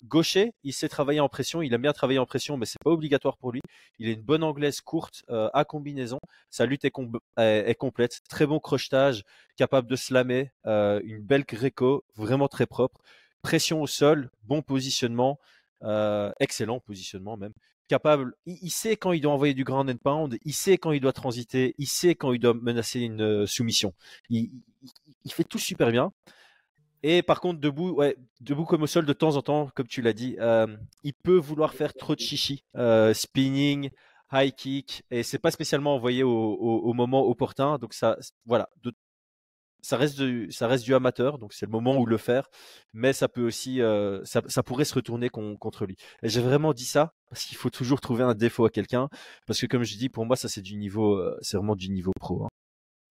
Gaucher, 0.04 0.52
il 0.64 0.72
sait 0.72 0.88
travailler 0.88 1.20
en 1.20 1.28
pression, 1.28 1.62
il 1.62 1.72
aime 1.72 1.82
bien 1.82 1.92
travailler 1.92 2.18
en 2.18 2.26
pression, 2.26 2.56
mais 2.56 2.66
c'est 2.66 2.82
pas 2.82 2.90
obligatoire 2.90 3.36
pour 3.36 3.52
lui. 3.52 3.60
Il 3.98 4.08
a 4.08 4.12
une 4.12 4.22
bonne 4.22 4.42
anglaise 4.42 4.80
courte 4.80 5.24
à 5.28 5.64
combinaison. 5.64 6.18
Sa 6.50 6.66
lutte 6.66 6.84
est, 6.84 6.90
complète. 6.90 8.20
Très 8.28 8.46
bon 8.46 8.58
crochetage, 8.60 9.24
capable 9.56 9.88
de 9.88 9.96
slammer, 9.96 10.50
une 10.64 11.22
belle 11.22 11.44
gréco, 11.44 12.04
vraiment 12.16 12.48
très 12.48 12.66
propre. 12.66 13.00
Pression 13.42 13.82
au 13.82 13.86
sol, 13.86 14.30
bon 14.44 14.62
positionnement, 14.62 15.38
excellent 16.40 16.80
positionnement 16.80 17.36
même 17.36 17.52
capable, 17.90 18.34
il, 18.46 18.70
sait 18.70 18.96
quand 18.96 19.10
il 19.10 19.20
doit 19.20 19.32
envoyer 19.32 19.52
du 19.52 19.64
ground 19.64 19.90
and 19.90 19.96
pound, 19.96 20.38
il 20.44 20.54
sait 20.54 20.78
quand 20.78 20.92
il 20.92 21.00
doit 21.00 21.12
transiter, 21.12 21.74
il 21.76 21.88
sait 21.88 22.14
quand 22.14 22.32
il 22.32 22.38
doit 22.38 22.54
menacer 22.54 23.00
une 23.00 23.20
euh, 23.20 23.46
soumission. 23.46 23.94
Il, 24.28 24.48
fait 25.26 25.42
tout 25.42 25.58
super 25.58 25.90
bien. 25.90 26.12
Et 27.02 27.22
par 27.22 27.40
contre, 27.40 27.60
debout, 27.60 27.90
ouais, 27.90 28.16
debout 28.40 28.64
comme 28.64 28.82
au 28.82 28.86
sol, 28.86 29.06
de 29.06 29.12
temps 29.12 29.36
en 29.36 29.42
temps, 29.42 29.70
comme 29.74 29.86
tu 29.86 30.02
l'as 30.02 30.12
dit, 30.12 30.36
euh, 30.38 30.66
il 31.02 31.14
peut 31.14 31.38
vouloir 31.38 31.72
faire 31.72 31.94
trop 31.94 32.14
de 32.14 32.20
chichi, 32.20 32.62
euh, 32.76 33.14
spinning, 33.14 33.90
high 34.32 34.54
kick, 34.54 35.02
et 35.10 35.22
c'est 35.22 35.38
pas 35.38 35.50
spécialement 35.50 35.94
envoyé 35.94 36.22
au, 36.22 36.92
moment 36.92 37.26
opportun. 37.26 37.78
Donc 37.78 37.94
ça, 37.94 38.18
voilà, 38.44 38.68
de 38.82 38.92
ça 39.82 39.96
reste, 39.96 40.20
du, 40.20 40.50
ça 40.52 40.66
reste 40.66 40.84
du 40.84 40.94
amateur, 40.94 41.38
donc 41.38 41.52
c'est 41.52 41.66
le 41.66 41.72
moment 41.72 41.96
où 41.96 42.06
le 42.06 42.18
faire, 42.18 42.48
mais 42.92 43.12
ça 43.12 43.28
peut 43.28 43.42
aussi, 43.42 43.80
euh, 43.80 44.22
ça, 44.24 44.42
ça, 44.46 44.62
pourrait 44.62 44.84
se 44.84 44.94
retourner 44.94 45.28
contre 45.30 45.86
lui. 45.86 45.96
Et 46.22 46.28
j'ai 46.28 46.40
vraiment 46.40 46.72
dit 46.72 46.84
ça 46.84 47.14
parce 47.28 47.44
qu'il 47.44 47.56
faut 47.56 47.70
toujours 47.70 48.00
trouver 48.00 48.24
un 48.24 48.34
défaut 48.34 48.64
à 48.64 48.70
quelqu'un, 48.70 49.08
parce 49.46 49.60
que 49.60 49.66
comme 49.66 49.84
je 49.84 49.96
dis, 49.96 50.08
pour 50.08 50.26
moi, 50.26 50.36
ça 50.36 50.48
c'est 50.48 50.62
du 50.62 50.76
niveau, 50.76 51.14
euh, 51.14 51.36
c'est 51.40 51.56
vraiment 51.56 51.76
du 51.76 51.90
niveau 51.90 52.12
pro. 52.20 52.44
Hein. 52.44 52.48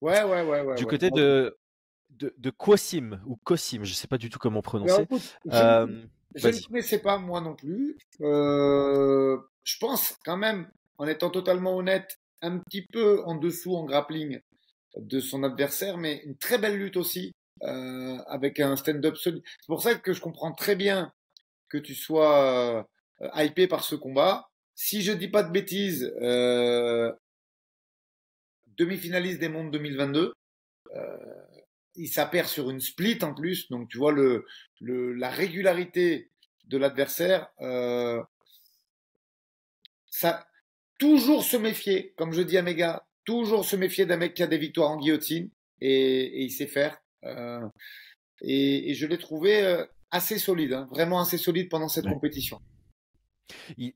Ouais, 0.01 0.23
ouais, 0.23 0.43
ouais, 0.43 0.61
ouais. 0.61 0.75
Du 0.75 0.85
côté 0.85 1.09
de, 1.09 1.57
de, 2.19 2.33
de 2.37 2.49
Quasim 2.49 3.19
ou 3.25 3.37
Kosim, 3.37 3.83
je 3.83 3.93
sais 3.93 4.07
pas 4.07 4.17
du 4.17 4.29
tout 4.29 4.39
comment 4.39 4.61
prononcer. 4.61 5.07
euh, 5.51 6.03
je 6.35 6.47
ne 6.47 6.67
connaissais 6.67 6.99
pas 6.99 7.17
moi 7.17 7.41
non 7.41 7.55
plus. 7.55 7.97
Euh, 8.21 9.37
je 9.63 9.77
pense 9.79 10.17
quand 10.23 10.37
même, 10.37 10.69
en 10.97 11.07
étant 11.07 11.29
totalement 11.29 11.75
honnête, 11.75 12.17
un 12.41 12.59
petit 12.59 12.85
peu 12.91 13.23
en 13.25 13.35
dessous 13.35 13.75
en 13.75 13.85
grappling 13.85 14.39
de 14.97 15.19
son 15.19 15.43
adversaire, 15.43 15.97
mais 15.97 16.21
une 16.25 16.37
très 16.37 16.57
belle 16.57 16.77
lutte 16.77 16.97
aussi, 16.97 17.31
euh, 17.63 18.17
avec 18.27 18.59
un 18.59 18.75
stand-up 18.75 19.15
solide. 19.17 19.43
C'est 19.45 19.67
pour 19.67 19.81
ça 19.81 19.95
que 19.95 20.13
je 20.13 20.21
comprends 20.21 20.51
très 20.51 20.75
bien 20.75 21.11
que 21.69 21.77
tu 21.77 21.95
sois 21.95 22.85
euh, 23.21 23.29
hypé 23.35 23.67
par 23.67 23.83
ce 23.83 23.95
combat. 23.95 24.47
Si 24.75 25.01
je 25.01 25.11
dis 25.11 25.27
pas 25.27 25.43
de 25.43 25.51
bêtises, 25.51 26.13
euh, 26.21 27.11
demi-finaliste 28.77 29.39
des 29.39 29.49
mondes 29.49 29.71
2022. 29.71 30.33
Il 31.99 32.07
s'apère 32.07 32.47
sur 32.47 32.69
une 32.69 32.79
split 32.79 33.19
en 33.21 33.33
plus, 33.33 33.69
donc 33.69 33.89
tu 33.89 33.97
vois 33.97 34.13
le, 34.13 34.45
le 34.79 35.13
la 35.13 35.29
régularité 35.29 36.31
de 36.69 36.77
l'adversaire. 36.77 37.49
Euh, 37.61 38.23
ça, 40.05 40.47
toujours 40.97 41.43
se 41.43 41.57
méfier, 41.57 42.13
comme 42.15 42.33
je 42.33 42.41
dis 42.41 42.57
à 42.57 42.61
mes 42.61 42.75
gars, 42.75 43.05
toujours 43.25 43.65
se 43.65 43.75
méfier 43.75 44.05
d'un 44.05 44.17
mec 44.17 44.33
qui 44.33 44.43
a 44.43 44.47
des 44.47 44.57
victoires 44.57 44.91
en 44.91 44.97
guillotine 44.97 45.49
et, 45.81 46.43
il 46.43 46.51
sait 46.51 46.67
faire. 46.67 47.01
Euh, 47.25 47.67
et, 48.41 48.93
je 48.93 49.05
l'ai 49.05 49.17
trouvé 49.17 49.61
euh, 49.61 49.85
assez 50.11 50.37
solide, 50.37 50.73
hein, 50.73 50.87
vraiment 50.91 51.19
assez 51.19 51.37
solide 51.37 51.69
pendant 51.69 51.89
cette 51.89 52.05
compétition. 52.05 52.61
Il, 53.77 53.93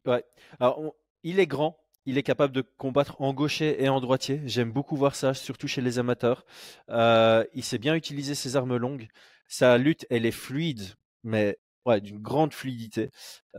Alors, 0.60 0.96
il 1.24 1.40
est 1.40 1.48
grand, 1.48 1.83
il 2.06 2.18
est 2.18 2.24
capable 2.24 2.54
de 2.54 2.62
combattre 2.62 3.22
en 3.22 3.34
gaucher 3.34 3.84
et 3.84 3.90
en 3.90 4.02
droitier. 4.02 4.42
J'aime 4.46 4.72
beaucoup 4.72 4.96
voir 4.96 5.16
ça, 5.16 5.34
surtout 5.34 5.68
chez 5.68 5.82
les 5.82 6.00
amateurs. 6.00 6.46
Euh, 6.90 7.46
il 7.54 7.64
sait 7.64 7.78
bien 7.78 7.96
utiliser 7.96 8.36
ses 8.36 8.56
armes 8.56 8.76
longues. 8.78 9.08
Sa 9.48 9.78
lutte, 9.78 10.06
elle 10.10 10.26
est 10.26 10.32
fluide, 10.32 10.84
mais 11.24 11.58
d'une 12.02 12.20
grande 12.20 12.54
fluidité, 12.54 13.10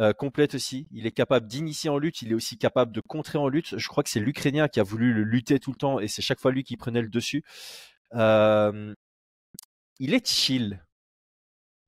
euh, 0.01 0.13
complète 0.13 0.55
aussi. 0.55 0.89
Il 0.91 1.07
est 1.07 1.13
capable 1.13 1.47
d'initier 1.47 1.91
en 1.91 1.99
lutte, 1.99 2.23
il 2.23 2.33
est 2.33 2.35
aussi 2.35 2.57
capable 2.59 2.93
de 2.93 3.01
contrer 3.01 3.39
en 3.39 3.49
lutte. 3.49 3.79
Je 3.79 3.89
crois 3.89 4.03
que 4.03 4.11
c'est 4.11 4.21
l'Ukrainien 4.21 4.69
qui 4.69 4.81
a 4.81 4.83
voulu 4.83 5.13
le 5.13 5.25
lutter 5.25 5.59
tout 5.61 5.71
le 5.71 5.77
temps 5.77 6.01
et 6.01 6.09
c'est 6.09 6.23
chaque 6.23 6.41
fois 6.41 6.51
lui 6.53 6.65
qui 6.65 6.77
prenait 6.77 7.03
le 7.03 7.09
dessus. 7.09 7.45
Euh, 8.15 8.95
il 9.99 10.15
est 10.15 10.27
chill. 10.27 10.84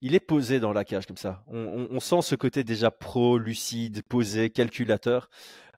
Il 0.03 0.15
est 0.15 0.21
posé 0.21 0.61
dans 0.61 0.73
la 0.73 0.85
cage 0.85 1.07
comme 1.07 1.17
ça. 1.17 1.43
On, 1.49 2.01
sent 2.01 2.23
ce 2.23 2.35
côté 2.35 2.65
déjà 2.65 2.91
pro, 2.91 3.39
lucide, 3.39 4.03
posé, 4.03 4.51
calculateur. 4.51 5.31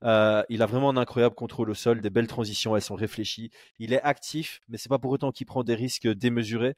Euh, 0.03 0.43
il 0.49 0.61
a 0.61 0.65
vraiment 0.65 0.89
un 0.89 0.97
incroyable 0.97 1.35
contrôle 1.35 1.69
au 1.69 1.73
sol, 1.73 2.01
des 2.01 2.09
belles 2.09 2.27
transitions, 2.27 2.75
elles 2.75 2.81
sont 2.81 2.95
réfléchies. 2.95 3.49
Il 3.79 3.93
est 3.93 4.01
actif, 4.01 4.59
mais 4.67 4.77
c'est 4.77 4.89
pas 4.89 4.99
pour 4.99 5.11
autant 5.11 5.31
qu'il 5.31 5.47
prend 5.47 5.63
des 5.63 5.75
risques 5.75 6.07
démesurés. 6.07 6.75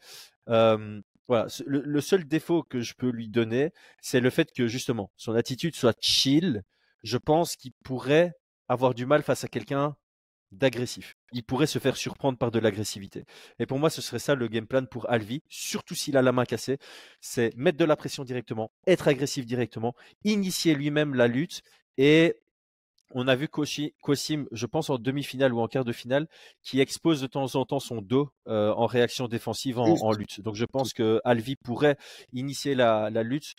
Euh, 0.50 1.02
voilà, 1.28 1.48
le, 1.66 2.02
seul 2.02 2.26
défaut 2.26 2.62
que 2.64 2.82
je 2.82 2.94
peux 2.94 3.10
lui 3.10 3.30
donner, 3.30 3.72
c'est 4.02 4.20
le 4.20 4.30
fait 4.30 4.52
que 4.52 4.68
justement 4.68 5.12
son 5.16 5.34
attitude 5.34 5.76
soit 5.76 5.96
chill. 6.02 6.64
Je 7.04 7.18
pense 7.18 7.56
qu'il 7.56 7.72
pourrait 7.84 8.34
avoir 8.68 8.94
du 8.94 9.06
mal 9.06 9.24
face 9.24 9.44
à 9.44 9.48
quelqu'un 9.48 9.96
d'agressif. 10.52 11.18
Il 11.32 11.44
pourrait 11.44 11.68
se 11.68 11.80
faire 11.80 11.96
surprendre 11.96 12.38
par 12.38 12.52
de 12.52 12.60
l'agressivité. 12.60 13.26
Et 13.60 13.66
pour 13.66 13.80
moi, 13.80 13.90
ce 13.90 14.02
serait 14.02 14.20
ça 14.20 14.36
le 14.36 14.48
game 14.48 14.68
plan 14.68 14.86
pour 14.86 15.10
Alvi, 15.10 15.42
surtout 15.50 15.96
s'il 15.96 16.18
a 16.18 16.22
la 16.22 16.32
main 16.32 16.46
cassée, 16.46 16.78
c'est 17.20 17.56
mettre 17.56 17.78
de 17.78 17.86
la 17.86 17.96
pression 17.96 18.24
directement, 18.24 18.72
être 18.88 19.08
agressif 19.08 19.46
directement, 19.46 19.96
initier 20.24 20.76
lui-même 20.76 21.16
la 21.16 21.28
lutte 21.28 21.62
et 21.98 22.36
on 23.14 23.28
a 23.28 23.36
vu 23.36 23.48
Kosim, 23.48 24.46
je 24.52 24.66
pense 24.66 24.90
en 24.90 24.98
demi-finale 24.98 25.54
ou 25.54 25.60
en 25.60 25.68
quart 25.68 25.86
de 25.86 25.92
finale, 25.92 26.28
qui 26.64 26.80
expose 26.80 27.22
de 27.22 27.28
temps 27.28 27.56
en 27.56 27.66
temps 27.66 27.80
son 27.80 28.02
dos 28.02 28.30
euh, 28.48 28.72
en 28.74 28.86
réaction 28.86 29.28
défensive 29.28 29.80
en, 29.80 30.12
lutte. 30.14 30.42
Donc 30.42 30.56
je 30.56 30.66
pense 30.66 30.94
que 30.94 31.20
Alvi 31.26 31.56
pourrait 31.56 31.98
initier 32.34 32.76
la, 32.76 33.10
lutte 33.24 33.54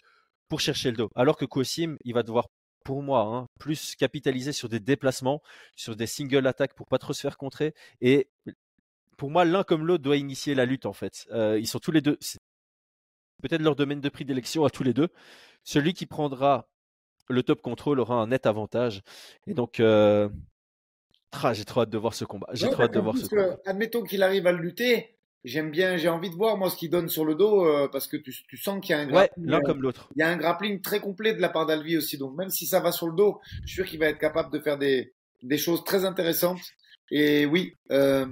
pour 0.48 0.60
chercher 0.60 0.90
le 0.90 0.96
dos. 0.96 1.10
Alors 1.14 1.36
que 1.36 1.44
Kosim, 1.44 1.96
il 2.04 2.14
va 2.14 2.22
devoir, 2.22 2.48
pour 2.82 3.02
moi, 3.02 3.22
hein, 3.22 3.46
plus 3.58 3.96
capitaliser 3.96 4.52
sur 4.52 4.68
des 4.68 4.80
déplacements, 4.80 5.42
sur 5.76 5.96
des 5.96 6.06
single 6.06 6.46
attaques 6.46 6.74
pour 6.74 6.86
pas 6.86 6.98
trop 6.98 7.12
se 7.12 7.20
faire 7.20 7.36
contrer. 7.36 7.74
Et 8.00 8.28
pour 9.16 9.30
moi, 9.30 9.44
l'un 9.44 9.64
comme 9.64 9.86
l'autre 9.86 10.02
doit 10.02 10.16
initier 10.16 10.54
la 10.54 10.64
lutte 10.64 10.86
en 10.86 10.92
fait. 10.92 11.26
Euh, 11.32 11.58
ils 11.58 11.66
sont 11.66 11.78
tous 11.78 11.92
les 11.92 12.00
deux, 12.00 12.18
peut-être 13.42 13.62
leur 13.62 13.76
domaine 13.76 14.00
de 14.00 14.08
prix 14.08 14.24
d'élection 14.24 14.64
à 14.64 14.70
tous 14.70 14.82
les 14.82 14.94
deux. 14.94 15.08
Celui 15.64 15.94
qui 15.94 16.06
prendra 16.06 16.68
le 17.28 17.42
top 17.42 17.62
control 17.62 18.00
aura 18.00 18.16
un 18.16 18.28
net 18.28 18.46
avantage. 18.46 19.02
Et 19.46 19.54
donc, 19.54 19.80
euh, 19.80 20.28
j'ai 21.52 21.64
trop 21.64 21.82
hâte 21.82 21.90
de 21.90 21.98
voir 21.98 22.14
ce 22.14 22.24
combat. 22.24 22.48
J'ai 22.52 22.70
trop 22.70 22.82
hâte 22.82 22.94
de 22.94 23.00
voir 23.00 23.16
ce 23.16 23.26
combat. 23.26 23.58
Admettons 23.66 24.02
qu'il 24.02 24.22
arrive 24.22 24.46
à 24.46 24.52
le 24.52 24.58
lutter. 24.58 25.18
J'aime 25.44 25.70
bien, 25.70 25.96
j'ai 25.96 26.08
envie 26.08 26.30
de 26.30 26.36
voir 26.36 26.56
moi 26.56 26.70
ce 26.70 26.76
qu'il 26.76 26.90
donne 26.90 27.08
sur 27.08 27.24
le 27.24 27.34
dos 27.34 27.66
euh, 27.66 27.88
parce 27.90 28.06
que 28.06 28.16
tu, 28.16 28.32
sens 28.56 28.80
qu'il 28.80 28.94
y 28.94 28.98
a 28.98 29.00
un 29.00 29.06
grappling, 29.06 29.46
l'un 29.46 29.60
comme 29.60 29.82
l'autre. 29.82 30.08
Il 30.14 30.20
y 30.20 30.22
a 30.22 30.28
un 30.28 30.36
grappling 30.36 30.80
très 30.80 31.00
complet 31.00 31.34
de 31.34 31.40
la 31.40 31.48
part 31.48 31.66
d'Alvi 31.66 31.96
aussi. 31.96 32.16
Donc 32.16 32.36
même 32.36 32.50
si 32.50 32.66
ça 32.66 32.80
va 32.80 32.92
sur 32.92 33.08
le 33.08 33.16
dos, 33.16 33.40
je 33.62 33.66
suis 33.66 33.74
sûr 33.74 33.86
qu'il 33.86 33.98
va 33.98 34.06
être 34.06 34.18
capable 34.18 34.52
de 34.52 34.60
faire 34.60 34.78
des, 34.78 35.12
des 35.42 35.58
choses 35.58 35.82
très 35.84 36.04
intéressantes. 36.04 36.60
Et 37.10 37.44
oui, 37.44 37.76
euh, 37.90 38.26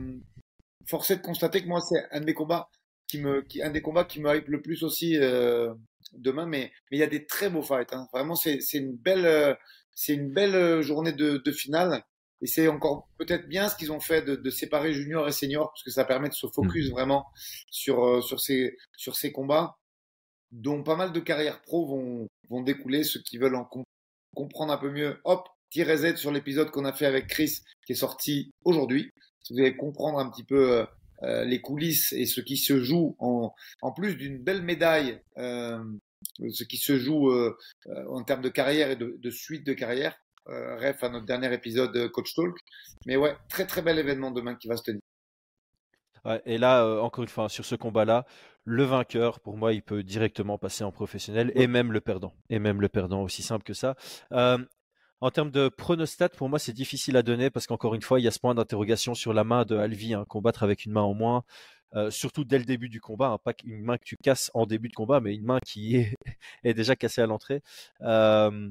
forcé 0.87 1.17
de 1.17 1.23
constater 1.23 1.63
que 1.63 1.69
moi 1.69 1.81
c'est 1.81 2.07
un 2.13 2.21
des 2.21 2.35
combats 2.35 2.69
qui 3.09 3.19
me, 3.19 3.43
qui, 3.43 3.63
un 3.63 3.71
des 3.71 3.83
combats 3.83 4.05
qui 4.05 4.21
me 4.21 4.35
hype 4.35 4.49
le 4.49 4.63
plus 4.63 4.83
aussi 4.83 5.17
euh, 5.17 5.75
demain, 6.13 6.47
mais 6.47 6.73
mais 6.91 6.99
il 6.99 7.01
y 7.01 7.05
a 7.05 7.09
des 7.09 7.27
très 7.27 7.51
beaux 7.51 7.63
fights. 7.63 7.93
Hein. 7.93 8.09
Vraiment, 8.13 8.37
c'est 8.37 8.61
une 8.75 8.97
belle 8.97 9.27
euh, 9.27 9.55
c'est 9.95 10.15
une 10.15 10.31
belle 10.31 10.55
euh, 10.55 10.83
journée 10.83 11.13
de, 11.13 11.39
de 11.39 11.53
finale. 11.53 12.05
Et 12.43 12.47
c'est 12.47 12.69
encore 12.69 13.09
peut-être 13.19 13.49
bien 13.49 13.69
ce 13.69 13.77
qu'ils 13.77 13.93
ont 13.93 14.01
fait 14.01 14.23
de, 14.23 14.37
de, 14.37 14.51
séparer 14.51 14.93
junior 14.93 15.29
et 15.29 15.33
senior, 15.33 15.71
parce 15.73 15.83
que 15.83 15.91
ça 15.91 16.05
permet 16.05 16.29
de 16.29 16.35
se 16.35 16.47
focus 16.47 16.89
mmh. 16.89 16.93
vraiment 16.93 17.27
sur 17.71 18.05
euh, 18.05 18.21
sur 18.21 18.41
ces 18.41 18.77
sur 18.97 19.17
ces 19.17 19.33
combats, 19.33 19.77
dont 20.53 20.83
pas 20.83 20.97
mal 20.97 21.13
de 21.13 21.21
carrières 21.21 21.61
pro 21.63 21.87
vont 21.87 22.29
vont 22.49 22.63
découler. 22.63 23.05
Ceux 23.05 23.21
qui 23.21 23.39
veulent 23.39 23.57
en 23.57 23.69
comprendre 24.35 24.73
un 24.73 24.79
peu 24.79 24.91
mieux, 24.91 25.21
hop, 25.25 25.49
tirez 25.71 25.99
Z 25.99 26.17
sur 26.17 26.33
l'épisode 26.33 26.71
qu'on 26.71 26.85
a 26.85 26.93
fait 26.93 27.07
avec 27.07 27.27
Chris, 27.27 27.61
qui 27.87 27.93
est 27.93 27.97
sorti 27.97 28.53
aujourd'hui. 28.65 29.11
Si 29.43 29.53
vous 29.53 29.61
allez 29.61 29.77
comprendre 29.77 30.19
un 30.19 30.31
petit 30.31 30.45
peu 30.45 30.87
euh, 31.23 31.45
les 31.45 31.61
coulisses 31.61 32.13
et 32.13 32.25
ce 32.25 32.41
qui 32.41 32.57
se 32.57 32.81
joue 32.81 33.15
en, 33.19 33.53
en 33.83 33.93
plus 33.93 34.17
d'une 34.17 34.39
belle 34.39 34.63
médaille, 34.63 35.21
euh, 35.37 35.79
ce 36.51 36.65
qui 36.65 36.79
se 36.79 36.99
joue 36.99 37.31
euh, 37.31 37.55
en 38.09 38.23
termes 38.23 38.41
de 38.41 38.49
carrière 38.49 38.91
et 38.91 38.97
de, 38.97 39.19
de 39.19 39.31
suite 39.31 39.67
de 39.67 39.75
carrière. 39.75 40.17
Ref 40.47 41.03
à 41.05 41.09
notre 41.09 41.27
dernier 41.27 41.53
épisode 41.53 42.11
Coach 42.11 42.35
Talk. 42.35 42.57
Mais 43.07 43.17
ouais, 43.17 43.37
très 43.49 43.67
très 43.67 43.83
bel 43.83 43.99
événement 43.99 44.31
demain 44.31 44.55
qui 44.55 44.69
va 44.69 44.77
se 44.77 44.83
tenir. 44.83 45.01
Ouais, 46.25 46.43
et 46.45 46.59
là, 46.59 46.85
encore 47.01 47.23
une 47.23 47.31
fois, 47.31 47.49
sur 47.49 47.65
ce 47.65 47.75
combat-là, 47.75 48.27
le 48.65 48.85
vainqueur, 48.85 49.41
pour 49.41 49.57
moi, 49.57 49.73
il 49.73 49.83
peut 49.83 50.03
directement 50.03 50.59
passer 50.59 50.85
en 50.85 50.93
professionnel 50.93 51.51
et 51.55 51.67
même 51.67 51.93
le 51.93 52.01
perdant. 52.01 52.35
Et 52.51 52.59
même 52.59 52.81
le 52.81 52.89
perdant, 52.89 53.23
aussi 53.23 53.43
simple 53.43 53.65
que 53.65 53.75
ça. 53.75 53.97
Euh, 54.33 54.59
en 55.21 55.31
termes 55.31 55.51
de 55.51 55.69
pronostat, 55.69 56.31
pour 56.31 56.49
moi, 56.49 56.59
c'est 56.59 56.73
difficile 56.73 57.17
à 57.17 57.23
donner 57.23 57.51
parce 57.51 57.67
qu'encore 57.67 57.95
une 57.95 58.03
fois, 58.03 58.21
il 58.21 58.25
y 58.25 58.29
a 58.29 58.31
ce 58.31 58.39
point 58.39 58.55
d'interrogation 58.55 59.15
sur 59.15 59.33
la 59.33 59.45
main 59.45 59.65
de 59.65 59.77
Alvi, 59.77 60.15
hein, 60.15 60.25
combattre 60.29 60.63
avec 60.63 60.85
une 60.85 60.93
main 60.93 61.03
en 61.03 61.15
moins. 61.15 61.45
Euh, 61.97 62.11
surtout 62.11 62.45
dès 62.45 62.59
le 62.59 62.65
début 62.65 62.89
du 62.89 63.01
combat, 63.01 63.31
hein, 63.31 63.39
pas 63.39 63.53
une 63.65 63.83
main 63.83 63.99
que 63.99 64.05
tu 64.05 64.17
casses 64.23 64.51
en 64.55 64.65
début 64.65 64.89
de 64.89 64.95
combat, 64.95 65.21
mais 65.21 65.35
une 65.35 65.45
main 65.45 65.59
qui 65.67 65.97
est, 65.97 66.15
est 66.65 66.75
déjà 66.75 66.95
cassée 66.97 67.21
à 67.21 67.27
l'entrée. 67.27 67.63
Euh, 68.03 68.71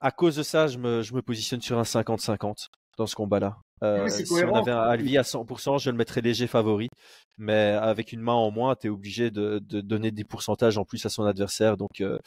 à 0.00 0.10
cause 0.10 0.36
de 0.36 0.42
ça, 0.42 0.66
je 0.66 0.78
me, 0.78 1.02
je 1.02 1.14
me 1.14 1.22
positionne 1.22 1.60
sur 1.60 1.78
un 1.78 1.82
50-50. 1.82 2.68
dans 2.96 3.06
ce 3.06 3.14
combat-là. 3.14 3.58
Euh, 3.84 4.08
si 4.08 4.24
on 4.32 4.54
avait 4.56 4.72
un 4.72 4.82
Alvi 4.82 5.16
à 5.18 5.22
100%, 5.22 5.80
je 5.80 5.90
le 5.90 5.96
mettrais 5.96 6.20
léger 6.20 6.48
favori. 6.48 6.88
Mais 7.36 7.76
avec 7.80 8.12
une 8.12 8.20
main 8.20 8.32
en 8.32 8.50
moins, 8.50 8.74
tu 8.74 8.88
es 8.88 8.90
obligé 8.90 9.30
de, 9.30 9.60
donner 9.60 10.10
des 10.10 10.24
pourcentages 10.24 10.78
en 10.78 10.84
plus 10.84 11.04
à 11.06 11.08
son 11.08 11.24
adversaire. 11.24 11.76
Donc, 11.76 12.00
euh, 12.00 12.18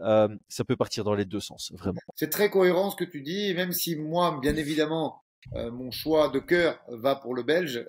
euh, 0.00 0.28
ça 0.48 0.64
peut 0.64 0.76
partir 0.76 1.02
dans 1.02 1.14
les 1.14 1.24
deux 1.24 1.40
sens, 1.40 1.72
vraiment. 1.76 2.00
C'est 2.14 2.30
très 2.30 2.50
cohérent 2.50 2.90
ce 2.90 2.96
que 2.96 3.04
tu 3.04 3.22
dis, 3.22 3.52
même 3.54 3.72
si 3.72 3.96
moi, 3.96 4.38
bien 4.40 4.54
évidemment, 4.56 5.22
mon 5.52 5.90
choix 5.90 6.28
de 6.28 6.38
cœur 6.38 6.78
va 6.88 7.16
pour 7.16 7.34
le 7.34 7.42
Belge. 7.42 7.84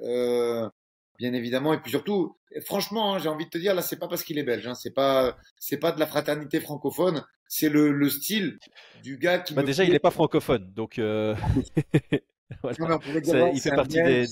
bien 1.19 1.33
évidemment, 1.33 1.73
et 1.73 1.79
puis 1.79 1.91
surtout, 1.91 2.35
franchement, 2.65 3.13
hein, 3.13 3.19
j'ai 3.19 3.29
envie 3.29 3.45
de 3.45 3.49
te 3.49 3.57
dire 3.57 3.75
là, 3.75 3.81
c'est 3.81 3.97
pas 3.97 4.07
parce 4.07 4.23
qu'il 4.23 4.39
est 4.39 4.43
belge, 4.43 4.65
hein, 4.67 4.73
c'est 4.73 4.93
pas, 4.93 5.37
c'est 5.59 5.77
pas 5.77 5.91
de 5.91 5.99
la 5.99 6.07
fraternité 6.07 6.59
francophone, 6.59 7.23
c'est 7.53 7.67
le, 7.67 7.91
le, 7.91 8.09
style 8.09 8.57
du 9.03 9.17
gars 9.17 9.39
qui. 9.39 9.53
Bah 9.53 9.61
déjà, 9.61 9.83
il 9.83 9.91
n'est 9.91 9.99
pas 9.99 10.09
francophone, 10.09 10.71
donc. 10.73 10.97
il 12.63 13.59
fait 13.59 13.75
partie 13.75 14.01
des, 14.01 14.25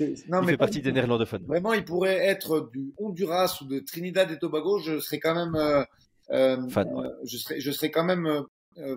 il 0.00 0.26
fait 0.26 0.56
partie 0.56 0.82
des 0.82 0.90
néerlandophones. 0.90 1.44
Vraiment, 1.46 1.72
il 1.72 1.84
pourrait 1.84 2.16
être 2.16 2.68
du 2.72 2.92
Honduras 2.98 3.58
ou 3.60 3.66
de 3.66 3.78
Trinidad 3.78 4.32
et 4.32 4.38
Tobago. 4.38 4.80
Je 4.80 4.98
serais 4.98 5.20
quand 5.20 5.36
même, 5.36 5.54
euh, 5.54 5.84
euh, 6.30 6.68
Fan, 6.68 6.88
euh, 6.88 7.10
je 7.24 7.36
serais, 7.36 7.60
je 7.60 7.70
serais 7.70 7.92
quand 7.92 8.04
même 8.04 8.42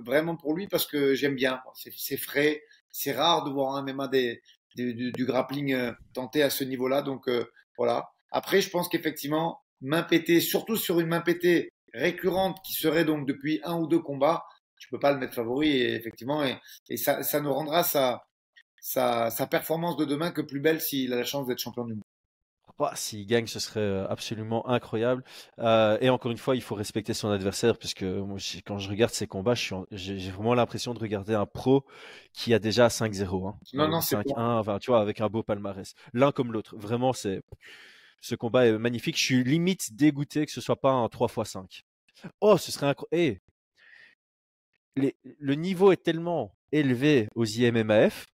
vraiment 0.05 0.35
pour 0.35 0.55
lui 0.55 0.67
parce 0.67 0.87
que 0.87 1.13
j'aime 1.13 1.35
bien. 1.35 1.61
C'est 1.75 2.17
frais. 2.17 2.63
C'est 2.89 3.11
rare 3.11 3.43
de 3.43 3.51
voir 3.51 3.75
un 3.75 3.93
MMA 3.93 4.07
des, 4.07 4.41
du, 4.75 5.11
du, 5.11 5.25
grappling 5.25 5.93
tenté 6.13 6.41
à 6.41 6.49
ce 6.49 6.63
niveau-là. 6.63 7.03
Donc 7.03 7.29
voilà. 7.77 8.09
Après, 8.31 8.59
je 8.59 8.71
pense 8.71 8.89
qu'effectivement, 8.89 9.59
main 9.81 10.01
pétée, 10.01 10.39
surtout 10.39 10.77
sur 10.77 10.99
une 10.99 11.07
main 11.07 11.21
pétée 11.21 11.71
récurrente 11.93 12.59
qui 12.65 12.73
serait 12.73 13.05
donc 13.05 13.27
depuis 13.27 13.59
un 13.63 13.75
ou 13.77 13.87
deux 13.87 13.99
combats, 13.99 14.45
tu 14.77 14.89
peux 14.89 14.99
pas 14.99 15.11
le 15.11 15.19
mettre 15.19 15.33
favori 15.33 15.69
et 15.69 15.95
effectivement 15.95 16.43
et, 16.43 16.57
et 16.89 16.97
ça, 16.97 17.23
ça 17.23 17.39
nous 17.39 17.53
rendra 17.53 17.83
sa, 17.83 18.25
sa, 18.81 19.29
sa 19.29 19.47
performance 19.47 19.97
de 19.97 20.05
demain 20.05 20.31
que 20.31 20.41
plus 20.41 20.59
belle 20.59 20.81
s'il 20.81 21.13
a 21.13 21.17
la 21.17 21.23
chance 21.23 21.47
d'être 21.47 21.59
champion 21.59 21.85
du 21.85 21.93
monde. 21.93 22.03
S'il 22.95 23.25
gagne, 23.25 23.47
ce 23.47 23.59
serait 23.59 23.79
euh, 23.79 24.07
absolument 24.07 24.67
incroyable. 24.67 25.23
Euh, 25.59 25.97
et 26.01 26.09
encore 26.09 26.31
une 26.31 26.37
fois, 26.37 26.55
il 26.55 26.61
faut 26.61 26.75
respecter 26.75 27.13
son 27.13 27.29
adversaire, 27.29 27.77
parce 27.77 27.93
que 27.93 28.19
moi, 28.21 28.37
quand 28.65 28.79
je 28.79 28.89
regarde 28.89 29.13
ses 29.13 29.27
combats, 29.27 29.53
j'ai 29.91 30.31
vraiment 30.31 30.53
l'impression 30.53 30.93
de 30.93 30.99
regarder 30.99 31.33
un 31.33 31.45
pro 31.45 31.85
qui 32.33 32.53
a 32.53 32.59
déjà 32.59 32.87
5-0. 32.87 33.47
Hein. 33.47 33.55
Non, 33.73 33.87
non, 33.87 34.01
c'est 34.01 34.15
5-1, 34.15 34.79
tu 34.79 34.91
vois, 34.91 35.01
avec 35.01 35.21
un 35.21 35.27
beau 35.27 35.43
palmarès. 35.43 35.93
L'un 36.13 36.31
comme 36.31 36.51
l'autre. 36.51 36.75
Vraiment, 36.77 37.13
c'est 37.13 37.41
ce 38.21 38.35
combat 38.35 38.67
est 38.67 38.77
magnifique. 38.77 39.17
Je 39.17 39.23
suis 39.23 39.43
limite 39.43 39.95
dégoûté 39.95 40.45
que 40.45 40.51
ce 40.51 40.61
soit 40.61 40.79
pas 40.79 40.91
un 40.91 41.09
3 41.09 41.27
x 41.27 41.51
5. 41.51 41.83
Oh, 42.39 42.57
ce 42.57 42.71
serait 42.71 42.87
incroyable. 42.87 43.39
Eh, 44.95 45.15
le 45.23 45.55
niveau 45.55 45.91
est 45.91 46.03
tellement 46.03 46.55
élevé 46.71 47.27
aux 47.35 47.45
IMMAF 47.45 48.27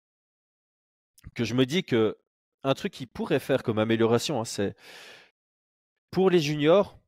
que 1.34 1.45
je 1.45 1.55
me 1.55 1.66
dis 1.66 1.84
que 1.84 2.16
un 2.62 2.74
truc 2.74 2.93
qui 2.93 3.07
pourrait 3.07 3.39
faire 3.39 3.62
comme 3.62 3.78
amélioration, 3.78 4.41
hein, 4.41 4.45
c'est 4.45 4.74
pour 6.11 6.30
les 6.30 6.41
juniors, 6.41 6.99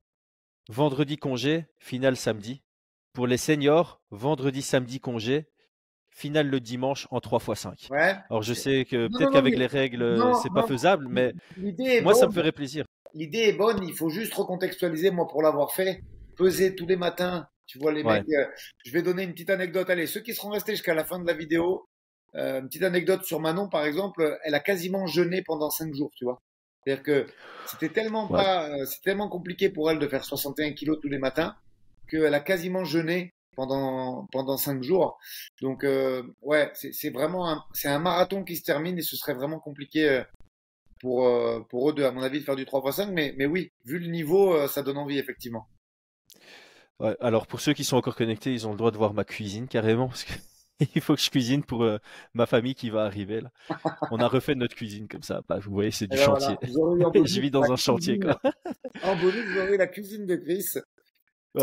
vendredi 0.68 1.16
congé, 1.16 1.66
finale 1.78 2.16
samedi. 2.16 2.62
Pour 3.12 3.26
les 3.26 3.38
seniors, 3.38 4.00
vendredi, 4.10 4.62
samedi 4.62 5.00
congé, 5.00 5.48
finale 6.18 6.48
le 6.48 6.60
dimanche 6.60 7.06
en 7.10 7.20
3 7.20 7.40
x 7.48 7.60
5. 7.60 7.88
Alors 8.28 8.42
je 8.42 8.52
sais 8.52 8.84
que 8.84 9.08
peut-être 9.08 9.30
qu'avec 9.30 9.56
les 9.56 9.66
règles, 9.66 10.20
c'est 10.42 10.52
pas 10.52 10.66
faisable, 10.66 11.06
mais 11.08 11.32
moi 12.02 12.14
ça 12.14 12.26
me 12.26 12.32
ferait 12.32 12.52
plaisir. 12.52 12.84
L'idée 13.14 13.38
est 13.38 13.52
bonne, 13.52 13.82
il 13.84 13.94
faut 13.94 14.10
juste 14.10 14.34
recontextualiser, 14.34 15.10
moi 15.10 15.26
pour 15.26 15.42
l'avoir 15.42 15.72
fait, 15.72 16.02
peser 16.36 16.74
tous 16.74 16.86
les 16.86 16.96
matins, 16.96 17.48
tu 17.66 17.78
vois 17.78 17.92
les 17.92 18.04
mecs, 18.04 18.28
euh, 18.28 18.44
je 18.84 18.92
vais 18.92 19.02
donner 19.02 19.22
une 19.22 19.32
petite 19.32 19.50
anecdote, 19.50 19.88
allez, 19.88 20.06
ceux 20.06 20.20
qui 20.20 20.34
seront 20.34 20.50
restés 20.50 20.72
jusqu'à 20.72 20.94
la 20.94 21.04
fin 21.04 21.18
de 21.18 21.26
la 21.26 21.32
vidéo, 21.32 21.88
euh, 22.34 22.60
une 22.60 22.68
petite 22.68 22.82
anecdote 22.82 23.24
sur 23.24 23.40
Manon, 23.40 23.68
par 23.68 23.84
exemple, 23.84 24.38
elle 24.44 24.54
a 24.54 24.60
quasiment 24.60 25.06
jeûné 25.06 25.42
pendant 25.42 25.70
5 25.70 25.94
jours, 25.94 26.10
tu 26.14 26.24
vois. 26.24 26.38
C'est-à-dire 26.84 27.02
que 27.02 27.26
c'était 27.66 27.88
tellement 27.88 28.28
pas, 28.28 28.68
euh, 28.68 28.84
c'est 28.84 29.00
tellement 29.02 29.28
compliqué 29.28 29.70
pour 29.70 29.90
elle 29.90 29.98
de 29.98 30.06
faire 30.06 30.24
61 30.24 30.72
kilos 30.72 30.98
tous 31.00 31.08
les 31.08 31.18
matins 31.18 31.56
qu'elle 32.08 32.34
a 32.34 32.40
quasiment 32.40 32.84
jeûné 32.84 33.34
pendant 33.58 34.28
pendant 34.30 34.56
cinq 34.56 34.84
jours. 34.84 35.18
Donc 35.60 35.82
euh, 35.82 36.22
ouais, 36.42 36.70
c'est 36.74 37.10
vraiment 37.10 37.50
un, 37.50 37.64
c'est 37.72 37.88
un 37.88 37.98
marathon 37.98 38.44
qui 38.44 38.54
se 38.54 38.62
termine 38.62 38.96
et 38.96 39.02
ce 39.02 39.16
serait 39.16 39.34
vraiment 39.34 39.58
compliqué 39.58 40.08
euh, 40.08 40.22
pour 41.00 41.26
euh, 41.26 41.58
pour 41.68 41.90
eux 41.90 41.92
deux 41.92 42.04
à 42.04 42.12
mon 42.12 42.22
avis 42.22 42.38
de 42.38 42.44
faire 42.44 42.54
du 42.54 42.64
3 42.64 42.82
x 42.86 42.96
5 42.98 43.10
mais 43.10 43.34
mais 43.36 43.46
oui, 43.46 43.72
vu 43.84 43.98
le 43.98 44.06
niveau, 44.06 44.68
ça 44.68 44.84
donne 44.84 44.96
envie 44.96 45.18
effectivement. 45.18 45.66
Ouais, 47.00 47.16
alors 47.18 47.48
pour 47.48 47.60
ceux 47.60 47.72
qui 47.72 47.82
sont 47.82 47.96
encore 47.96 48.14
connectés, 48.14 48.52
ils 48.52 48.68
ont 48.68 48.70
le 48.70 48.76
droit 48.76 48.92
de 48.92 48.96
voir 48.96 49.12
ma 49.12 49.24
cuisine 49.24 49.66
carrément 49.66 50.06
parce 50.06 50.22
que 50.22 50.34
il 50.94 51.00
faut 51.00 51.16
que 51.16 51.20
je 51.20 51.30
cuisine 51.30 51.64
pour 51.64 51.82
euh, 51.82 51.98
ma 52.34 52.46
famille 52.46 52.76
qui 52.76 52.90
va 52.90 53.06
arriver 53.06 53.40
là. 53.40 53.50
On 54.12 54.18
a 54.18 54.28
refait 54.28 54.54
notre 54.54 54.76
cuisine 54.76 55.08
comme 55.08 55.24
ça. 55.24 55.42
Bah, 55.48 55.58
vous 55.58 55.72
voyez, 55.72 55.90
c'est 55.90 56.06
du 56.06 56.16
ben 56.16 56.24
chantier. 56.24 56.56
je 56.62 57.40
vis 57.40 57.50
dans 57.50 57.72
un 57.72 57.76
chantier. 57.76 58.20
Quoi. 58.20 58.40
en 59.02 59.16
bonus, 59.16 59.44
vous 59.48 59.58
aurez 59.58 59.76
la 59.76 59.88
cuisine 59.88 60.26
de 60.26 60.36
Chris. 60.36 60.64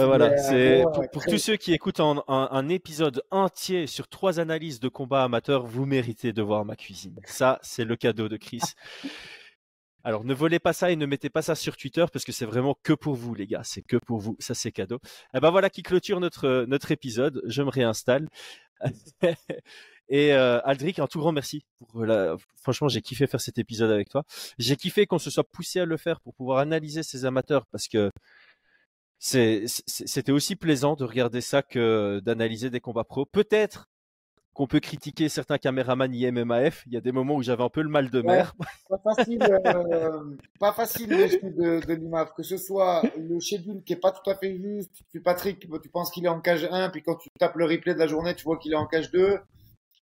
Voilà, 0.04 0.26
euh, 0.26 0.38
c'est 0.38 0.84
pour, 1.12 1.26
tous 1.26 1.38
ceux 1.38 1.56
qui 1.56 1.74
écoutent 1.74 2.00
un, 2.00 2.70
épisode 2.70 3.24
entier 3.32 3.88
sur 3.88 4.08
trois 4.08 4.40
analyses 4.40 4.80
de 4.80 4.90
combat 4.90 5.24
amateur, 5.24 5.66
vous 5.66 5.86
méritez 5.86 6.34
de 6.34 6.42
voir 6.42 6.66
ma 6.66 6.76
cuisine. 6.76 7.20
Ça, 7.26 7.60
c'est 7.62 7.86
le 7.86 7.96
cadeau 7.96 8.28
de 8.28 8.38
Chris. 8.38 8.62
Alors 10.04 10.24
ne 10.24 10.36
volez 10.36 10.60
pas 10.60 10.72
ça 10.74 10.92
et 10.92 10.96
ne 10.96 11.08
mettez 11.08 11.32
pas 11.32 11.42
ça 11.42 11.56
sur 11.56 11.78
Twitter 11.78 12.06
parce 12.14 12.26
que 12.26 12.32
c'est 12.32 12.46
vraiment 12.46 12.78
que 12.84 12.94
pour 12.94 13.16
vous 13.16 13.34
les 13.34 13.48
gars, 13.48 13.64
c'est 13.64 13.82
que 13.82 13.98
pour 13.98 14.20
vous, 14.20 14.36
ça 14.38 14.54
c'est 14.54 14.72
cadeau. 14.72 14.98
Et 14.98 15.38
eh 15.38 15.40
ben 15.40 15.50
voilà 15.50 15.72
qui 15.72 15.82
clôture 15.82 16.20
notre 16.20 16.66
notre 16.68 16.92
épisode. 16.92 17.42
Je 17.48 17.64
me 17.64 17.70
réinstalle. 17.70 18.28
Et 20.10 20.34
euh, 20.34 20.60
Aldric, 20.64 21.00
un 21.00 21.08
tout 21.08 21.20
grand 21.20 21.32
merci. 21.32 21.66
Pour 21.90 22.06
la... 22.06 22.36
Franchement, 22.62 22.88
j'ai 22.88 23.02
kiffé 23.02 23.26
faire 23.26 23.42
cet 23.42 23.58
épisode 23.58 23.90
avec 23.92 24.10
toi. 24.10 24.24
J'ai 24.60 24.76
kiffé 24.76 25.08
qu'on 25.08 25.18
se 25.18 25.32
soit 25.32 25.44
poussé 25.44 25.80
à 25.80 25.86
le 25.86 25.98
faire 25.98 26.22
pour 26.22 26.36
pouvoir 26.36 26.60
analyser 26.60 27.02
ces 27.02 27.26
amateurs 27.26 27.66
parce 27.72 27.88
que 27.88 28.12
c'était 29.20 30.32
aussi 30.32 30.56
plaisant 30.56 30.96
de 30.96 31.04
regarder 31.04 31.42
ça 31.42 31.62
que 31.62 32.20
d'analyser 32.24 32.70
des 32.70 32.80
combats 32.80 33.04
pro. 33.04 33.26
Peut-être 33.26 33.88
qu'on 34.56 34.68
peut 34.68 34.80
critiquer 34.80 35.28
certains 35.28 35.58
caméramans 35.58 36.14
IMMAF. 36.14 36.84
Il 36.88 36.94
y 36.94 36.98
a 36.98 37.02
des 37.02 37.12
moments 37.12 37.36
où 37.36 37.44
j'avais 37.44 37.64
un 37.64 37.70
peu 37.70 37.82
le 37.82 37.90
mal 37.90 38.10
de 38.10 38.22
mer. 38.22 38.56
pas 38.90 39.16
facile, 39.16 39.44
euh, 39.44 40.38
pas 40.60 40.72
facile 40.72 41.10
de, 41.10 41.86
de 41.86 41.94
l'IMAF. 41.94 42.34
Que 42.34 42.42
ce 42.42 42.56
soit 42.56 43.04
le 43.18 43.40
schedule 43.42 43.84
qui 43.84 43.94
est 43.94 43.98
pas 43.98 44.14
tout 44.14 44.28
à 44.30 44.36
fait 44.36 44.58
juste. 44.58 44.92
Tu, 45.12 45.22
Patrick, 45.22 45.60
tu 45.60 45.90
penses 45.90 46.10
qu'il 46.10 46.24
est 46.24 46.30
en 46.30 46.40
cage 46.40 46.68
1, 46.72 46.90
puis 46.90 47.04
quand 47.04 47.16
tu 47.16 47.30
tapes 47.38 47.56
le 47.56 47.66
replay 47.66 47.94
de 47.94 48.00
la 48.00 48.08
journée, 48.08 48.34
tu 48.34 48.46
vois 48.46 48.58
qu'il 48.58 48.72
est 48.72 48.78
en 48.78 48.88
cage 48.88 49.12
2. 49.12 49.40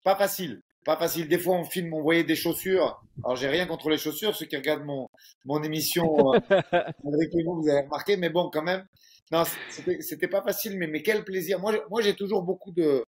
Pas 0.03 0.16
facile. 0.16 0.61
Pas 0.86 0.98
facile. 0.98 1.28
Des 1.28 1.38
fois, 1.38 1.58
on 1.58 1.64
filme, 1.64 1.94
on 1.94 2.02
voyait 2.02 2.24
des 2.24 2.36
chaussures. 2.36 3.02
Alors, 3.24 3.36
j'ai 3.36 3.48
rien 3.48 3.66
contre 3.66 3.90
les 3.90 3.98
chaussures. 3.98 4.36
Ceux 4.36 4.46
qui 4.46 4.58
regardent 4.58 4.86
mon, 4.86 5.08
mon 5.46 5.64
émission, 5.64 6.34
euh, 6.34 6.40
vous 7.04 7.70
avez 7.70 7.82
remarqué, 7.82 8.18
mais 8.18 8.30
bon, 8.30 8.50
quand 8.52 8.64
même. 8.64 8.86
Non, 9.32 9.44
c'était 9.70 10.28
pas 10.28 10.42
facile, 10.42 10.78
mais, 10.78 10.88
mais 10.88 11.02
quel 11.02 11.24
plaisir. 11.24 11.60
Moi, 11.60 11.74
moi 11.90 12.02
j'ai 12.02 12.14
toujours 12.14 12.44
beaucoup 12.44 12.72
de, 12.72 13.04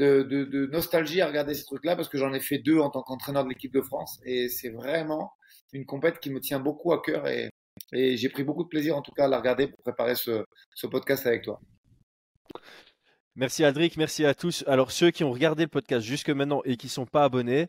de, 0.00 0.66
nostalgie 0.66 1.20
à 1.20 1.26
regarder 1.26 1.54
ces 1.54 1.64
trucs-là 1.64 1.96
parce 1.96 2.08
que 2.08 2.18
j'en 2.18 2.32
ai 2.32 2.40
fait 2.40 2.58
deux 2.58 2.78
en 2.78 2.90
tant 2.90 3.02
qu'entraîneur 3.02 3.44
de 3.44 3.48
l'équipe 3.48 3.72
de 3.72 3.80
France 3.80 4.20
et 4.24 4.48
c'est 4.48 4.70
vraiment 4.70 5.32
une 5.72 5.86
compète 5.86 6.20
qui 6.20 6.30
me 6.30 6.40
tient 6.40 6.60
beaucoup 6.60 6.92
à 6.92 7.02
cœur 7.02 7.26
et, 7.28 7.50
j'ai 7.92 8.28
pris 8.28 8.44
beaucoup 8.44 8.62
de 8.62 8.68
plaisir 8.68 8.96
en 8.96 9.02
tout 9.02 9.12
cas 9.12 9.24
à 9.24 9.28
la 9.28 9.38
regarder 9.38 9.66
pour 9.66 9.78
préparer 9.78 10.14
ce, 10.14 10.44
podcast 10.90 11.26
avec 11.26 11.42
toi. 11.42 11.60
Merci 13.36 13.64
Aldric, 13.64 13.96
merci 13.96 14.24
à 14.24 14.34
tous. 14.34 14.64
Alors 14.66 14.90
ceux 14.90 15.10
qui 15.10 15.24
ont 15.24 15.30
regardé 15.30 15.64
le 15.64 15.68
podcast 15.68 16.06
jusque 16.06 16.30
maintenant 16.30 16.62
et 16.64 16.76
qui 16.76 16.86
ne 16.86 16.90
sont 16.90 17.06
pas 17.06 17.24
abonnés, 17.24 17.68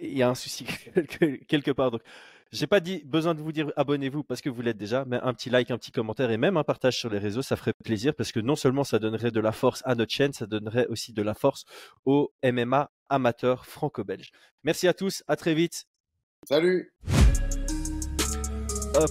il 0.00 0.16
y 0.16 0.22
a 0.22 0.28
un 0.28 0.34
souci 0.34 0.66
quelque 1.48 1.70
part. 1.70 1.90
Donc 1.90 2.02
j'ai 2.52 2.66
pas 2.66 2.80
dit 2.80 3.02
besoin 3.04 3.34
de 3.34 3.40
vous 3.40 3.52
dire 3.52 3.72
abonnez-vous 3.76 4.22
parce 4.22 4.40
que 4.40 4.48
vous 4.48 4.62
l'êtes 4.62 4.76
déjà, 4.76 5.04
mais 5.06 5.18
un 5.22 5.34
petit 5.34 5.50
like, 5.50 5.70
un 5.70 5.78
petit 5.78 5.92
commentaire 5.92 6.30
et 6.30 6.36
même 6.36 6.56
un 6.56 6.64
partage 6.64 6.98
sur 6.98 7.10
les 7.10 7.18
réseaux, 7.18 7.42
ça 7.42 7.56
ferait 7.56 7.72
plaisir 7.84 8.14
parce 8.14 8.32
que 8.32 8.40
non 8.40 8.54
seulement 8.54 8.84
ça 8.84 8.98
donnerait 8.98 9.30
de 9.30 9.40
la 9.40 9.52
force 9.52 9.82
à 9.84 9.94
notre 9.94 10.12
chaîne, 10.12 10.32
ça 10.32 10.46
donnerait 10.46 10.86
aussi 10.86 11.12
de 11.12 11.22
la 11.22 11.34
force 11.34 11.64
aux 12.04 12.32
MMA 12.44 12.90
amateurs 13.08 13.66
franco-belges. 13.66 14.30
Merci 14.62 14.88
à 14.88 14.94
tous, 14.94 15.24
à 15.26 15.36
très 15.36 15.54
vite. 15.54 15.86
Salut. 16.46 16.92
Hop. 18.94 19.10